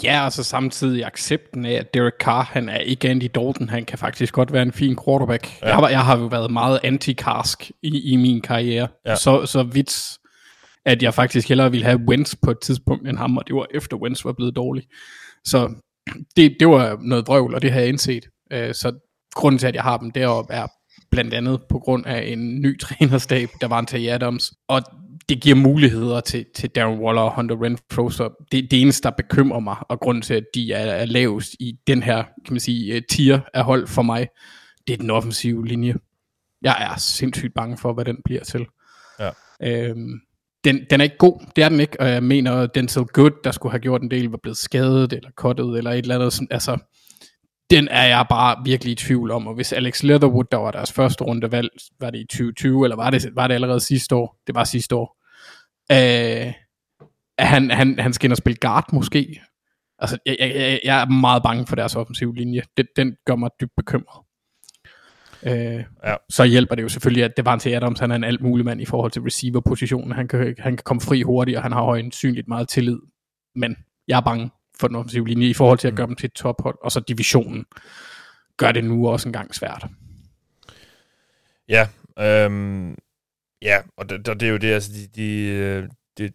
[0.02, 3.84] Ja, og så samtidig accepten af, at Derek Carr, han er ikke Andy Dalton, han
[3.84, 5.58] kan faktisk godt være en fin quarterback.
[5.62, 5.66] Ja.
[5.66, 9.16] Jeg, har, jeg har jo været meget anti-karsk i, i min karriere, ja.
[9.16, 10.18] så, så vidt,
[10.86, 13.66] at jeg faktisk hellere ville have Wentz på et tidspunkt end ham, og det var
[13.74, 14.84] efter Wentz var blevet dårlig.
[15.44, 15.70] Så
[16.36, 18.26] det, det var noget vrøvl, og det har jeg indset.
[18.52, 18.92] Øh, Så
[19.34, 20.66] grunden til, at jeg har dem deroppe, er
[21.10, 24.82] blandt andet på grund af en ny trænerstab, der var en til Adams, og
[25.28, 29.14] det giver muligheder til, til Darren Waller og Hunter Renfro, så det, det eneste, der
[29.16, 32.60] bekymrer mig, og grunden til, at de er, er lavest i den her, kan man
[32.60, 34.28] sige, øh, tier af hold for mig,
[34.86, 35.94] det er den offensive linje.
[36.62, 38.66] Jeg er sindssygt bange for, hvad den bliver til.
[39.20, 39.30] Ja.
[39.62, 40.20] Øhm,
[40.66, 43.30] den, den er ikke god, det er den ikke, og jeg mener, at Denzel Good,
[43.44, 46.32] der skulle have gjort en del, var blevet skadet, eller kottet, eller et eller andet,
[46.32, 46.78] sådan, altså,
[47.70, 50.92] den er jeg bare virkelig i tvivl om, og hvis Alex Leatherwood, der var deres
[50.92, 51.68] første runde valg,
[52.00, 54.36] var det i 2020, eller var det, var det allerede sidste år?
[54.46, 55.16] Det var sidste år.
[55.92, 56.52] Øh,
[57.38, 59.40] han, han, han skal ind og spille guard måske.
[59.98, 62.62] Altså, jeg, jeg, jeg- jeg er meget bange for deres offensive linje.
[62.76, 64.25] Den, den gør mig dybt bekymret.
[65.42, 66.14] Øh, Ja.
[66.30, 68.64] Så hjælper det jo selvfølgelig, at det var til Adams, han er en alt mulig
[68.64, 70.12] mand i forhold til receiver-positionen.
[70.12, 72.98] Han kan, han kan komme fri hurtigt, og han har højensynligt meget tillid.
[73.54, 73.76] Men
[74.08, 74.50] jeg er bange
[74.80, 77.00] for den offensive linje i forhold til at gøre dem til et tophold, og så
[77.00, 77.64] divisionen
[78.56, 79.86] gør det nu også engang svært.
[81.68, 81.88] Ja,
[82.18, 82.96] øhm,
[83.62, 85.88] ja, og det, og det er jo det, altså, de, de, øh,
[86.18, 86.34] det,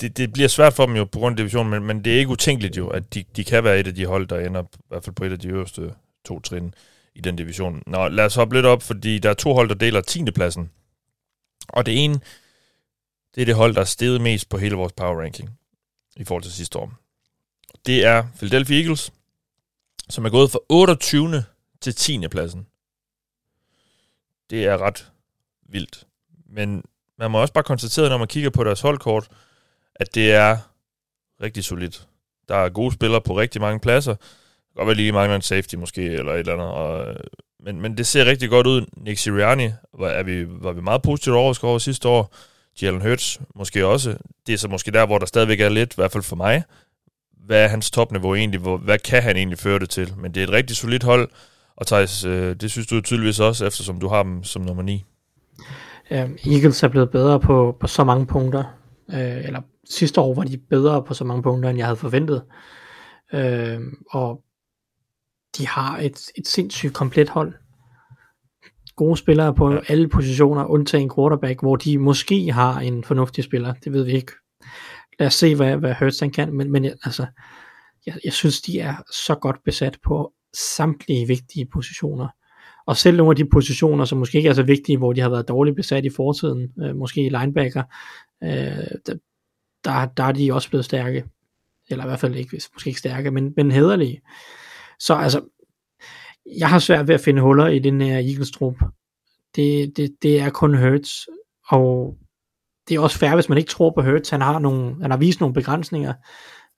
[0.00, 2.18] det, det bliver svært for dem jo på grund af divisionen, men, men det er
[2.18, 4.66] ikke utænkeligt jo, at de, de kan være et af de hold, der ender i
[4.88, 5.94] hvert fald på et af de øverste
[6.24, 6.74] to trin
[7.14, 7.82] i den division.
[7.86, 10.24] Nå, lad os hoppe lidt op, fordi der er to hold, der deler 10.
[10.30, 10.70] pladsen.
[11.68, 12.20] Og det ene,
[13.34, 15.58] det er det hold, der er steget mest på hele vores power ranking
[16.16, 16.92] i forhold til sidste år.
[17.86, 19.12] Det er Philadelphia Eagles,
[20.08, 21.44] som er gået fra 28.
[21.80, 22.28] til 10.
[22.28, 22.66] pladsen.
[24.50, 25.12] Det er ret
[25.68, 26.06] vildt.
[26.46, 26.84] Men
[27.18, 29.28] man må også bare konstatere, når man kigger på deres holdkort,
[29.94, 30.58] at det er
[31.42, 32.08] rigtig solidt.
[32.48, 34.16] Der er gode spillere på rigtig mange pladser.
[34.80, 36.68] Godt være lige mangler en safety måske, eller et eller andet.
[36.68, 37.16] Og, øh,
[37.64, 38.86] men, men det ser rigtig godt ud.
[38.96, 42.34] Nick Sirianni var, er vi, var vi meget positivt overrasket over sidste år.
[42.82, 44.16] Jalen Hurts måske også.
[44.46, 46.62] Det er så måske der, hvor der stadigvæk er lidt, i hvert fald for mig.
[47.46, 48.60] Hvad er hans topniveau egentlig?
[48.60, 50.14] Hvor, hvad kan han egentlig føre det til?
[50.16, 51.28] Men det er et rigtig solidt hold.
[51.76, 55.04] Og Thijs, øh, det synes du tydeligvis også, eftersom du har dem som nummer 9.
[56.10, 58.64] Ja, Eagles er blevet bedre på, på så mange punkter.
[59.10, 62.42] Øh, eller sidste år var de bedre på så mange punkter, end jeg havde forventet.
[63.32, 63.80] Øh,
[64.10, 64.42] og
[65.58, 67.54] de har et, et sindssygt komplet hold.
[68.96, 69.80] Gode spillere på ja.
[69.88, 73.74] alle positioner, undtagen quarterback, hvor de måske har en fornuftig spiller.
[73.84, 74.32] Det ved vi ikke.
[75.18, 76.56] Lad os se, hvad, hvad Hurts han kan.
[76.56, 77.26] Men, men altså,
[78.06, 82.28] jeg, jeg synes, de er så godt besat på samtlige vigtige positioner.
[82.86, 85.28] Og selv nogle af de positioner, som måske ikke er så vigtige, hvor de har
[85.28, 87.82] været dårligt besat i fortiden, øh, måske i linebacker,
[88.42, 88.50] øh,
[89.06, 89.14] der,
[89.84, 91.24] der, der er de også blevet stærke.
[91.90, 94.20] Eller i hvert fald ikke, måske ikke stærke, men, men hederlige.
[95.00, 95.40] Så altså,
[96.58, 98.74] jeg har svært ved at finde huller i den her Eagles trup.
[99.56, 101.28] Det, det, det er kun Hurts,
[101.68, 102.16] og
[102.88, 104.30] det er også fair, hvis man ikke tror på Hurts.
[104.30, 106.14] Han har, nogle, han har vist nogle begrænsninger,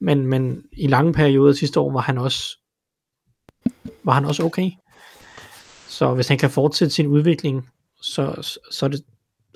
[0.00, 2.58] men, men i lange perioder sidste år var han også
[4.04, 4.70] var han også okay.
[5.88, 7.68] Så hvis han kan fortsætte sin udvikling,
[8.02, 9.04] så, så, det,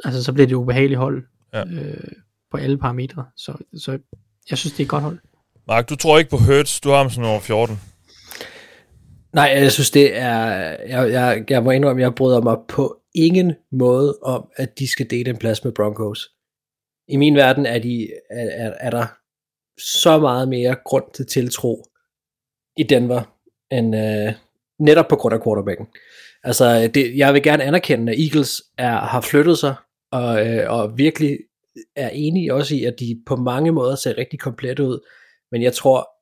[0.05, 1.64] altså, så bliver det ubehageligt hold ja.
[1.64, 2.12] øh,
[2.51, 3.24] på alle parametre.
[3.36, 3.98] Så, så
[4.51, 5.18] jeg synes, det er et godt hold.
[5.66, 7.80] Mark, du tror ikke på Hurts, du har ham sådan over 14.
[9.36, 10.46] Nej, jeg synes det er,
[10.88, 15.10] jeg, jeg, jeg må indrømme, jeg bryder mig på ingen måde om, at de skal
[15.10, 16.28] dele en plads med Broncos.
[17.08, 19.06] I min verden er, de, er, er, er der
[19.80, 21.84] så meget mere grund til tiltro
[22.76, 23.22] i Denver,
[23.70, 24.32] end øh,
[24.78, 25.86] netop på grund af quarterbacken.
[26.42, 29.74] Altså, det, jeg vil gerne anerkende, at Eagles er, har flyttet sig,
[30.12, 31.38] og, øh, og virkelig
[31.96, 35.08] er enige også i, at de på mange måder ser rigtig komplet ud,
[35.52, 36.15] men jeg tror,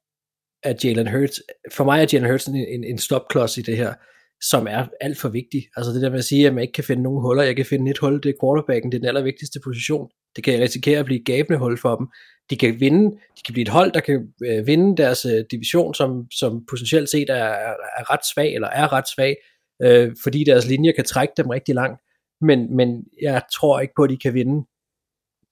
[0.65, 1.41] at Jalen Hurts,
[1.73, 3.95] for mig er Jalen Hurts en, en, en stopklods i det her,
[4.43, 5.63] som er alt for vigtig.
[5.77, 7.67] Altså det der med at sige, at man ikke kan finde nogen huller, jeg kan
[7.67, 10.09] finde et hul, det er quarterbacken, det er den allervigtigste position.
[10.37, 12.07] Det kan risikere at blive et gabende hul for dem.
[12.51, 15.95] De kan vinde, de kan blive et hold, der kan øh, vinde deres øh, division,
[15.95, 19.37] som, som potentielt set er, er, er ret svag, eller er ret svag,
[19.83, 22.01] øh, fordi deres linjer kan trække dem rigtig langt.
[22.41, 24.67] Men, men jeg tror ikke på, at de kan vinde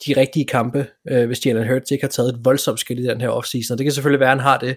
[0.06, 3.20] de rigtige kampe, øh, hvis Jalen Hurts ikke har taget et voldsomt skridt i den
[3.20, 3.74] her offseason.
[3.74, 4.76] Og det kan selvfølgelig være, at han har det,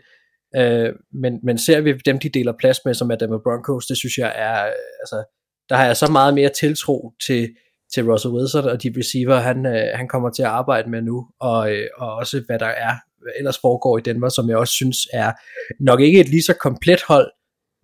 [0.57, 3.97] Øh, men, men ser vi dem, de deler plads med, som er Denver Broncos, det
[3.97, 5.23] synes jeg er, øh, altså,
[5.69, 7.49] der har jeg så meget mere tiltro til,
[7.93, 11.27] til Russell Wilson og de receiver, han, øh, han kommer til at arbejde med nu,
[11.39, 12.95] og, øh, og også hvad der er
[13.37, 15.31] ellers foregår i Denver, som jeg også synes er
[15.79, 17.31] nok ikke et lige så komplet hold,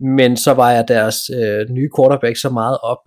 [0.00, 2.98] men så var jeg deres øh, nye quarterback så meget op,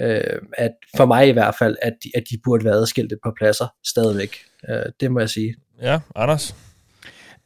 [0.00, 3.18] øh, at for mig i hvert fald, at de, at de burde være adskilt et
[3.24, 4.36] par pladser stadigvæk.
[4.68, 5.54] Øh, det må jeg sige.
[5.82, 6.71] Ja, Anders?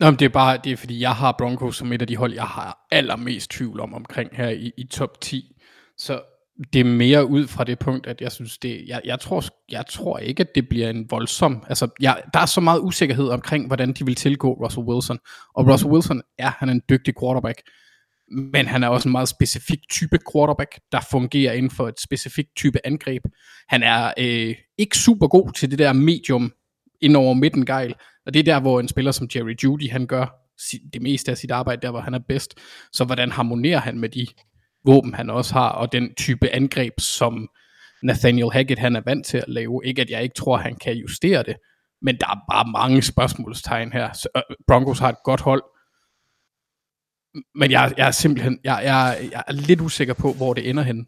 [0.01, 2.17] Nå, men det er bare, det er fordi, jeg har Broncos som et af de
[2.17, 5.57] hold, jeg har allermest tvivl om omkring her i, i top 10.
[5.99, 6.21] Så
[6.73, 9.85] det er mere ud fra det punkt, at jeg synes, det, jeg, jeg, tror, jeg
[9.91, 13.67] tror ikke, at det bliver en voldsom, altså jeg, der er så meget usikkerhed omkring,
[13.67, 15.19] hvordan de vil tilgå Russell Wilson.
[15.55, 17.63] Og Russell Wilson er, han er en dygtig quarterback,
[18.53, 22.49] men han er også en meget specifik type quarterback, der fungerer inden for et specifikt
[22.57, 23.23] type angreb.
[23.69, 26.53] Han er øh, ikke super god til det der medium
[27.01, 27.95] ind over midten gejl,
[28.27, 30.27] og det er der, hvor en spiller som Jerry Judy, han gør
[30.93, 32.55] det meste af sit arbejde, der hvor han er bedst.
[32.93, 34.27] Så hvordan harmonerer han med de
[34.85, 37.49] våben, han også har, og den type angreb, som
[38.03, 39.83] Nathaniel Hackett, han er vant til at lave.
[39.85, 41.57] Ikke at jeg ikke tror, han kan justere det,
[42.03, 44.13] men der er bare mange spørgsmålstegn her.
[44.13, 45.63] Så, øh, Broncos har et godt hold,
[47.55, 50.83] men jeg, jeg er simpelthen, jeg, jeg, jeg er lidt usikker på, hvor det ender
[50.83, 51.07] hen.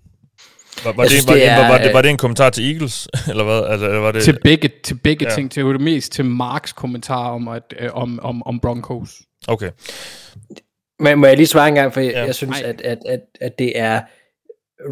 [0.85, 3.09] Var, var, det, synes, var, det er, var, det, var det en kommentar til Eagles?
[3.31, 3.71] eller hvad?
[3.71, 5.35] Altså, eller var det, til begge, til begge ja.
[5.35, 5.51] ting.
[5.51, 9.23] Til det mest til Marks kommentar om, at, øh, om, om, om Broncos.
[9.49, 9.71] Okay.
[11.01, 12.25] Men må jeg lige svare en gang, for ja.
[12.25, 14.01] jeg synes, at, at, at, at det er...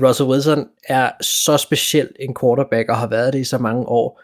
[0.02, 4.22] Russell Wilson er så speciel en quarterback, og har været det i så mange år.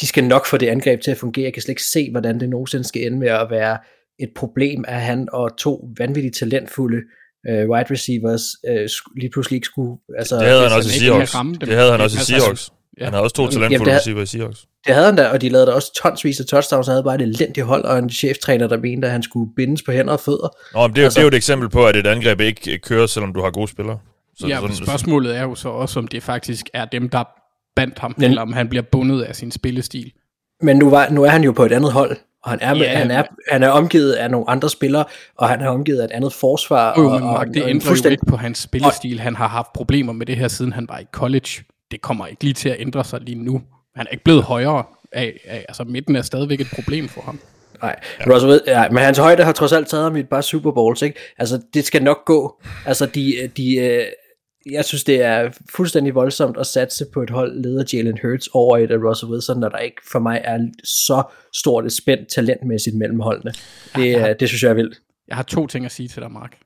[0.00, 1.44] de skal nok få det angreb til at fungere.
[1.44, 3.78] Jeg kan slet ikke se, hvordan det nogensinde skal ende med at være
[4.18, 7.02] et problem, at han og to vanvittigt talentfulde
[7.48, 9.92] øh, wide receivers øh, sk- lige pludselig ikke skulle...
[10.18, 11.34] Altså, Det havde han også i Seahawks.
[11.34, 11.60] ramme dem.
[11.68, 12.70] Det havde han også i Seahawks.
[13.00, 13.04] ja.
[13.04, 14.60] Han havde også to talentfulde receiver i Seahawks.
[14.86, 17.14] Det havde han da, og de lavede da også tonsvis af touchdowns, han havde bare
[17.14, 20.20] et elendigt hold, og en cheftræner, der mente, at han skulle bindes på hænder og
[20.20, 20.48] fødder.
[20.74, 22.78] Nå, men det, er, Altså- det er jo et eksempel på, at et angreb ikke
[22.78, 23.98] kører, selvom du har gode spillere.
[24.36, 27.24] Så Ja, men spørgsmålet er jo så også, om det faktisk er dem, der
[27.76, 30.12] bandt ham, Men- eller om han bliver bundet af sin spillestil.
[30.62, 32.80] Men nu, var, nu er han jo på et andet hold, og han er, med,
[32.80, 35.04] Ja, han, er, han er omgivet af nogle andre spillere,
[35.38, 36.94] og han er omgivet af et andet forsvar.
[36.98, 39.20] Jo, og, det og en ændrer jo ikke på hans spillestil.
[39.20, 41.64] Han har haft problemer med det her, siden han var i college.
[41.90, 43.62] Det kommer ikke lige til at ændre sig lige nu.
[43.96, 47.40] Han er ikke blevet højere af, af altså midten er stadigvæk et problem for ham.
[47.82, 48.34] Nej, ja.
[48.34, 51.02] Russell, ja, men hans højde har trods alt taget ham i et par Super Bowls,
[51.02, 51.18] ikke?
[51.38, 52.60] Altså, det skal nok gå.
[52.86, 54.02] Altså, de, de, øh,
[54.70, 58.78] jeg synes, det er fuldstændig voldsomt at satse på et hold leder Jalen Hurts over
[58.78, 61.22] et af Russell Wilson, når der ikke for mig er så
[61.54, 63.50] stort et spændt talentmæssigt mellem holdene.
[63.96, 64.26] Det, Ja, ja.
[64.26, 64.32] ja.
[64.32, 65.00] det synes jeg er vildt.
[65.28, 66.58] Jeg har to ting at sige til dig, Mark.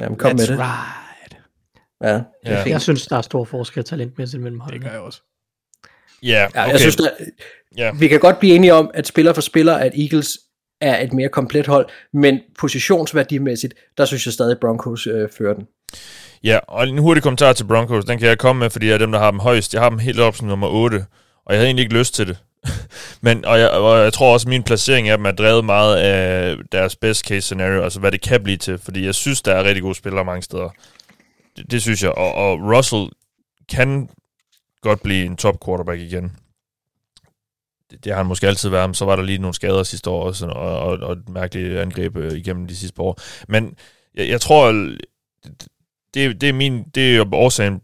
[0.00, 0.58] Jamen, kom med det.
[0.58, 1.36] right.
[2.02, 2.62] Ja, det Ja.
[2.66, 4.84] Jeg synes, der er stor forskel talentmæssigt mellem Det holdene.
[4.84, 5.20] gør jeg også.
[6.22, 6.72] Ja, Ja, okay.
[6.72, 7.08] jeg synes, der,
[7.76, 7.92] Ja.
[7.98, 10.38] vi kan godt blive enige om, at spiller for spiller, at Eagles
[10.80, 15.66] er et mere komplet hold, men positionsværdimæssigt, der synes jeg stadig, Broncos øh, fører den.
[16.44, 18.98] Ja, og en hurtig kommentar til Broncos, den kan jeg komme med, fordi jeg er
[18.98, 19.74] dem, der har dem højst.
[19.74, 21.06] Jeg har dem helt op som nummer 8,
[21.44, 22.38] og jeg havde egentlig ikke lyst til det.
[23.20, 25.96] Men, og, jeg, og jeg tror også, at min placering af dem er drevet meget
[25.96, 29.54] af deres best case scenario, altså hvad det kan blive til, fordi jeg synes, der
[29.54, 30.68] er rigtig gode spillere mange steder.
[31.56, 33.08] Det, det synes jeg, og, og Russell
[33.68, 34.08] kan
[34.82, 36.32] godt blive en top quarterback igen.
[37.90, 40.10] Det, det har han måske altid været, men så var der lige nogle skader sidste
[40.10, 43.18] år også, og, og, og et mærkeligt angreb øh, igennem de sidste par år.
[43.48, 43.74] Men
[44.14, 44.94] jeg, jeg tror,
[46.14, 47.82] det, det er min det er årsagen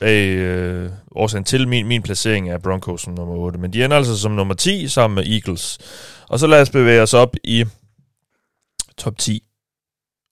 [0.00, 3.58] bag, øh, årsagen til min, min placering af Broncos som nummer 8.
[3.58, 5.78] Men de ender altså som nummer 10 sammen med Eagles.
[6.28, 7.64] Og så lad os bevæge os op i
[8.96, 9.42] top 10.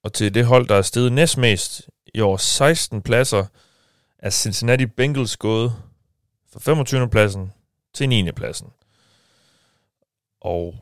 [0.04, 3.46] Og til det hold, der er steget næstmest i år 16 pladser,
[4.18, 5.72] er Cincinnati Bengals gået
[6.52, 7.10] fra 25.
[7.10, 7.52] pladsen
[7.94, 8.32] til 9.
[8.32, 8.68] pladsen.
[10.40, 10.74] Og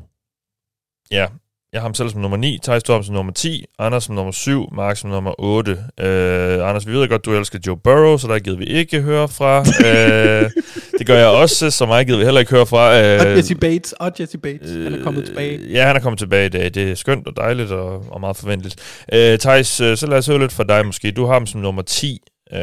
[1.10, 1.28] ja,
[1.72, 4.32] jeg har ham selv som nummer 9, Thijs Torp som nummer 10, Anders som nummer
[4.32, 5.70] 7, Mark som nummer 8.
[6.00, 9.28] Øh, Anders, vi ved godt, du elsker Joe Burrow, så der gider vi ikke høre
[9.28, 9.58] fra.
[9.86, 10.50] øh,
[10.98, 12.88] det gør jeg også, så mig gider vi heller ikke høre fra.
[12.88, 15.58] Og Øh, Jesse Bates, og Jesse Bates, han er kommet tilbage.
[15.58, 16.74] Øh, Ja, han er kommet tilbage i dag.
[16.74, 19.04] Det er skønt og dejligt og, og meget forventeligt.
[19.12, 21.10] Øh, Thijs, øh, så lad os høre lidt fra dig måske.
[21.12, 22.20] Du har ham som nummer 10.
[22.54, 22.60] Øhm,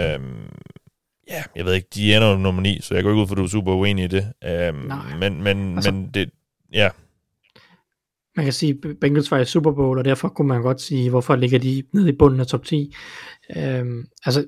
[1.30, 3.38] ja, jeg ved ikke, de ender nummer 9, så jeg går ikke ud for, at
[3.38, 4.28] du er super uenig i det.
[4.46, 4.98] Øhm, Nej.
[5.20, 6.30] Men, men, Altså- men det,
[6.74, 6.90] ja,
[8.36, 11.36] Man kan sige, Bengals var i Super Bowl, og derfor kunne man godt sige, hvorfor
[11.36, 12.96] ligger de nede i bunden af top 10.
[13.58, 14.46] Øhm, altså,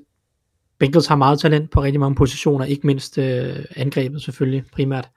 [0.78, 5.08] Bengals har meget talent på rigtig mange positioner, ikke mindst øh, angrebet selvfølgelig primært.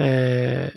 [0.00, 0.68] Øh,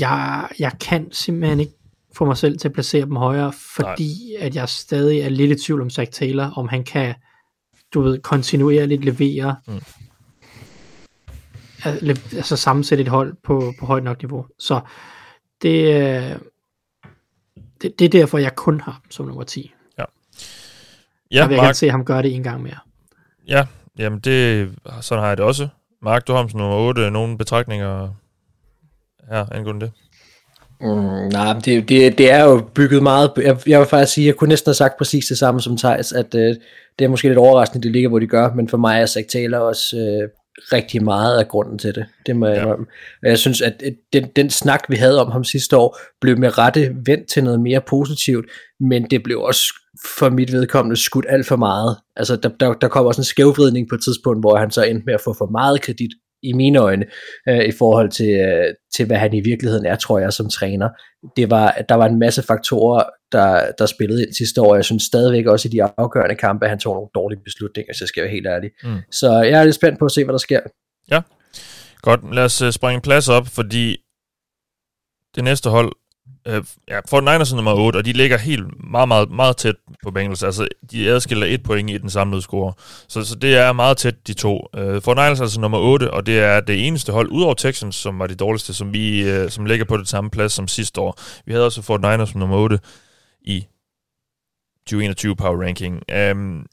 [0.00, 1.72] jeg, jeg kan simpelthen ikke
[2.16, 4.46] få mig selv til at placere dem højere, fordi Nej.
[4.46, 7.14] at jeg stadig er lidt i tvivl om Zach Taylor, om han kan,
[7.94, 9.80] du ved, kontinuerligt levere, Mm.
[11.84, 14.46] al- le- altså sammensætte et hold på, på højt nok niveau.
[14.58, 14.80] Så
[15.62, 16.36] det, øh,
[17.82, 19.72] det, det er derfor, jeg kun har ham som nummer 10.
[19.98, 20.04] ja
[21.30, 22.78] jeg vil Mark, gerne se ham gøre det en gang mere.
[23.48, 23.66] ja,
[23.98, 24.68] jamen det,
[25.00, 25.68] sådan har jeg det også.
[26.02, 27.10] Mark, du har ham som nummer 8.
[27.10, 28.08] Nogle betragtninger
[29.30, 29.92] her angående det?
[30.80, 33.32] Mm, nej, men det, det, det er jo bygget meget...
[33.36, 36.12] Jeg, jeg vil faktisk sige, jeg kunne næsten have sagt præcis det samme som Thijs,
[36.12, 36.56] at øh,
[36.98, 39.28] det er måske lidt overraskende, det ligger, hvor de gør, men for mig er Zach
[39.28, 40.28] Taylor også øh,
[40.72, 42.06] rigtig meget af grunden til det.
[42.26, 42.64] Det må jeg Ja.
[42.66, 42.86] Og
[43.22, 43.82] jeg synes, at
[44.12, 47.60] den, den snak, vi havde om ham sidste år, blev med rette vendt til noget
[47.60, 48.44] mere positivt,
[48.80, 49.62] men det blev også
[50.18, 51.96] for mit vedkommende skudt alt for meget.
[52.16, 55.04] Altså, der, der, der kom også en skævvridning på et tidspunkt, hvor han så endte
[55.06, 56.10] med at få for meget kredit
[56.42, 57.06] i mine øjne,
[57.48, 60.88] øh, i forhold til, øh, til, hvad han i virkeligheden er, tror jeg, som træner.
[61.36, 64.74] Det var, der var en masse faktorer, der, der spillede ind sidste år.
[64.74, 68.08] Jeg synes stadigvæk også i de afgørende kampe, at han tog nogle dårlige beslutninger, jeg
[68.08, 68.70] skal være helt ærlig.
[68.84, 68.98] Mm.
[69.10, 70.60] Så jeg er lidt spændt på at se, hvad der sker.
[72.02, 73.96] Godt, lad os uh, springe en plads op, fordi
[75.34, 75.92] det næste hold,
[76.48, 79.74] uh, ja, Fort Niners er nummer 8, og de ligger helt meget, meget, meget tæt
[80.02, 80.42] på Bengals.
[80.42, 82.72] Altså, de adskiller et point i den samlede score.
[83.08, 84.66] Så, så det er meget tæt, de to.
[84.78, 87.96] Uh, Fort Niners er altså nummer 8, og det er det eneste hold, udover Texans,
[87.96, 91.00] som var det dårligste, som, vi, uh, som ligger på det samme plads som sidste
[91.00, 91.20] år.
[91.46, 92.78] Vi havde også Fort Niners som nummer 8
[93.42, 93.66] i
[94.86, 96.02] 2021 Power Ranking.
[96.32, 96.66] Um,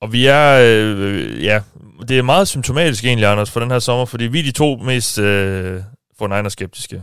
[0.00, 1.60] og vi er, øh, ja,
[2.08, 4.76] det er meget symptomatisk egentlig, Anders, for den her sommer, fordi vi er de to
[4.76, 5.80] mest øh,
[6.18, 7.02] for Niners skeptiske.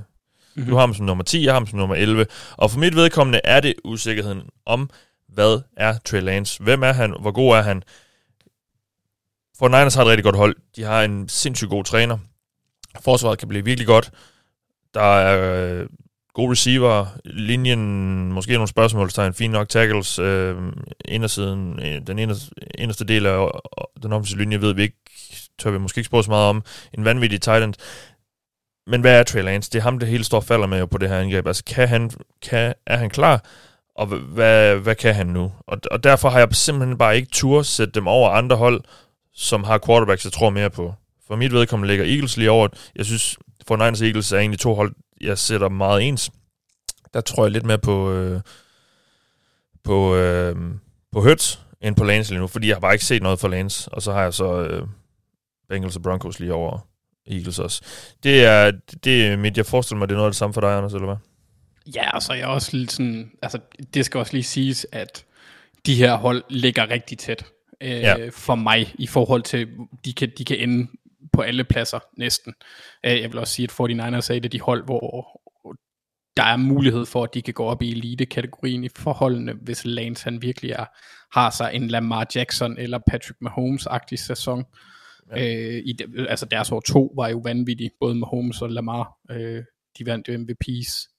[0.57, 0.69] Mm-hmm.
[0.69, 2.25] Du har ham som nummer 10, jeg har ham som nummer 11.
[2.57, 4.89] Og for mit vedkommende er det usikkerheden om,
[5.27, 6.63] hvad er Trey Lance?
[6.63, 7.15] Hvem er han?
[7.21, 7.83] Hvor god er han?
[9.59, 10.55] For Niners har et rigtig godt hold.
[10.75, 12.17] De har en sindssygt god træner.
[13.01, 14.11] Forsvaret kan blive virkelig godt.
[14.93, 15.87] Der er øh,
[16.33, 20.55] gode receiver, linjen, måske nogle spørgsmålstegn, Fint nok tackles, øh,
[21.05, 23.51] indersiden, øh, den inderste, inderste del af øh,
[24.03, 24.97] den offensive linje ved vi ikke,
[25.59, 26.63] tør vi måske ikke spørge så meget om,
[26.93, 27.73] en vanvittig tight end.
[28.87, 29.71] Men hvad er Trey Lance?
[29.71, 31.47] Det er ham, det hele står falder med på det her angreb.
[31.47, 32.11] Altså, kan han,
[32.41, 33.45] kan, er han klar?
[33.95, 35.51] Og hvad, hvad kan han nu?
[35.67, 38.81] Og, og derfor har jeg simpelthen bare ikke tur sætte dem over andre hold,
[39.33, 40.93] som har quarterbacks, jeg tror mere på.
[41.27, 42.67] For mit vedkommende ligger Eagles lige over.
[42.95, 43.37] Jeg synes,
[43.67, 46.31] for Niners Eagles er egentlig to hold, jeg sætter meget ens.
[47.13, 48.41] Der tror jeg lidt mere på, øh,
[49.83, 50.55] på, øh,
[51.11, 53.47] på Hurts end på Lance lige nu, fordi jeg har bare ikke set noget for
[53.47, 53.91] Lance.
[53.91, 54.87] Og så har jeg så øh,
[55.69, 56.79] Bengals og Broncos lige over
[57.31, 57.81] Eagles også.
[58.23, 58.71] Det er,
[59.03, 60.93] det er mit, jeg forestiller mig, det er noget af det samme for dig, Anders,
[60.93, 61.17] eller hvad?
[61.95, 63.59] Ja, og så er jeg også lidt sådan, altså
[63.93, 65.25] det skal også lige siges, at
[65.85, 67.45] de her hold ligger rigtig tæt
[67.81, 68.29] øh, ja.
[68.29, 69.67] for mig i forhold til,
[70.05, 70.87] de kan, de kan ende
[71.33, 72.53] på alle pladser næsten.
[73.05, 75.41] Øh, jeg vil også sige, at 49ers er et af de hold, hvor
[76.37, 80.23] der er mulighed for, at de kan gå op i elite-kategorien i forholdene, hvis Lance
[80.23, 80.85] han virkelig er,
[81.39, 84.65] har sig en Lamar Jackson eller Patrick Mahomes-agtig sæson.
[85.35, 85.75] Ja.
[85.75, 85.97] Øh, i,
[86.29, 89.17] altså deres år to var jo vanvittig, både Mahomes og Lamar.
[89.31, 89.63] Øh,
[89.99, 91.13] de vandt jo MVP's.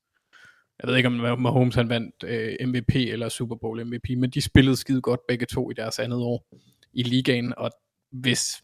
[0.82, 4.40] Jeg ved ikke, om Mahomes han vandt øh, MVP eller Super Bowl MVP, men de
[4.40, 6.46] spillede skide godt begge to i deres andet år
[6.92, 7.70] i ligaen, og
[8.12, 8.62] hvis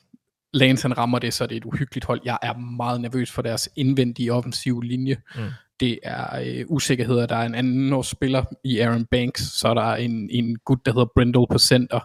[0.53, 2.21] Lance han rammer det, så er det et uhyggeligt hold.
[2.25, 5.16] Jeg er meget nervøs for deres indvendige offensive linje.
[5.37, 5.43] Mm.
[5.81, 7.27] Det er øh, usikkerheder.
[7.27, 10.93] Der er en anden spiller i Aaron Banks, så er der en, en gut, der
[10.93, 12.01] hedder Brindle på center.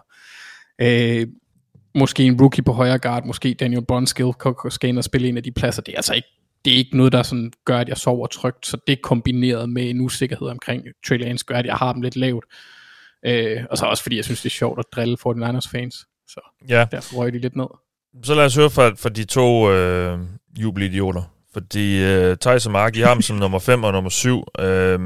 [0.82, 1.26] Øh,
[1.94, 4.32] måske en rookie på højre guard, måske Daniel Brunskill
[4.70, 5.82] skal ind og spille en af de pladser.
[5.82, 6.28] Det er altså ikke,
[6.64, 9.90] det er ikke noget, der sådan gør, at jeg sover trygt, så det kombineret med
[9.90, 12.44] en usikkerhed omkring Trey Lance gør, at jeg har dem lidt lavt.
[13.26, 16.06] Øh, og så også fordi jeg synes, det er sjovt at drille 49ers fans.
[16.28, 16.86] Så ja.
[16.90, 17.66] derfor røg de lidt ned.
[18.22, 20.18] Så lad os høre fra, fra de to øh,
[20.58, 21.22] jubelidioter.
[21.52, 24.44] Fordi øh, Thijs og Mark, I har ham som nummer 5 og nummer 7.
[24.58, 25.00] Øh,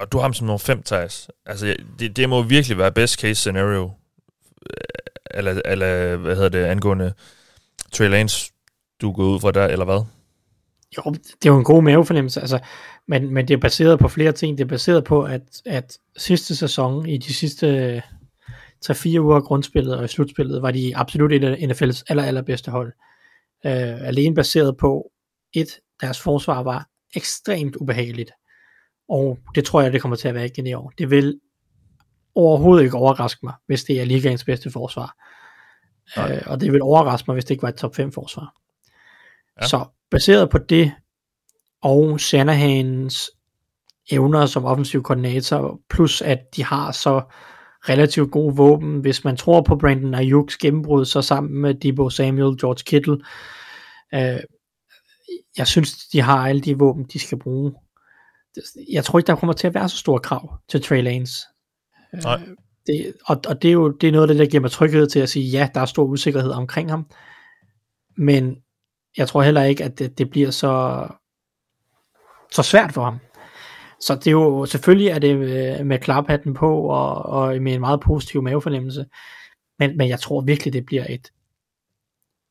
[0.00, 1.30] og du har ham som nummer 5, Thijs.
[1.46, 3.90] Altså, det, det må virkelig være best case scenario.
[5.30, 7.12] Eller, eller hvad hedder det, angående
[7.92, 8.52] Trey Lance,
[9.00, 10.00] du går ud fra der, eller hvad?
[10.96, 12.58] Jo, det er jo en god mavefornemmelse, altså,
[13.08, 14.58] men, men det er baseret på flere ting.
[14.58, 18.02] Det er baseret på, at, at sidste sæson, i de sidste
[18.86, 22.70] 3-4 uger af grundspillet og i slutspillet, var de absolut et af NFL's aller, allerbedste
[22.70, 22.92] hold.
[23.66, 25.10] Øh, alene baseret på,
[25.52, 25.68] et,
[26.00, 28.30] deres forsvar var ekstremt ubehageligt,
[29.08, 30.92] og det tror jeg, det kommer til at være igen i år.
[30.98, 31.40] Det vil
[32.36, 35.16] overhovedet ikke overraske mig, hvis det er ligaens bedste forsvar.
[36.16, 38.54] Uh, og det vil overraske mig, hvis det ikke var et top 5 forsvar.
[39.60, 39.66] Ja.
[39.66, 40.92] Så baseret på det,
[41.82, 43.30] og Shanahans
[44.10, 47.22] evner som offensiv koordinator, plus at de har så
[47.88, 52.60] relativt gode våben, hvis man tror på Brandon Ayuks gennembrud, så sammen med Debo Samuel,
[52.60, 53.18] George Kittle,
[54.14, 54.40] øh,
[55.58, 57.72] jeg synes, de har alle de våben, de skal bruge.
[58.92, 61.46] Jeg tror ikke, der kommer til at være så store krav til Trey Lance.
[62.16, 62.40] Øh, Nej.
[62.86, 65.06] Det, og, og det er jo det er noget af det, der giver mig tryghed
[65.06, 67.06] til at sige, ja, der er stor usikkerhed omkring ham,
[68.16, 68.56] men
[69.16, 71.06] jeg tror heller ikke, at det, det bliver så,
[72.52, 73.18] så svært for ham.
[74.00, 77.80] Så det er jo, selvfølgelig er det med, med klaphatten på, og, og med en
[77.80, 79.06] meget positiv mavefornemmelse,
[79.78, 81.32] men, men jeg tror virkelig, det bliver et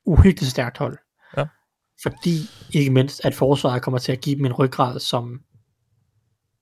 [0.05, 0.97] uhyggeligt stærkt hold.
[1.37, 1.45] Ja.
[2.03, 2.37] Fordi,
[2.73, 5.41] ikke mindst, at forsvaret kommer til at give dem en ryggrad, som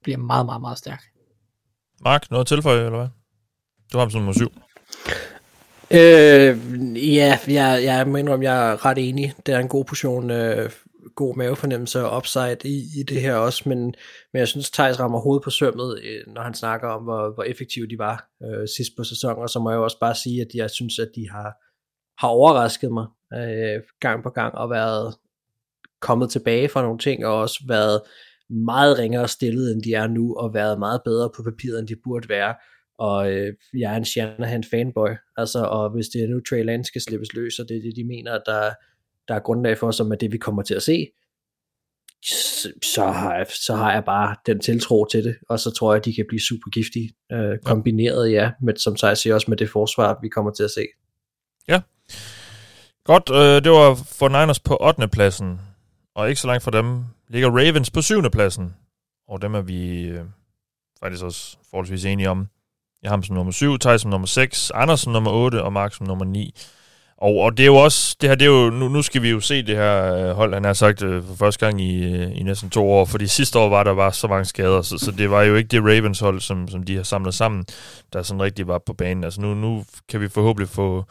[0.04, 1.04] bliver meget, meget, meget stærk.
[2.02, 3.08] Mark, noget at tilføje, eller hvad?
[3.94, 4.52] Du har ham som nummer syv.
[5.92, 6.58] Øh,
[7.16, 9.34] ja, jeg, jeg må indrømme, jeg er ret enig.
[9.46, 10.70] Det er en god portion øh,
[11.16, 13.80] god mavefornemmelse og upside i, i det her også, men,
[14.34, 17.44] men jeg synes, Thijs rammer hovedet på sømmet, øh, når han snakker om, hvor, hvor
[17.44, 20.48] effektive de var øh, sidst på sæsonen, og så må jeg også bare sige, at
[20.54, 21.54] jeg synes, at de har,
[22.22, 25.16] har overrasket mig øh, gang på gang, og været
[26.02, 28.02] kommet tilbage fra nogle ting, og også været
[28.50, 31.96] meget ringere stillet, end de er nu, og været meget bedre på papiret, end de
[32.04, 32.56] burde være
[33.00, 36.88] og øh, jeg er en Shanahan fanboy, altså, og hvis det er nu Trey Lance
[36.88, 38.74] skal slippes løs, og det er det, de mener, der,
[39.28, 41.08] der er grundlag for, som er det, vi kommer til at se,
[42.84, 46.00] så har, jeg, så har jeg bare den tiltro til det, og så tror jeg,
[46.00, 49.58] at de kan blive super giftige, øh, kombineret, ja, med, som jeg siger også med
[49.58, 50.86] det forsvar, vi kommer til at se.
[51.68, 51.82] Ja.
[53.04, 55.08] Godt, øh, det var for Niners på 8.
[55.08, 55.60] pladsen,
[56.16, 58.74] og ikke så langt fra dem ligger Ravens på syvende pladsen,
[59.28, 60.24] og dem er vi øh,
[61.00, 62.48] faktisk også forholdsvis enige om.
[63.04, 65.74] Jeg har ham som nummer 7, Thijs som nummer 6, Anders som nummer 8 og
[65.74, 66.56] Mark som nummer 9.
[67.18, 69.30] Og, og det er jo også, det her, det er jo, nu, nu skal vi
[69.30, 72.40] jo se det her øh, hold, han har sagt øh, for første gang i, øh,
[72.40, 75.12] i næsten to år, fordi sidste år var der bare så mange skader, så, så
[75.12, 77.66] det var jo ikke det Ravens hold, som, som de har samlet sammen,
[78.14, 79.24] der sådan rigtig var på banen.
[79.24, 81.06] Altså nu, nu kan vi forhåbentlig få,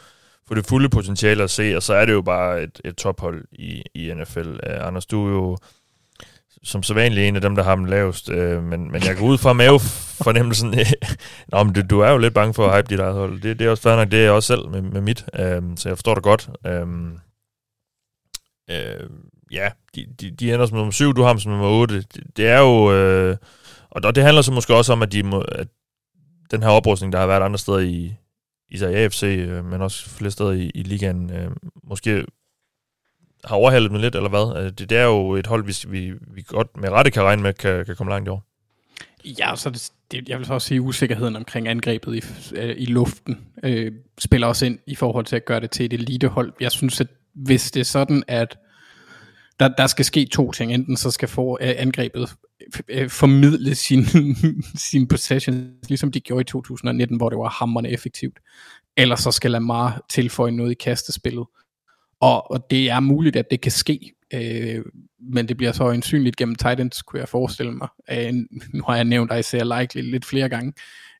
[0.48, 3.44] få det fulde potentiale at se, og så er det jo bare et, et tophold
[3.52, 4.48] i, i NFL.
[4.48, 5.58] Uh, øh, Anders, du er jo
[6.62, 9.26] som så vanligt en af dem, der har dem lavest, uh, men, men jeg går
[9.26, 10.74] ud fra mavefornemmelsen.
[11.52, 13.40] Nå, men du, du er jo lidt bange for at hype dit eget hold.
[13.40, 15.76] Det, det er også fair nok, det er jeg også selv med, med mit, uh,
[15.76, 16.50] så jeg forstår det godt.
[16.68, 16.88] Uh,
[18.68, 19.10] uh,
[19.52, 21.96] ja, de, de, de ender som nummer 7, du har dem som nummer 8.
[21.96, 23.30] Det, det er jo...
[23.30, 23.36] Uh,
[23.90, 25.68] og det handler så måske også om, at, de må, at
[26.50, 28.14] den her oprustning, der har været andre steder i,
[28.72, 31.50] især i AFC, øh, men også flere steder i, i ligaen, øh,
[31.84, 32.24] måske
[33.44, 34.62] har overhalet dem lidt, eller hvad?
[34.62, 37.42] Øh, det, det er jo et hold, vi, vi, vi godt med rette kan regne
[37.42, 38.44] med, kan, kan komme langt i år.
[39.24, 42.22] Ja, så det, det, jeg vil så også sige, usikkerheden omkring angrebet i,
[42.56, 45.92] øh, i luften øh, spiller også ind i forhold til at gøre det til et
[45.92, 46.52] elitehold.
[46.60, 48.58] Jeg synes, at hvis det er sådan, at
[49.60, 50.74] der, der skal ske to ting.
[50.74, 52.34] Enten så skal for, øh, angrebet
[52.88, 54.04] øh, formidle sin,
[54.90, 58.40] sin possession, ligesom de gjorde i 2019, hvor det var hammerne effektivt.
[58.96, 61.46] Eller så skal Lamar tilføje noget i kastespillet.
[62.20, 64.84] Og, og det er muligt, at det kan ske, øh,
[65.32, 67.88] men det bliver så ansynligt gennem Titans, kunne jeg forestille mig.
[68.10, 68.32] Øh,
[68.74, 70.72] nu har jeg nævnt Isaiah Likely lidt flere gange,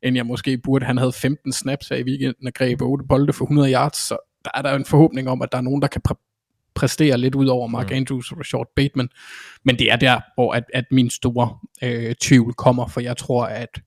[0.03, 0.87] end jeg måske burde.
[0.87, 4.17] Han havde 15 snaps her i weekenden og greb 8 bolde for 100 yards, så
[4.45, 6.01] der er der en forhåbning om, at der er nogen, der kan
[6.75, 7.97] præstere lidt ud over Mark mm.
[7.97, 9.09] Andrews og Rashard Bateman.
[9.65, 13.45] Men det er der, hvor at, at min store øh, tvivl kommer, for jeg tror,
[13.45, 13.81] at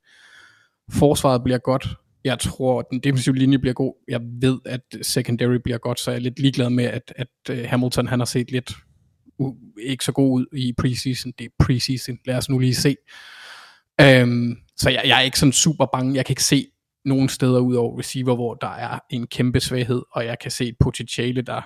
[0.91, 1.87] forsvaret bliver godt.
[2.23, 3.93] Jeg tror, at den defensive linje bliver god.
[4.07, 7.57] Jeg ved, at secondary bliver godt, så jeg er lidt ligeglad med, at, at uh,
[7.65, 8.73] Hamilton han har set lidt
[9.39, 11.33] uh, ikke så god ud i preseason.
[11.39, 12.17] Det er preseason.
[12.25, 12.95] Lad os nu lige se.
[14.03, 16.15] Um, så jeg, jeg er ikke sådan super bange.
[16.15, 16.67] Jeg kan ikke se
[17.05, 20.67] nogen steder ud over receiver, hvor der er en kæmpe svaghed, og jeg kan se
[20.67, 21.61] et potentiale, der,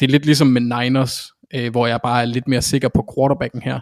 [0.00, 3.14] det er lidt ligesom med Niners, øh, hvor jeg bare er lidt mere sikker på
[3.14, 3.80] quarterbacken her,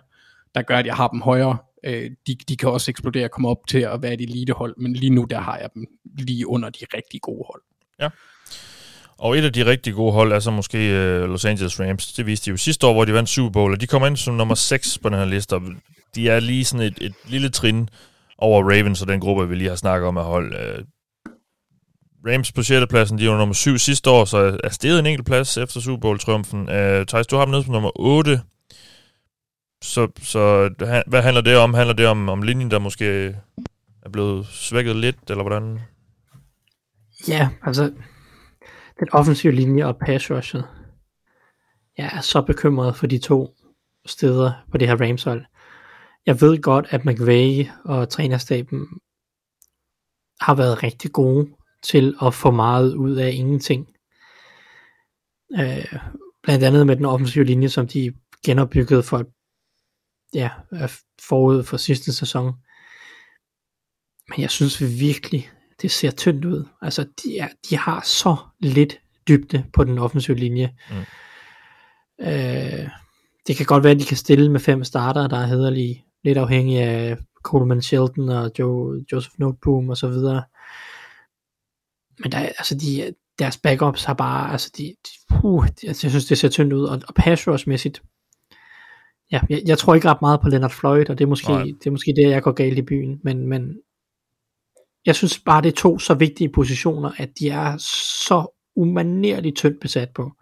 [0.54, 1.56] der gør, at jeg har dem højere.
[1.84, 4.92] Øh, de, de kan også eksplodere og komme op til at være et elitehold, men
[4.92, 5.86] lige nu der har jeg dem
[6.18, 7.62] lige under de rigtig gode hold.
[8.00, 8.08] Ja.
[9.18, 12.12] Og et af de rigtig gode hold er så måske øh, Los Angeles Rams.
[12.12, 14.16] Det viste de jo sidste år, hvor de vandt Super Bowl, og de kommer ind
[14.16, 15.56] som nummer 6 på den her liste.
[16.14, 17.88] De er lige sådan et, et lille trin
[18.38, 20.54] over Ravens og den gruppe, vi lige har snakket om af hold.
[20.54, 20.84] Uh,
[22.26, 22.86] Rams på 6.
[22.90, 26.00] pladsen, de var nummer 7 sidste år, så er steget en enkelt plads efter Super
[26.00, 26.60] Bowl-triumfen.
[26.60, 28.40] Uh, Thijs, du har dem nede på nummer 8.
[29.82, 30.70] Så, så
[31.06, 31.74] hvad handler det om?
[31.74, 33.36] Handler det om, om linjen, der måske
[34.02, 35.80] er blevet svækket lidt, eller hvordan?
[37.28, 37.92] Ja, altså
[39.00, 40.64] den offensive linje og pass rushet.
[41.98, 43.54] Jeg er så bekymret for de to
[44.06, 45.44] steder på det her Rams-hold.
[46.26, 48.86] Jeg ved godt, at McVay og trænerstaben
[50.40, 51.48] har været rigtig gode
[51.82, 53.88] til at få meget ud af ingenting.
[55.60, 55.94] Øh,
[56.42, 58.12] blandt andet med den offensive linje, som de
[58.44, 59.24] genopbyggede for
[60.34, 60.50] ja,
[61.28, 62.52] forud for sidste sæson.
[64.28, 65.50] Men jeg synes virkelig,
[65.82, 66.64] det ser tyndt ud.
[66.82, 70.74] Altså, de, er, de har så lidt dybde på den offensive linje.
[70.90, 70.96] Mm.
[72.26, 72.88] Øh,
[73.46, 76.38] det kan godt være, at de kan stille med fem starter, der er hederlige, lidt
[76.38, 80.42] afhængig af Coleman Shelton og Joe, Joseph Noteboom og så videre
[82.18, 86.38] men der, altså de, deres backups har bare, altså de, de uh, jeg synes det
[86.38, 88.02] ser tyndt ud, og, og pass rush-mæssigt,
[89.32, 91.86] ja, jeg, jeg, tror ikke ret meget på Leonard Floyd, og det er måske, det
[91.86, 93.76] er måske det, jeg går galt i byen, men, men
[95.06, 97.76] jeg synes bare, det er to så vigtige positioner, at de er
[98.28, 100.32] så umanerligt tyndt besat på.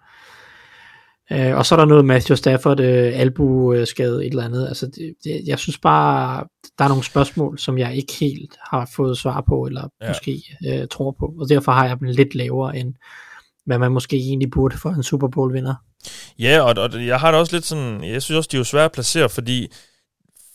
[1.32, 4.68] Øh, og så er der noget Matthew Stafford, øh, albu-skade, et eller andet.
[4.68, 6.44] Altså, det, det, jeg synes bare,
[6.78, 10.08] der er nogle spørgsmål, som jeg ikke helt har fået svar på, eller ja.
[10.08, 11.34] måske øh, tror på.
[11.38, 12.94] Og derfor har jeg dem lidt lavere, end
[13.64, 15.74] hvad man måske egentlig burde for en Super Bowl vinder.
[16.38, 18.64] Ja, og, og jeg har det også lidt sådan, jeg synes også, de er jo
[18.64, 19.68] svære at placere, fordi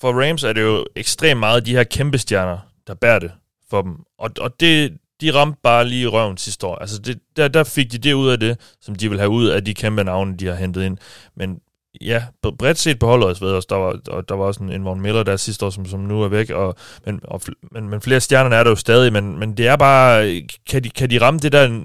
[0.02, 2.57] for Rams er det jo ekstremt meget de her kæmpe stjerner,
[2.88, 3.31] der bærer det
[3.69, 3.95] for dem.
[4.19, 6.76] Og, og det, de ramte bare lige røven sidste år.
[6.76, 9.45] Altså det, der, der fik de det ud af det, som de vil have ud
[9.45, 10.98] af de kæmpe navne, de har hentet ind.
[11.35, 11.60] Men
[12.02, 12.23] ja,
[12.57, 15.02] bredt set på holdet ved os, der var, og der var også en, en Von
[15.02, 16.76] Miller der sidste år, som, som nu er væk, og,
[17.06, 17.41] men, og,
[17.72, 20.89] men, men flere stjerner er der jo stadig, men, men det er bare, kan de,
[20.89, 21.81] kan de ramme det der,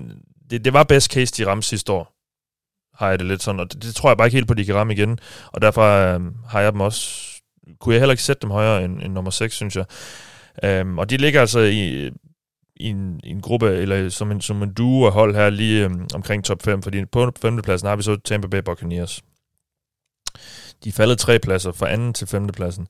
[0.50, 2.12] det, det var best case, de ramte sidste år,
[2.94, 4.58] har jeg det lidt sådan, og det, det tror jeg bare ikke helt på, at
[4.58, 5.18] de kan ramme igen,
[5.52, 7.20] og derfor øh, har jeg dem også,
[7.80, 9.84] kunne jeg heller ikke sætte dem højere end, end nummer 6, synes jeg.
[10.64, 12.10] Øhm, og de ligger altså i,
[12.76, 15.84] i en, i en gruppe, eller som en, som en duo af hold her lige
[15.84, 19.22] øhm, omkring top 5, fordi på femtepladsen har vi så Tampa Bay Buccaneers.
[20.84, 22.86] De er faldet tre pladser fra anden til femtepladsen.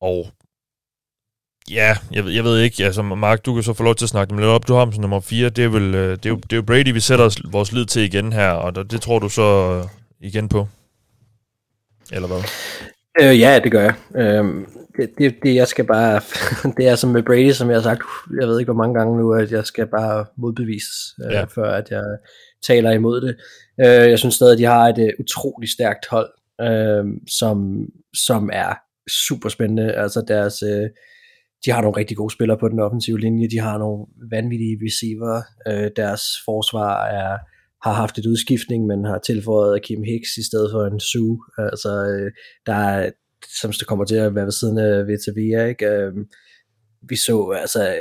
[0.00, 0.26] Og
[1.70, 4.30] ja, jeg, jeg ved ikke, altså Mark, du kan så få lov til at snakke
[4.30, 4.68] dem lidt op.
[4.68, 6.56] Du har dem som nummer 4, det er, vel, øh, det, er jo, det er
[6.56, 9.28] jo Brady, vi sætter os, vores lid til igen her, og det, det tror du
[9.28, 9.88] så øh,
[10.20, 10.68] igen på?
[12.12, 12.42] Eller hvad?
[13.20, 13.94] Øh, ja, det gør jeg.
[14.14, 16.20] Øh, det, det, det, jeg skal bare,
[16.76, 18.02] det er som med Brady, som jeg har sagt,
[18.40, 21.38] jeg ved ikke hvor mange gange nu, at jeg skal bare modbevises, øh, Ja.
[21.38, 21.44] ja.
[21.44, 22.04] før at jeg
[22.66, 23.36] taler imod det.
[23.80, 26.30] Øh, jeg synes stadig, at de har et uh, utroligt stærkt hold,
[26.60, 27.04] øh,
[27.38, 27.86] som,
[28.26, 28.74] som er
[29.26, 29.92] super spændende.
[29.92, 30.88] Altså deres, øh,
[31.64, 35.42] de har nogle rigtig gode spillere på den offensive linje, de har nogle vanvittige receiver,
[35.68, 37.38] øh, deres forsvar er,
[37.88, 41.38] har haft et udskiftning, men har tilføjet Kim Hicks i stedet for en Sue.
[41.58, 42.32] Altså, øh,
[42.66, 43.10] der er,
[43.60, 45.86] som det kommer til at være ved siden af Vitavia, ikke?
[45.86, 46.12] Øh,
[47.08, 47.94] vi så, altså,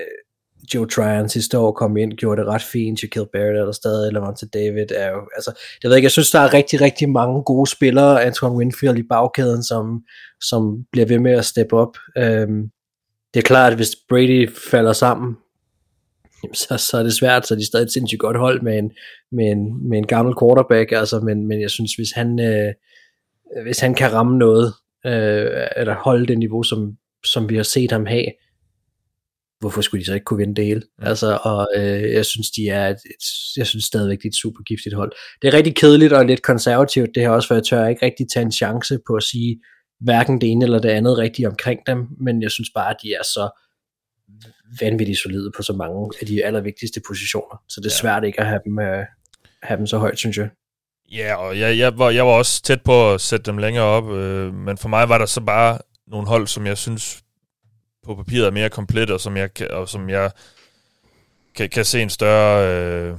[0.74, 4.38] Joe Tryon sidste år kom ind, gjorde det ret fint, Shaquille Barrett er der stadig,
[4.38, 5.52] til David er jo, altså,
[5.84, 9.04] jeg ved ikke, jeg synes, der er rigtig, rigtig mange gode spillere, Antoine Winfield i
[9.10, 10.04] bagkæden, som,
[10.42, 11.98] som bliver ved med at steppe op.
[12.18, 12.70] Øhm,
[13.34, 15.36] det er klart, at hvis Brady falder sammen,
[16.54, 18.92] så, så er det svært, så er de stadig et sindssygt godt hold med en,
[19.32, 22.74] med en, med en gammel quarterback, altså, men, men jeg synes, hvis han, øh,
[23.64, 24.74] hvis han kan ramme noget,
[25.06, 28.26] øh, eller holde det niveau, som, som vi har set ham have,
[29.60, 30.82] hvorfor skulle de så ikke kunne vinde det hele?
[31.00, 31.06] Mm.
[31.08, 33.24] Altså, og øh, jeg synes, de er et, et,
[33.58, 35.12] jeg synes stadigvæk, det er et super giftigt hold.
[35.42, 38.28] Det er rigtig kedeligt og lidt konservativt, det her også, for jeg tør ikke rigtig
[38.34, 39.62] tage en chance på at sige,
[40.00, 43.14] hverken det ene eller det andet rigtigt omkring dem, men jeg synes bare, at de
[43.14, 43.50] er så
[44.82, 48.02] vanvittigt solide på så mange af de allervigtigste positioner, så det er Ja.
[48.02, 49.06] svært ikke at have dem, øh,
[49.64, 50.50] have dem så højt, synes jeg.
[51.12, 54.12] Ja, og jeg, jeg, var, jeg var også tæt på at sætte dem længere op,
[54.12, 55.78] øh, men for mig var der så bare
[56.08, 57.22] nogle hold, som jeg synes
[58.06, 60.32] på papiret er mere komplet, og som jeg, kan- og som jeg
[61.56, 62.68] kan, kan se en større...
[62.76, 63.16] Øh,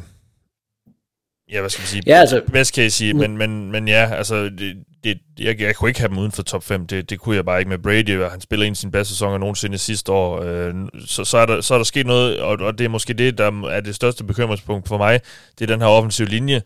[1.52, 2.02] ja, hvad skal man sige?
[2.06, 5.90] Ja, altså- Best case i, men, men, men ja, altså, det, det, jeg, jeg kunne
[5.90, 6.86] ikke have dem uden for top 5.
[6.86, 8.18] Det, det kunne jeg bare ikke med Brady.
[8.18, 10.42] og Han spiller en af sine bedste sæsoner nogensinde sidste år.
[10.42, 10.74] Øh,
[11.06, 13.38] så, så, er der, så er der sket noget, og, og det er måske det,
[13.38, 15.20] der er det største bekymringspunkt for mig.
[15.58, 16.62] Det er den her offensive linje.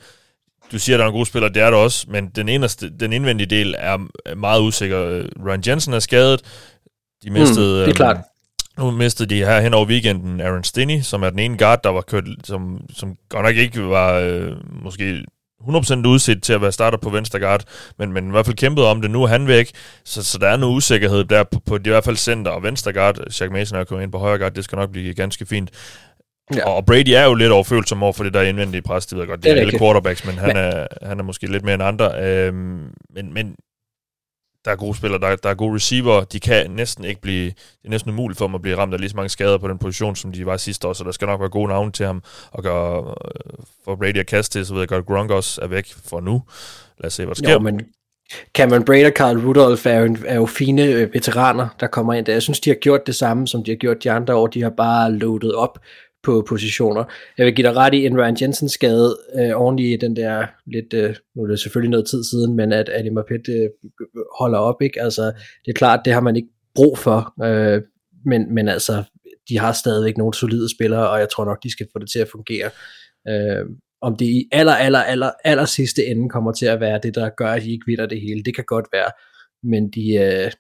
[0.75, 2.91] Du siger, at der er en god spiller, det er der også, men den, eneste,
[3.01, 3.99] den indvendige del er
[4.37, 5.05] meget usikker.
[5.05, 6.41] Øh, Ryan Jensen er skadet.
[7.25, 8.17] De mistede, det er øhm, klart.
[8.79, 11.91] Nu mistede de her hen over weekenden Aaron Stinney, som er den ene guard, der
[11.91, 14.53] var kørt, som, som godt nok ikke var øh,
[14.83, 15.25] måske
[15.69, 17.65] 100% udset til at være starter på venstre guard,
[17.99, 19.11] men, men i hvert fald kæmpede om det.
[19.11, 19.71] Nu er han væk,
[20.05, 22.93] så, så der er noget usikkerhed der på, på i hvert fald center og venstre
[22.93, 23.19] guard.
[23.31, 25.71] Shaq Mason er kommet ind på højre guard, det skal nok blive ganske fint.
[26.55, 26.69] Ja.
[26.69, 29.29] Og Brady er jo lidt overfølsom over for det der indvendige pres, det ved jeg
[29.29, 31.83] godt, det, Det er alle quarterbacks, men han, er, han er måske lidt mere end
[31.83, 32.25] andre.
[32.25, 33.57] Øhm, men, men
[34.65, 37.85] der er gode spillere, der, der er gode receiver, de kan næsten ikke blive, det
[37.85, 39.79] er næsten umuligt for dem at blive ramt af lige så mange skader på den
[39.79, 42.23] position, som de var sidste år, så der skal nok være gode navne til ham,
[42.53, 45.67] og gøre, øh, for Brady at kaste til, så ved jeg godt, Gronk også er
[45.67, 46.43] væk for nu.
[46.99, 47.53] Lad os se, hvad der sker.
[47.53, 47.81] Jo, men
[48.55, 52.27] Cameron Braid og Carl Rudolph er jo, er jo fine øh, veteraner, der kommer ind
[52.27, 52.33] der.
[52.33, 54.47] Jeg synes, de har gjort det samme, som de har gjort de andre år.
[54.47, 55.79] De har bare loadet op
[56.25, 57.05] på positioner.
[57.39, 60.47] Jeg vil give dig ret i en Ryan Jensen skade øh, oven i den der
[60.67, 63.71] lidt, øh, nu er det selvfølgelig noget tid siden, men at Ali Marpet øh,
[64.39, 65.03] holder op, ikke?
[65.03, 65.23] Altså,
[65.65, 67.83] det er klart, det har man ikke brug for, øh,
[68.27, 69.03] men, men altså,
[69.49, 72.19] de har stadigvæk nogle solide spillere, og jeg tror nok, de skal få det til
[72.19, 72.71] at fungere.
[73.29, 73.67] Øh,
[74.03, 77.29] om det i aller, aller, aller, aller sidste ende kommer til at være det, der
[77.37, 79.11] gør, at de ikke vinder det hele, det kan godt være,
[79.63, 80.51] men de, øh,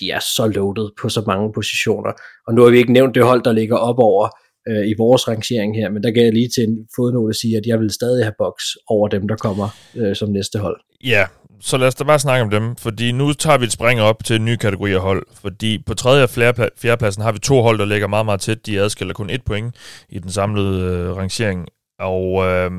[0.00, 2.12] de er så loaded på så mange positioner,
[2.46, 4.28] og nu har vi ikke nævnt det hold, der ligger op over
[4.68, 7.66] øh, i vores rangering her, men der gav jeg lige til en fodnote sige, at
[7.66, 10.80] jeg vil stadig have boks over dem, der kommer øh, som næste hold.
[11.04, 11.26] Ja,
[11.60, 14.24] så lad os da bare snakke om dem, fordi nu tager vi et spring op
[14.24, 17.62] til en ny kategori af hold, fordi på tredje og fjerde- fjerdepladsen har vi to
[17.62, 18.66] hold, der ligger meget, meget tæt.
[18.66, 19.76] De adskiller kun et point
[20.08, 21.68] i den samlede øh, rangering,
[21.98, 22.70] og, øh,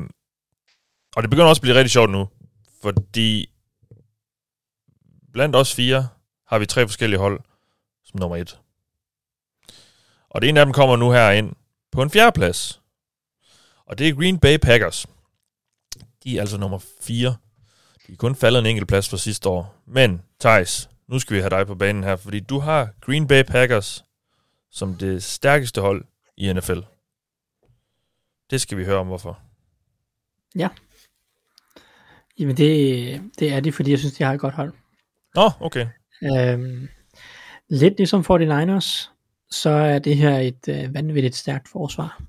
[1.16, 2.28] og det begynder også at blive rigtig sjovt nu,
[2.82, 3.46] fordi
[5.32, 6.08] blandt os fire
[6.48, 7.40] har vi tre forskellige hold
[8.04, 8.58] som nummer et.
[10.30, 11.52] Og det ene af dem kommer nu her ind
[11.96, 12.80] på en fjerdeplads,
[13.86, 15.06] og det er Green Bay Packers.
[16.24, 17.36] De er altså nummer 4
[18.06, 19.82] de er kun faldet en enkelt plads fra sidste år.
[19.86, 23.42] Men, Thijs, nu skal vi have dig på banen her, fordi du har Green Bay
[23.42, 24.04] Packers
[24.70, 26.04] som det stærkeste hold
[26.36, 26.78] i NFL.
[28.50, 29.40] Det skal vi høre om, hvorfor.
[32.38, 34.72] Jamen det, det er de, fordi jeg synes, de har et godt hold.
[35.34, 35.86] Nå, okay.
[36.22, 36.88] Øhm,
[37.68, 39.10] lidt ligesom 49ers,
[39.50, 42.22] så er det her et øh, vanvittigt stærkt forsvar.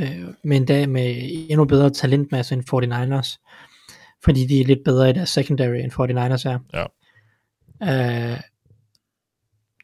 [0.00, 1.14] Øh, men da med
[1.50, 3.44] endnu bedre talentmasse end 49ers,
[4.24, 6.58] fordi de er lidt bedre i deres secondary end 49ers er.
[6.74, 6.84] Ja.
[8.32, 8.40] Øh,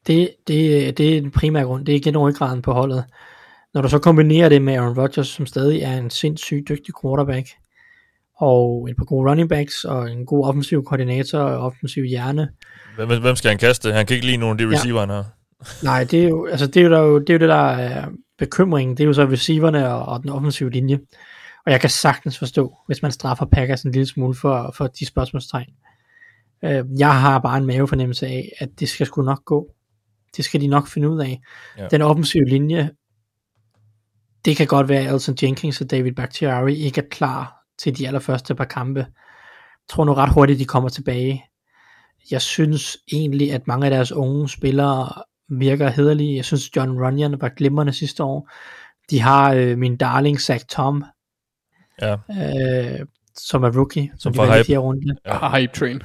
[0.07, 1.87] det, det, det er den primære grund.
[1.87, 3.05] Det er igen ryggraden på holdet.
[3.75, 7.49] Når du så kombinerer det med Aaron Rodgers, som stadig er en sindssygt dygtig quarterback,
[8.37, 12.49] og et par gode running backs, og en god offensiv koordinator og offensiv hjerne,
[12.97, 13.93] Hvem, hvem skal han kaste?
[13.93, 14.77] Han kan ikke lide nogen af de Ja.
[14.79, 15.25] receiver, han har.
[15.82, 17.55] Nej, det er jo, altså det er jo, der, jo- det, er jo det, der
[17.55, 18.09] er
[18.39, 18.97] bekymringen.
[18.97, 20.99] Det er jo så receiverne og, og den offensive linje.
[21.66, 25.07] Og jeg kan sagtens forstå, hvis man straffer Packers en lille smule for, for de
[25.07, 25.70] spørgsmålstegn.
[26.65, 29.70] Øh, jeg har bare en mavefornemmelse af, at det skal sgu nok gå.
[30.36, 31.41] Det skal de nok finde ud af.
[31.77, 31.82] Ja.
[31.82, 31.89] Ja.
[31.89, 32.91] Den offensive linje,
[34.45, 38.07] det kan godt være, at Elton Jenkins og David Bakhtiari ikke er klar til de
[38.07, 39.01] allerførste par kampe.
[39.01, 41.45] Jeg tror nu ret hurtigt, de kommer tilbage.
[42.31, 46.37] Jeg synes egentlig, at mange af deres unge spillere virker hederlige.
[46.37, 48.51] Jeg synes, John Runyon var glimrende sidste år.
[49.11, 51.05] De har øh, min darling Zach Tom,
[52.03, 53.07] Ja, øh,
[53.37, 54.66] som er rookie, som, Som de i hype.
[54.66, 55.16] fjerde runde.
[55.27, 55.57] Ja.
[55.59, 56.03] Hype train.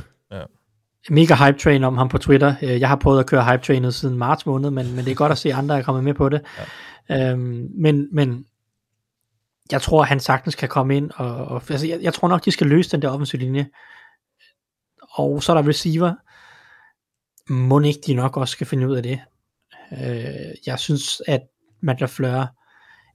[1.09, 2.55] Mega hype train om ham på Twitter.
[2.61, 5.15] Øh, Jeg har prøvet at køre hype trainet siden marts måned, men, men det er
[5.15, 6.41] godt at se, at andre er kommet med på det.
[7.09, 7.31] Ja.
[7.31, 8.45] Øhm, men, men
[9.71, 12.51] jeg tror, han sagtens kan komme ind, og, og altså, jeg, jeg tror nok, de
[12.51, 13.67] skal løse den der offensive linje.
[15.11, 16.13] Og så er der receiver.
[17.49, 19.19] Må ikke de nok også skal finde ud af det.
[19.91, 21.41] Øh, jeg synes, at
[21.81, 22.55] Matt LaFleur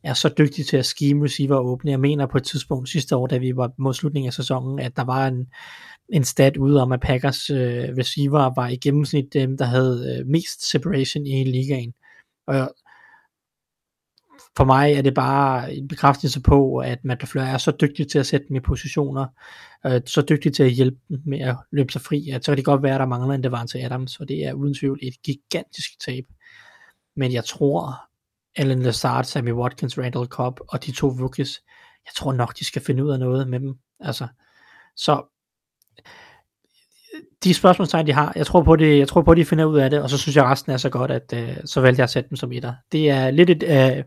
[0.03, 1.91] er så dygtig til at scheme receiver og åbne.
[1.91, 4.97] Jeg mener på et tidspunkt sidste år, da vi var mod slutningen af sæsonen, at
[4.97, 5.47] der var en,
[6.09, 10.27] en stat ude om, at Packers øh, receiver var i gennemsnit dem, der havde øh,
[10.27, 11.95] mest separation i hele ligaen.
[12.47, 12.75] Og
[14.57, 18.19] for mig er det bare en bekræftelse på, at Matt LaFleur er så dygtig til
[18.19, 19.27] at sætte dem i positioner,
[19.87, 22.57] øh, så dygtig til at hjælpe dem med at løbe sig fri, at så kan
[22.57, 25.23] det godt være, at der mangler en Devante Adams, og det er uden tvivl et
[25.23, 26.25] gigantisk tab.
[27.17, 27.95] Men jeg tror,
[28.57, 31.63] Alan Lazard, Sammy Watkins, Randall Cobb og de to rookies,
[32.07, 33.75] jeg tror nok, de skal finde ud af noget med dem.
[34.01, 34.27] Altså,
[34.97, 35.23] så
[37.45, 39.79] de spørgsmålstegn, de har, jeg tror på det, jeg tror på, at de finder ud
[39.79, 42.01] af det, og så synes jeg, at resten er så godt, at øh, så valgte
[42.01, 42.75] jeg at sætte dem som etter.
[42.93, 44.05] Det er lidt et, øh,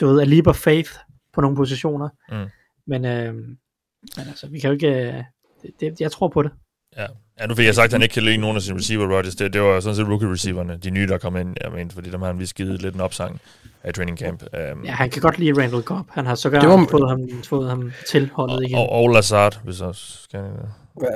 [0.00, 0.90] du ved, a leap of faith
[1.34, 2.46] på nogle positioner, Mm.
[2.86, 5.14] men, øh, men altså, vi kan jo ikke, øh,
[5.62, 6.50] det, det, jeg tror på det.
[6.96, 7.06] ja.
[7.40, 9.34] Ja, nu fik jeg sagt, at han ikke kan lide nogen af sine receiver, Rodgers.
[9.36, 12.20] Det, det var sådan set rookie-receiverne, de nye, der kom ind, jeg mente, fordi dem
[12.20, 13.40] har han vist givet lidt en opsang
[13.82, 14.42] af training camp.
[14.42, 17.28] Um, Ja, han kan godt lide Randall Cobb, han har så Det var- fået ham,
[17.48, 18.78] fået ham til holdet igen.
[18.78, 20.40] og, og Lazard, hvis jeg skal...
[20.40, 21.08] Hvad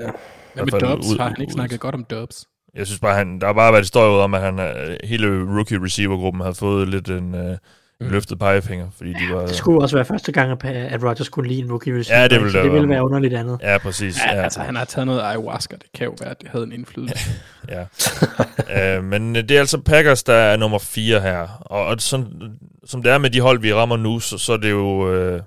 [0.55, 1.13] hvert med Dubs?
[1.13, 2.47] ud- Har han ikke ud- snakket godt om Dubs?
[2.75, 5.27] Jeg synes bare, han, der har bare været historie ud om, at han, øh, hele
[5.57, 7.59] rookie-receiver-gruppen havde fået lidt en, en
[8.05, 8.11] Mm.
[8.11, 9.47] løftet pegefinger, fordi de var...
[9.47, 12.21] Det skulle også være første gang, at- at Rodgers kunne lide en rookie receiver.
[12.21, 13.05] Ja, det ville det det ville være.
[13.05, 13.59] underligt andet.
[13.63, 14.19] Ja, præcis.
[14.27, 16.65] Ja, Ja, altså han har taget noget ayahuasca, det kan jo være, at det havde
[16.65, 17.31] en indflydelse.
[17.69, 18.97] ja.
[18.97, 21.49] øh, men øh, det er altså Packers, der er nummer 4 her.
[21.61, 24.57] Og, og sådan, som det er med de hold, vi rammer nu, så, så er
[24.57, 25.41] det jo øh,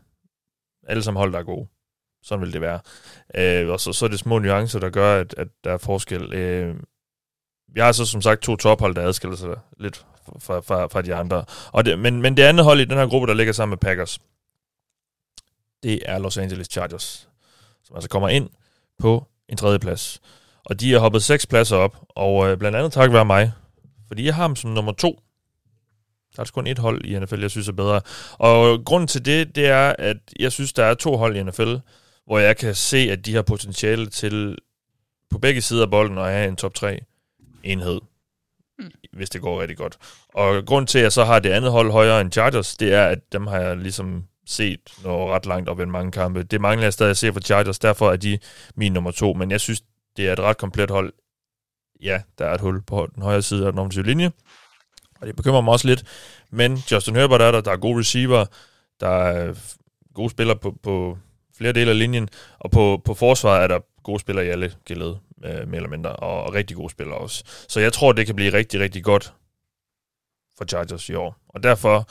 [0.87, 1.67] alle sammen hold, der er gode.
[2.23, 2.79] Sådan vil det være.
[3.35, 6.33] Øh, og så, så er det små nuancer, der gør, at, at der er forskel.
[6.33, 6.75] Øh,
[7.75, 10.05] vi har så som sagt to tophold, der adskiller sig lidt
[10.39, 11.45] fra, fra, fra de andre.
[11.71, 13.77] Og det, men, men det andet hold i den her gruppe, der ligger sammen med
[13.77, 14.19] Packers,
[15.83, 17.29] det er Los Angeles Chargers,
[17.83, 18.49] som altså kommer ind
[18.99, 20.21] på en tredje plads.
[20.65, 23.51] Og de har hoppet seks pladser op, og øh, blandt andet tak være mig,
[24.07, 25.11] fordi jeg har dem som nummer to.
[26.31, 28.01] Der er altså kun et hold i NFL, jeg synes er bedre.
[28.33, 31.75] Og grunden til det, det er, at jeg synes, der er to hold i NFL,
[32.25, 34.57] hvor jeg kan se, at de har potentiale til
[35.29, 36.99] på begge sider af bolden at have en top 3
[37.65, 38.01] enhed,
[39.13, 39.97] hvis det går rigtig godt.
[40.33, 43.05] Og grund til, at jeg så har det andet hold højere end Chargers, det er,
[43.05, 46.43] at dem har jeg ligesom set nå ret langt op i mange kampe.
[46.43, 48.39] Det mangler jeg stadig at se for Chargers, derfor er de
[48.75, 49.33] min nummer to.
[49.33, 49.83] Men jeg synes,
[50.17, 51.13] det er et ret komplet hold.
[52.01, 54.31] Ja, der er et hul på den højre side af den offensive linje,
[55.21, 56.03] og det bekymrer mig også lidt.
[56.51, 58.45] Men Justin Herbert er der, der er gode receiver,
[58.99, 59.53] der er
[60.13, 61.17] gode spillere på, på
[61.57, 62.29] flere dele af linjen,
[62.59, 65.15] og på, på forsvaret er der gode spillere i alle geled,
[65.45, 67.43] øh, mere eller mindre, og, og rigtig gode spillere også.
[67.67, 69.33] Så jeg tror, det kan blive rigtig, rigtig godt
[70.57, 71.35] for Chargers i år.
[71.49, 72.09] Og derfor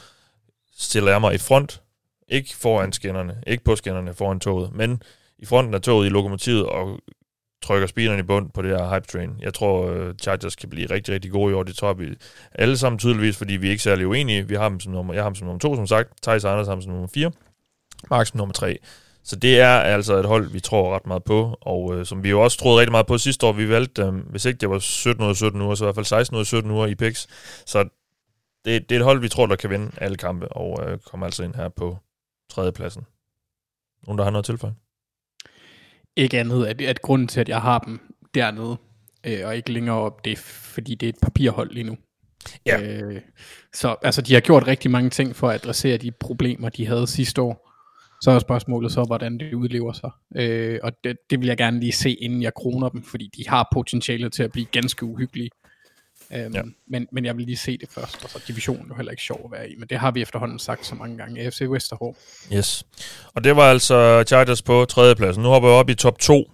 [0.77, 1.82] stiller jeg mig i front,
[2.28, 5.02] ikke foran skinnerne, ikke på skinnerne foran toget, men
[5.39, 6.98] i fronten af toget i lokomotivet og
[7.62, 9.31] trykker speederen i bund på det her hype train.
[9.40, 11.62] Jeg tror, uh, Chargers kan blive rigtig, rigtig gode i år.
[11.62, 12.15] Det tror vi
[12.52, 14.48] alle sammen tydeligvis, fordi vi er ikke særlig uenige.
[14.48, 16.09] Vi har dem som nummer, jeg har dem som nummer to, som sagt.
[16.23, 17.31] Thijs Anders har dem som nummer 4.
[18.11, 18.78] Mark som nummer 3.
[19.24, 22.30] Så det er altså et hold, vi tror ret meget på, og uh, som vi
[22.30, 23.52] jo også troede rigtig meget på sidste år.
[23.52, 25.94] Vi valgte dem, hvis ikke det var 17 ud af 17 uger, så i hvert
[25.94, 27.26] fald 16 ud af 17 uger i picks.
[27.66, 27.88] Så
[28.64, 31.26] det, det er et hold, vi tror, der kan vinde alle kampe, og uh, kommer
[31.26, 31.98] altså ind her på
[32.51, 33.02] tredjepladsen.
[34.06, 34.74] Nogen, der har noget tilføje?
[36.16, 38.01] Ikke andet, at, at grunden til, at jeg har dem
[38.34, 38.76] dernede,
[39.26, 41.96] øh, og ikke længere op, det er fordi, det er et papirhold lige nu.
[42.66, 42.82] Ja.
[42.82, 43.20] Øh,
[43.74, 47.06] så altså, de har gjort rigtig mange ting for at adressere de problemer, de havde
[47.06, 47.73] sidste år.
[48.24, 50.10] Så er spørgsmålet så, hvordan det udlever sig.
[50.36, 53.48] Øh, og det, det vil jeg gerne lige se, inden jeg kroner dem, fordi de
[53.48, 55.51] har potentiale til at blive ganske uhyggelige.
[56.34, 56.62] Øhm, Ja.
[56.88, 58.24] men, men jeg vil lige se det først.
[58.24, 60.22] Og så divisionen er jo heller ikke sjov at være i, men det har vi
[60.22, 61.40] efterhånden sagt så mange gange.
[61.40, 62.16] AFC West er hård.
[62.52, 62.84] Yes.
[63.34, 65.42] Og det var altså Chargers på tredjepladsen.
[65.42, 66.51] Nu hopper jeg op i top 2.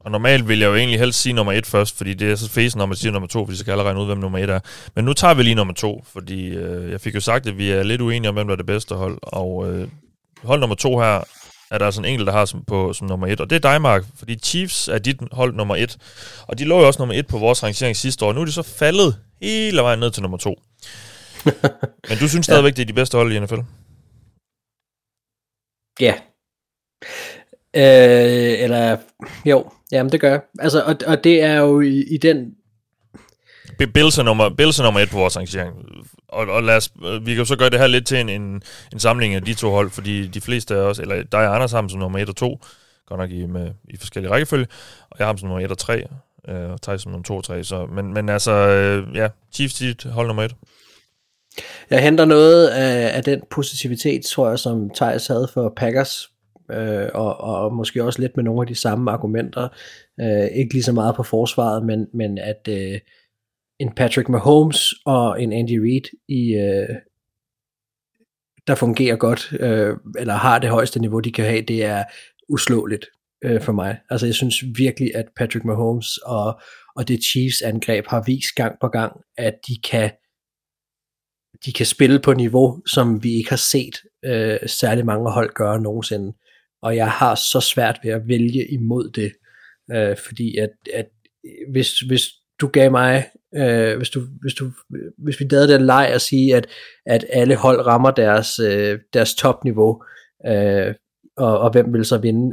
[0.00, 2.50] Og normalt vil jeg jo egentlig helst sige nummer 1 først, fordi det er så
[2.50, 4.50] fæsen, når man siger nummer 2, fordi så kan allerede regne ud, hvem nummer 1
[4.50, 4.60] er.
[4.94, 7.70] Men nu tager vi lige nummer 2, fordi øh, jeg fik jo sagt, at vi
[7.70, 9.18] er lidt uenige om, hvem der er det bedste hold.
[9.22, 9.88] Og øh,
[10.44, 11.24] hold nummer 2 her
[11.70, 13.40] er der altså en enkelt, der har som, på, som nummer 1.
[13.40, 15.98] Og det er dig, Mark, fordi Chiefs er dit hold nummer 1.
[16.48, 18.32] Og de lå jo også nummer 1 på vores rangering sidste år.
[18.32, 20.62] Nu er de så faldet hele vejen ned til nummer to.
[22.08, 23.60] Men du synes stadigvæk, det er de bedste hold i NFL?
[26.00, 26.14] Ja.
[27.76, 28.96] Øh, eller,
[29.44, 30.40] jo, jamen det gør jeg.
[30.58, 32.54] Altså, og, og det er jo i, i den...
[33.94, 35.76] Bills er, nummer, Bills er nummer et på vores arrangering.
[36.28, 38.28] Og, og lad os, øh, vi kan jo så gøre det her lidt til en,
[38.28, 41.54] en, en samling af de to hold, fordi de fleste af os, eller dig og
[41.54, 42.58] Anders har som nummer 1 og 2,
[43.06, 44.66] godt nok i, med, i forskellige rækkefølge,
[45.10, 46.04] og jeg har som nummer 1 og 3,
[46.48, 49.74] øh, og Thijs som nummer 2 og 3, Så, men, men altså, øh, ja, Chiefs
[49.74, 50.54] dit hold nummer 1.
[51.90, 56.30] Jeg henter noget af, af den positivitet, tror jeg, som Thijs havde for Packers,
[56.70, 59.68] øh, og, og måske også lidt med nogle af de samme argumenter.
[60.20, 62.98] Øh, ikke lige så meget på forsvaret, men, men at øh,
[63.78, 66.96] en Patrick Mahomes og en Andy Reid i øh,
[68.66, 72.04] der fungerer godt, øh, eller har det højeste niveau, de kan have, det er
[72.48, 73.06] uslåeligt
[73.44, 74.00] øh, for mig.
[74.10, 76.60] Altså jeg synes virkelig, at Patrick Mahomes og,
[76.96, 80.10] og det Chiefs angreb har vist gang på gang, at de kan
[81.64, 85.80] de kan spille på niveau, som vi ikke har set øh, særlig mange hold gøre
[85.80, 86.36] nogensinde.
[86.82, 89.32] Og jeg har så svært ved at vælge imod det,
[89.92, 91.08] øh, fordi at, at
[91.70, 92.28] hvis, hvis
[92.60, 94.70] du gav mig, øh, hvis, du, hvis, du,
[95.18, 96.66] hvis vi lavede den leg at sige, at,
[97.06, 100.02] at alle hold rammer deres, øh, deres topniveau,
[100.46, 100.94] øh,
[101.36, 102.52] og, og hvem vil så vinde,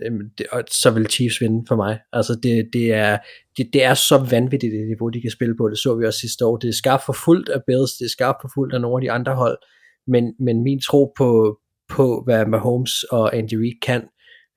[0.51, 1.99] og så vil Chiefs vinde for mig.
[2.13, 3.17] Altså det, det, er,
[3.57, 5.69] det, det er så vanvittigt det niveau, de kan spille på.
[5.69, 6.57] Det så vi også sidste år.
[6.57, 9.01] Det er skarpt for fuldt af Bills, det er skarpt for fuldt af nogle af
[9.01, 9.57] de andre hold,
[10.07, 11.59] men, men min tro på,
[11.89, 14.01] på, hvad Mahomes og Andy Reid kan,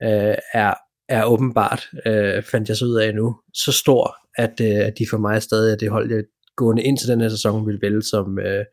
[0.03, 0.73] øh, er,
[1.09, 5.05] er åbenbart, øh, fandt jeg så ud af nu, så stor, at, øh, at de
[5.11, 6.23] for mig stadig er det hold, jeg
[6.61, 8.65] gående ind til den her sæson vil vælge som, øh,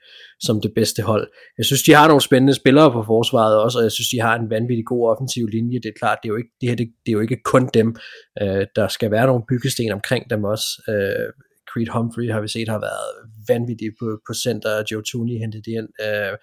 [0.47, 1.25] som det bedste hold.
[1.59, 4.35] Jeg synes, de har nogle spændende spillere på forsvaret også, og jeg synes, de har
[4.39, 5.79] en vanvittig god offensiv linje.
[5.83, 7.65] Det er klart, det er jo ikke, det her, det, det er jo ikke kun
[7.79, 7.89] dem.
[8.43, 10.69] Øh, der skal være nogle byggesten omkring dem også.
[10.93, 11.29] Øh,
[11.71, 13.11] Creed Humphrey har vi set har været
[13.53, 15.89] vanvittig på, på center, og Joe Tooney hentet ind.
[16.07, 16.35] Øh,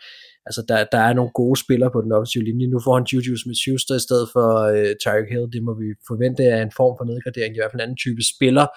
[0.47, 2.67] altså der, der er nogle gode spillere på den offensive linje.
[2.73, 5.53] Nu får han Juju Smith-Schuster i stedet for øh, Tyreek Hill.
[5.55, 8.23] Det må vi forvente er en form for nedgradering, i hvert fald en anden type
[8.33, 8.67] spiller.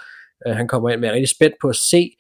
[0.46, 2.10] Øh, han kommer ind med rigtig spændt på at se,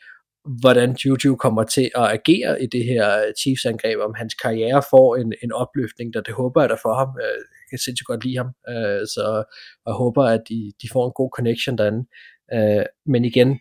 [0.60, 5.32] hvordan Juju kommer til at agere i det her Chiefs-angreb, om hans karriere får en,
[5.42, 7.08] en opløftning, der det håber jeg der for ham.
[7.22, 9.44] Øh, jeg kan sindssygt godt lide ham, øh, så
[9.86, 12.06] jeg håber, at de, de får en god connection derinde.
[12.54, 13.60] Øh, men igen,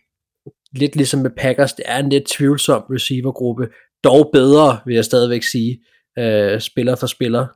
[0.72, 3.68] lidt ligesom med Packers, det er en lidt tvivlsom receivergruppe,
[4.04, 5.78] dog bedre, vil jeg stadigvæk sige,
[6.58, 7.46] spiller for spiller,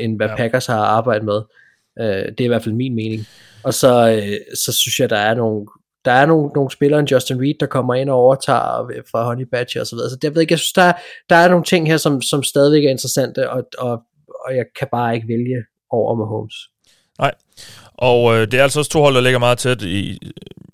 [0.00, 1.40] end hvad Packers har arbejdet med.
[2.28, 3.20] det er i hvert fald min mening.
[3.64, 4.22] Og så,
[4.54, 5.66] så synes jeg, der er nogle
[6.04, 9.24] der er nogle, nogle spillere, en Justin Reed, der kommer ind og overtager øh, fra
[9.24, 10.10] Honey Badger og så videre.
[10.10, 10.92] Så jeg ved ikke, jeg synes, der,
[11.30, 14.02] der er nogle ting her, som, som stadigvæk er interessante, og, og,
[14.46, 16.54] og jeg kan bare ikke vælge over Mahomes.
[17.18, 17.34] Nej,
[17.94, 20.18] og øh, det er altså også to hold, der ligger meget tæt i,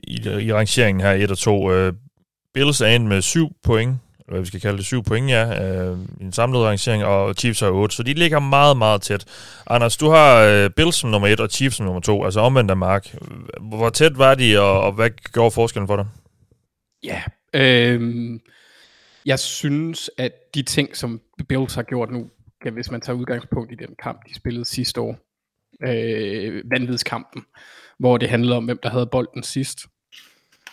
[0.05, 1.70] i, i rangeringen her, 1 og 2.
[1.73, 1.93] Øh,
[2.55, 3.97] Bills er ind med 7 point,
[4.28, 7.61] hvad vi skal kalde det, syv point, ja, øh, i en samlet rangering, og Chiefs
[7.61, 9.24] har otte, så de ligger meget, meget tæt.
[9.66, 12.70] Anders, du har øh, Bills som nummer 1 og Chiefs som nummer 2, altså omvendt
[12.70, 13.15] af Mark.
[13.61, 16.07] Hvor tæt var de, og, og hvad gjorde forskellen for dig?
[17.03, 17.23] Ja,
[17.55, 18.01] øh,
[19.27, 22.31] jeg synes, at de ting, som Bills har gjort nu,
[22.62, 25.16] kan, hvis man tager udgangspunkt i den kamp, de spillede sidste år,
[25.82, 27.43] øh, vanvidskampen,
[27.98, 29.78] hvor det handlede om, hvem der havde bolden sidst.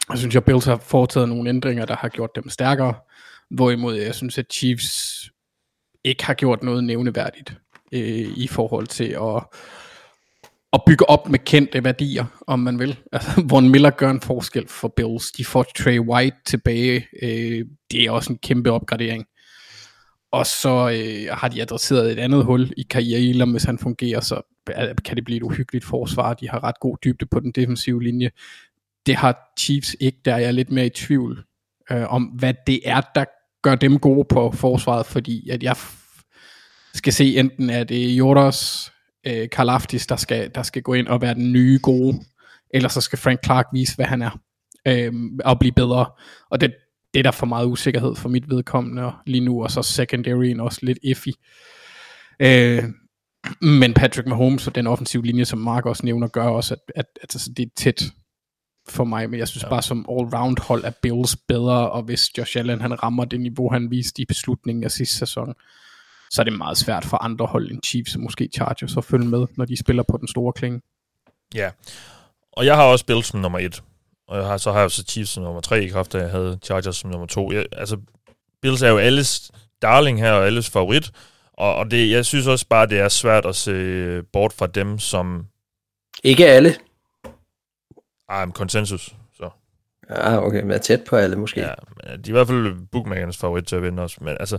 [0.10, 2.94] Jeg synes, at Bills har foretaget nogle ændringer, der har gjort dem stærkere.
[3.54, 5.24] Hvorimod jeg synes, at Chiefs
[6.04, 7.58] ikke har gjort noget nævneværdigt
[7.92, 9.44] øh, i forhold til at,
[10.74, 13.00] at bygge op med kendte værdier, om man vil.
[13.12, 15.32] Altså, Von Miller gør en forskel for Bills.
[15.32, 17.08] De får Trey White tilbage.
[17.22, 19.26] Øh, det er også en kæmpe opgradering.
[20.32, 24.42] Og så øh, har de adresseret et andet hul i karrieren, hvis han fungerer, så
[25.06, 26.34] kan det blive et uhyggeligt forsvar.
[26.34, 28.32] De har ret god dybde på den defensive linje.
[29.06, 31.44] Det har Chiefs ikke, der er jeg lidt mere i tvivl
[31.92, 33.26] øh, om, hvad det er, der
[33.64, 35.76] gør dem gode på forsvaret, fordi at jeg
[36.94, 38.92] skal se enten at det er Jordas
[39.28, 42.20] øh, øh Karlaftis, der skal, der skal gå ind og være den nye gode,
[42.74, 44.40] eller så skal Frank Clark vise, hvad han er,
[44.88, 45.14] øh,
[45.46, 46.06] og blive bedre.
[46.50, 46.74] Og det,
[47.14, 50.80] det er der for meget usikkerhed for mit vedkommende lige nu, og så secondaryen også
[50.82, 51.30] lidt iffy.
[52.40, 52.84] Øh,
[53.62, 57.06] men Patrick Mahomes og den offensive linje, som Mark også nævner, gør også, at, at,
[57.22, 58.04] at altså, det er tæt
[58.90, 59.70] for mig, men jeg synes ja.
[59.70, 63.70] bare som all-round hold er Bills bedre, og hvis Josh Allen han rammer det niveau,
[63.70, 65.54] han viste i beslutningen af sidste sæson,
[66.32, 69.28] så er det meget svært for andre hold end Chiefs og måske Chargers at følge
[69.28, 70.82] med, når de spiller på den store klinge.
[71.56, 71.72] Ja,
[72.52, 73.84] og jeg har også Bills som nummer et,
[74.28, 76.60] og jeg har, så har jeg også Chiefs som nummer tre i kraft, jeg havde
[76.64, 77.52] Chargers som nummer to.
[77.52, 77.98] Jeg, altså,
[78.62, 79.52] Bills er jo alles
[79.82, 81.12] darling her, og alles favorit,
[81.54, 85.00] og, og det, jeg synes også bare, det er svært at se bort fra dem,
[85.00, 85.46] som...
[86.24, 86.76] Ikke alle.
[88.34, 89.50] Ej, konsensus, så.
[90.10, 91.60] Ja, okay, men er tæt på alle måske.
[91.60, 91.74] Ja,
[92.04, 94.18] de er i hvert fald bookmakernes favorit til at vinde også.
[94.22, 94.58] Men altså,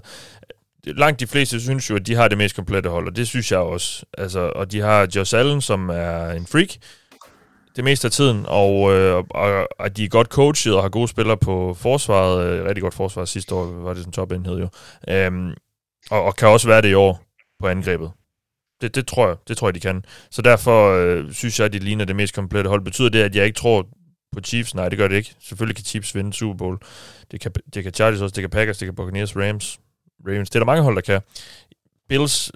[0.86, 3.52] langt de fleste synes jo, at de har det mest komplette hold, og det synes
[3.52, 4.04] jeg også.
[4.18, 6.68] Altså, og de har Josh Allen, som er en freak
[7.76, 11.08] det meste af tiden, og, øh, og at de er godt coachet og har gode
[11.08, 12.46] spillere på forsvaret.
[12.46, 14.68] Øh, rigtig godt forsvar sidste år, var det sådan topenhed jo.
[15.08, 15.50] Øhm,
[16.10, 17.22] og, og kan også være det i år
[17.60, 18.10] på angrebet.
[18.80, 20.04] Det, det tror jeg, det tror jeg, de kan.
[20.30, 22.84] Så derfor øh, synes jeg, at de ligner det mest komplette hold.
[22.84, 23.88] Betyder det, at jeg ikke tror
[24.32, 24.74] på Chiefs?
[24.74, 25.34] Nej, det gør det ikke.
[25.40, 26.78] Selvfølgelig kan Chiefs vinde Super Bowl.
[27.30, 29.80] Det kan, det kan Chargers også, det kan Packers, det kan Buccaneers, Rams,
[30.28, 30.50] Ravens.
[30.50, 31.20] Det er der mange hold, der kan.
[32.08, 32.52] Bills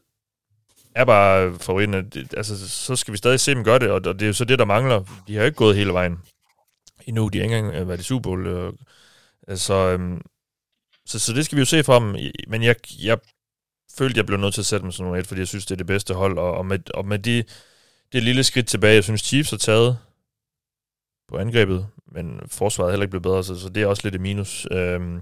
[0.95, 2.13] er bare favoritten.
[2.37, 4.59] Altså, så skal vi stadig se dem gøre det, og det er jo så det,
[4.59, 5.05] der mangler.
[5.29, 6.19] De har jo ikke gået hele vejen
[7.07, 7.29] endnu.
[7.29, 8.47] De har ikke engang øh, været i Super Bowl.
[8.47, 8.73] Øh,
[9.49, 10.21] altså, øhm,
[11.07, 12.17] så, så det skal vi jo se fra dem.
[12.49, 13.19] Men jeg, jeg
[13.99, 15.75] følte, jeg blev nødt til at sætte dem som nummer et, fordi jeg synes, det
[15.75, 16.39] er det bedste hold.
[16.39, 17.45] Og, og med, og med de,
[18.13, 19.99] det lille skridt tilbage, jeg synes, Chiefs har taget
[21.29, 24.15] på angrebet, men forsvaret er heller ikke blevet bedre, så, så det er også lidt
[24.15, 24.67] et minus.
[24.71, 25.21] Øhm,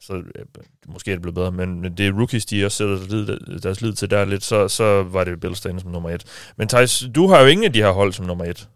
[0.00, 0.44] så øh,
[0.88, 3.58] måske er det blevet bedre, men, men det er rookies, de også sætter deres lid,
[3.60, 6.52] deres lid til der lidt, så, så var det Bills derinde som nummer et.
[6.56, 8.68] Men Thijs, du har jo ingen af de her hold som nummer et.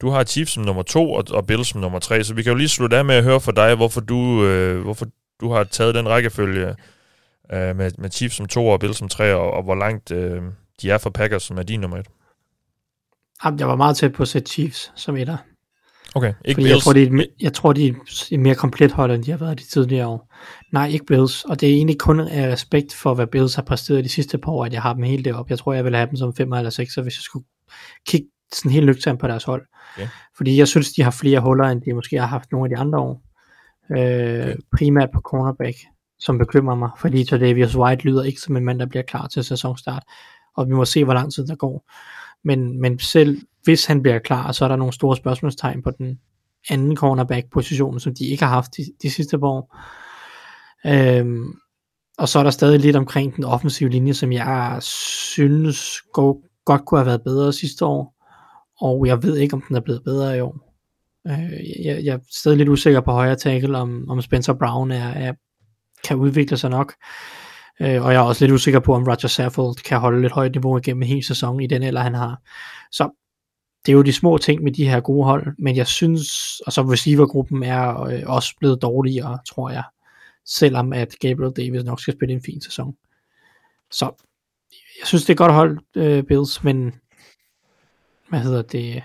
[0.00, 2.52] Du har Chiefs som nummer to, og, og Bills som nummer tre, så vi kan
[2.52, 5.06] jo lige slutte af med at høre fra dig, hvorfor du, øh, hvorfor
[5.40, 6.74] du har taget den rækkefølge
[7.52, 10.42] øh, med, med Chiefs som to og Bills som tre, og, og hvor langt øh,
[10.82, 12.06] de er for Packers, som er din nummer et.
[13.58, 15.36] Jeg var meget tæt på at sætte Chiefs som etter.
[16.14, 16.70] Okay, ikke Fordi Bills.
[16.70, 17.92] Jeg tror, de er, jeg tror, de er
[18.30, 20.34] et mere komplet hold, end de har været de tidligere år.
[20.72, 21.44] Nej, ikke Bills.
[21.44, 24.52] Og det er egentlig kun af respekt for, hvad Bills har præsteret de sidste par
[24.52, 25.50] år, at jeg har dem helt deroppe.
[25.50, 27.46] Jeg tror, jeg ville have dem som 5 eller 6, hvis jeg skulle
[28.06, 29.66] kigge sådan helt nøgternt på deres hold.
[29.96, 30.08] Okay.
[30.36, 32.80] Fordi jeg synes, de har flere huller, end de måske har haft nogle af de
[32.80, 33.22] andre år.
[33.90, 34.56] Øh, okay.
[34.76, 35.76] Primært på cornerback,
[36.18, 36.90] som bekymrer mig.
[36.98, 40.02] Fordi Tredavious White lyder ikke som en mand, der bliver klar til sæsonstart.
[40.56, 41.90] Og vi må se, hvor lang tid der går.
[42.44, 46.20] Men, men selv hvis han bliver klar, så er der nogle store spørgsmålstegn på den
[46.70, 49.76] anden cornerback-position, som de ikke har haft de, de sidste par år.
[50.86, 51.52] Øhm,
[52.18, 56.84] og så er der stadig lidt omkring den offensive linje, som jeg synes går, godt
[56.84, 58.14] kunne have været bedre sidste år,
[58.80, 60.58] og jeg ved ikke, om den er blevet bedre i år.
[61.26, 65.08] Øh, jeg, jeg er stadig lidt usikker på højre tackle, om, om Spencer Brown er,
[65.08, 65.32] er,
[66.04, 66.94] kan udvikle sig nok.
[67.80, 70.52] Øh, og jeg er også lidt usikker på, om Roger Saffold kan holde lidt højt
[70.52, 72.40] niveau igennem en hel sæson i den eller han har.
[72.90, 73.10] Så
[73.86, 76.72] det er jo de små ting med de her gode hold, men jeg synes, og
[76.72, 79.84] så receivergruppen er øh, også blevet dårligere, tror jeg,
[80.46, 82.96] selvom at Gabriel Davis nok skal spille en fin sæson.
[83.90, 84.04] Så
[85.00, 86.94] jeg synes, det er godt hold, øh, Bills, men
[88.28, 88.94] hvad hedder det?
[88.94, 89.02] Jeg,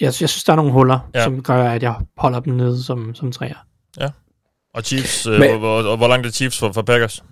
[0.00, 1.24] jeg synes, der er nogle huller, ja.
[1.24, 3.66] som gør, at jeg holder dem nede som, som træer.
[4.00, 4.10] Ja.
[4.74, 7.24] Og Chiefs, øh, men, hvor, hvor, hvor langt er Chiefs for, for Packers?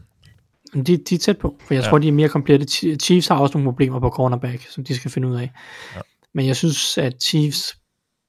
[0.74, 1.88] De, de er tæt på, for jeg ja.
[1.88, 2.96] tror, de er mere komplette.
[2.96, 5.50] Chiefs har også nogle problemer på cornerback, som de skal finde ud af.
[5.96, 6.00] Ja.
[6.34, 7.78] Men jeg synes, at Chiefs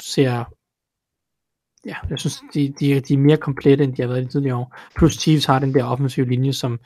[0.02, 0.44] ser...
[1.86, 4.56] Ja, jeg synes, de, de, de er mere komplette, end de har været i tidligere
[4.56, 4.78] år.
[4.98, 6.80] Plus Chiefs har den der offensive linje, som,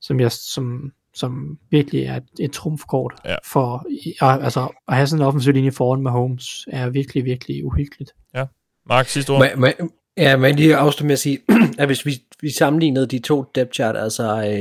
[0.00, 3.36] som, jeg, som, som virkelig er et, et trumfkort ja.
[3.44, 3.86] for
[4.20, 8.12] altså, at have sådan en offensiv linje foran med Holmes er virkelig, virkelig uhyggeligt.
[8.34, 8.44] Ja.
[8.86, 9.40] Mark, sidste ord.
[9.40, 11.38] Men, men, Ja, men lige afslutte med at sige,
[11.78, 14.54] at hvis vi, vi sammenlignede de to depth chart, altså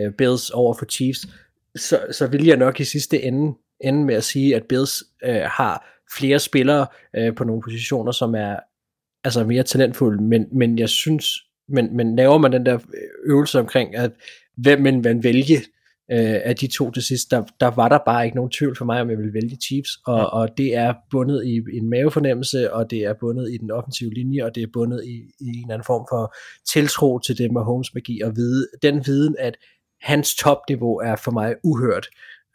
[0.00, 1.26] uh, Bills over for Chiefs,
[1.76, 5.34] så, så vil jeg nok i sidste ende ende med at sige, at Bills uh,
[5.34, 6.86] har flere spillere
[7.18, 8.56] uh, på nogle positioner, som er
[9.24, 11.26] altså mere talentfulde, men, men jeg synes,
[11.68, 12.78] men, men laver man den der
[13.24, 14.10] øvelse omkring, at
[14.56, 15.58] hvem man vælge?
[16.12, 18.84] Øh, af de to til sidst, der, der var der bare ikke nogen tvivl for
[18.84, 20.24] mig, om jeg ville vælge Chiefs, og, ja.
[20.24, 24.44] og det er bundet i en mavefornemmelse, og det er bundet i den offensive linje,
[24.44, 26.34] og det er bundet i, i en eller anden form for
[26.72, 29.56] tiltro til det med Holmes magi, og vide, den viden, at
[30.00, 32.06] hans topniveau er for mig uhørt,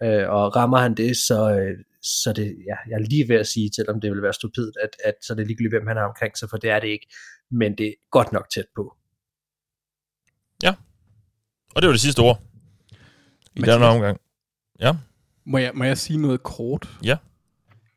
[0.03, 3.47] øh, og rammer han det, så, øh, så det, ja, jeg er lige ved at
[3.47, 6.03] sige, selvom det vil være stupidt, at, at så er det ligegyldigt, hvem han har
[6.03, 7.07] omkring sig, for det er det ikke,
[7.51, 8.95] men det er godt nok tæt på.
[10.63, 10.73] Ja,
[11.75, 12.41] og det var det sidste ord
[13.57, 14.17] i den omgang.
[14.79, 14.95] Ja.
[15.45, 16.89] Må jeg, må jeg sige noget kort?
[17.03, 17.17] Ja.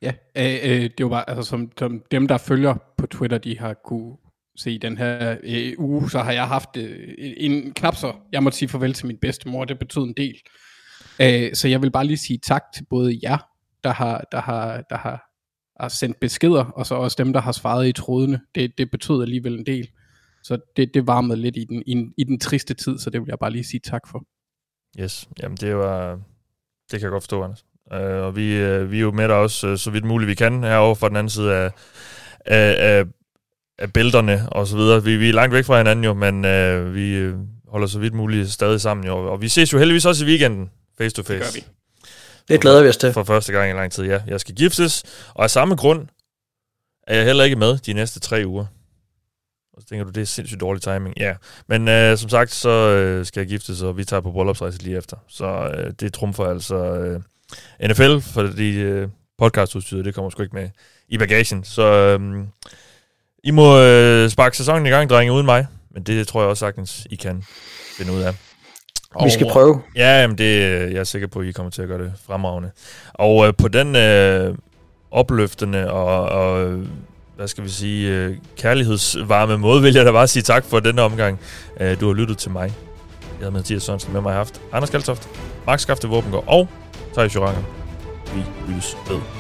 [0.03, 3.59] Ja, øh, øh, det var bare, altså som, som dem, der følger på Twitter, de
[3.59, 4.17] har kunne
[4.57, 8.59] se den her øh, uge, så har jeg haft øh, en knap så, jeg måtte
[8.59, 10.41] sige farvel til min bedstemor, det betød en del.
[11.21, 13.39] Øh, så jeg vil bare lige sige tak til både jer,
[13.85, 15.31] der har, der har, der har,
[15.81, 18.41] har sendt beskeder, og så også dem, der har svaret i trådene.
[18.55, 19.89] Det, det betød alligevel en del.
[20.43, 23.29] Så det, det varmede lidt i den, i, i den triste tid, så det vil
[23.29, 24.25] jeg bare lige sige tak for.
[24.99, 26.11] Yes, jamen det var,
[26.91, 27.65] det kan jeg godt forstå, Anders.
[27.95, 30.35] Uh, og vi, uh, vi er jo med dig også, uh, så vidt muligt vi
[30.35, 31.71] kan, herovre fra den anden side af,
[32.47, 33.05] af, af,
[33.79, 35.05] af bælterne og så videre.
[35.05, 37.39] Vi, vi er langt væk fra hinanden jo, men uh, vi uh,
[37.69, 39.33] holder så vidt muligt stadig sammen jo.
[39.33, 41.33] Og vi ses jo heldigvis også i weekenden, face to face.
[41.33, 41.65] Det gør vi.
[42.49, 43.13] Det glæder vi os til.
[43.13, 44.21] For første gang i lang tid, ja.
[44.27, 45.05] Jeg skal giftes,
[45.35, 46.09] og af samme grund
[47.07, 48.67] er jeg heller ikke med de næste tre uger.
[49.81, 51.15] Og så tænker du, det er sindssygt dårlig timing.
[51.17, 51.35] Ja,
[51.67, 54.97] men øh, som sagt, så øh, skal jeg gifte så vi tager på bryllupsrejse lige
[54.97, 55.17] efter.
[55.29, 57.21] Så øh, det trumfer altså øh,
[57.91, 59.09] NFL, fordi øh,
[59.39, 60.69] podcastudstyret, det kommer sgu ikke med
[61.09, 61.65] i bagagen.
[61.65, 62.45] Så øh,
[63.45, 65.67] I må øh, sparke sæsonen i gang, drenge, uden mig.
[65.91, 67.45] Men det tror jeg også sagtens, I kan
[67.99, 68.35] finde ud af.
[69.25, 69.83] Vi skal prøve.
[69.97, 70.61] Ja, jamen det,
[70.93, 72.71] jeg er sikker på, at I kommer til at gøre det fremragende.
[73.15, 74.55] Og øh, på den øh,
[75.11, 76.81] opløftende og, og
[77.41, 81.03] hvad skal vi sige, øh, kærlighedsvarme måde, vil jeg da bare sige tak for denne
[81.03, 81.41] omgang.
[81.81, 82.63] Øh, du har lyttet til mig.
[82.63, 84.61] Jeg hedder Mathias Sørensen med mig haft.
[84.73, 85.29] Anders Kaltoft,
[85.67, 86.69] Max Skafte Våbengård og
[87.15, 87.63] Thijs Joranger.
[88.35, 89.40] Vi lyttes ved.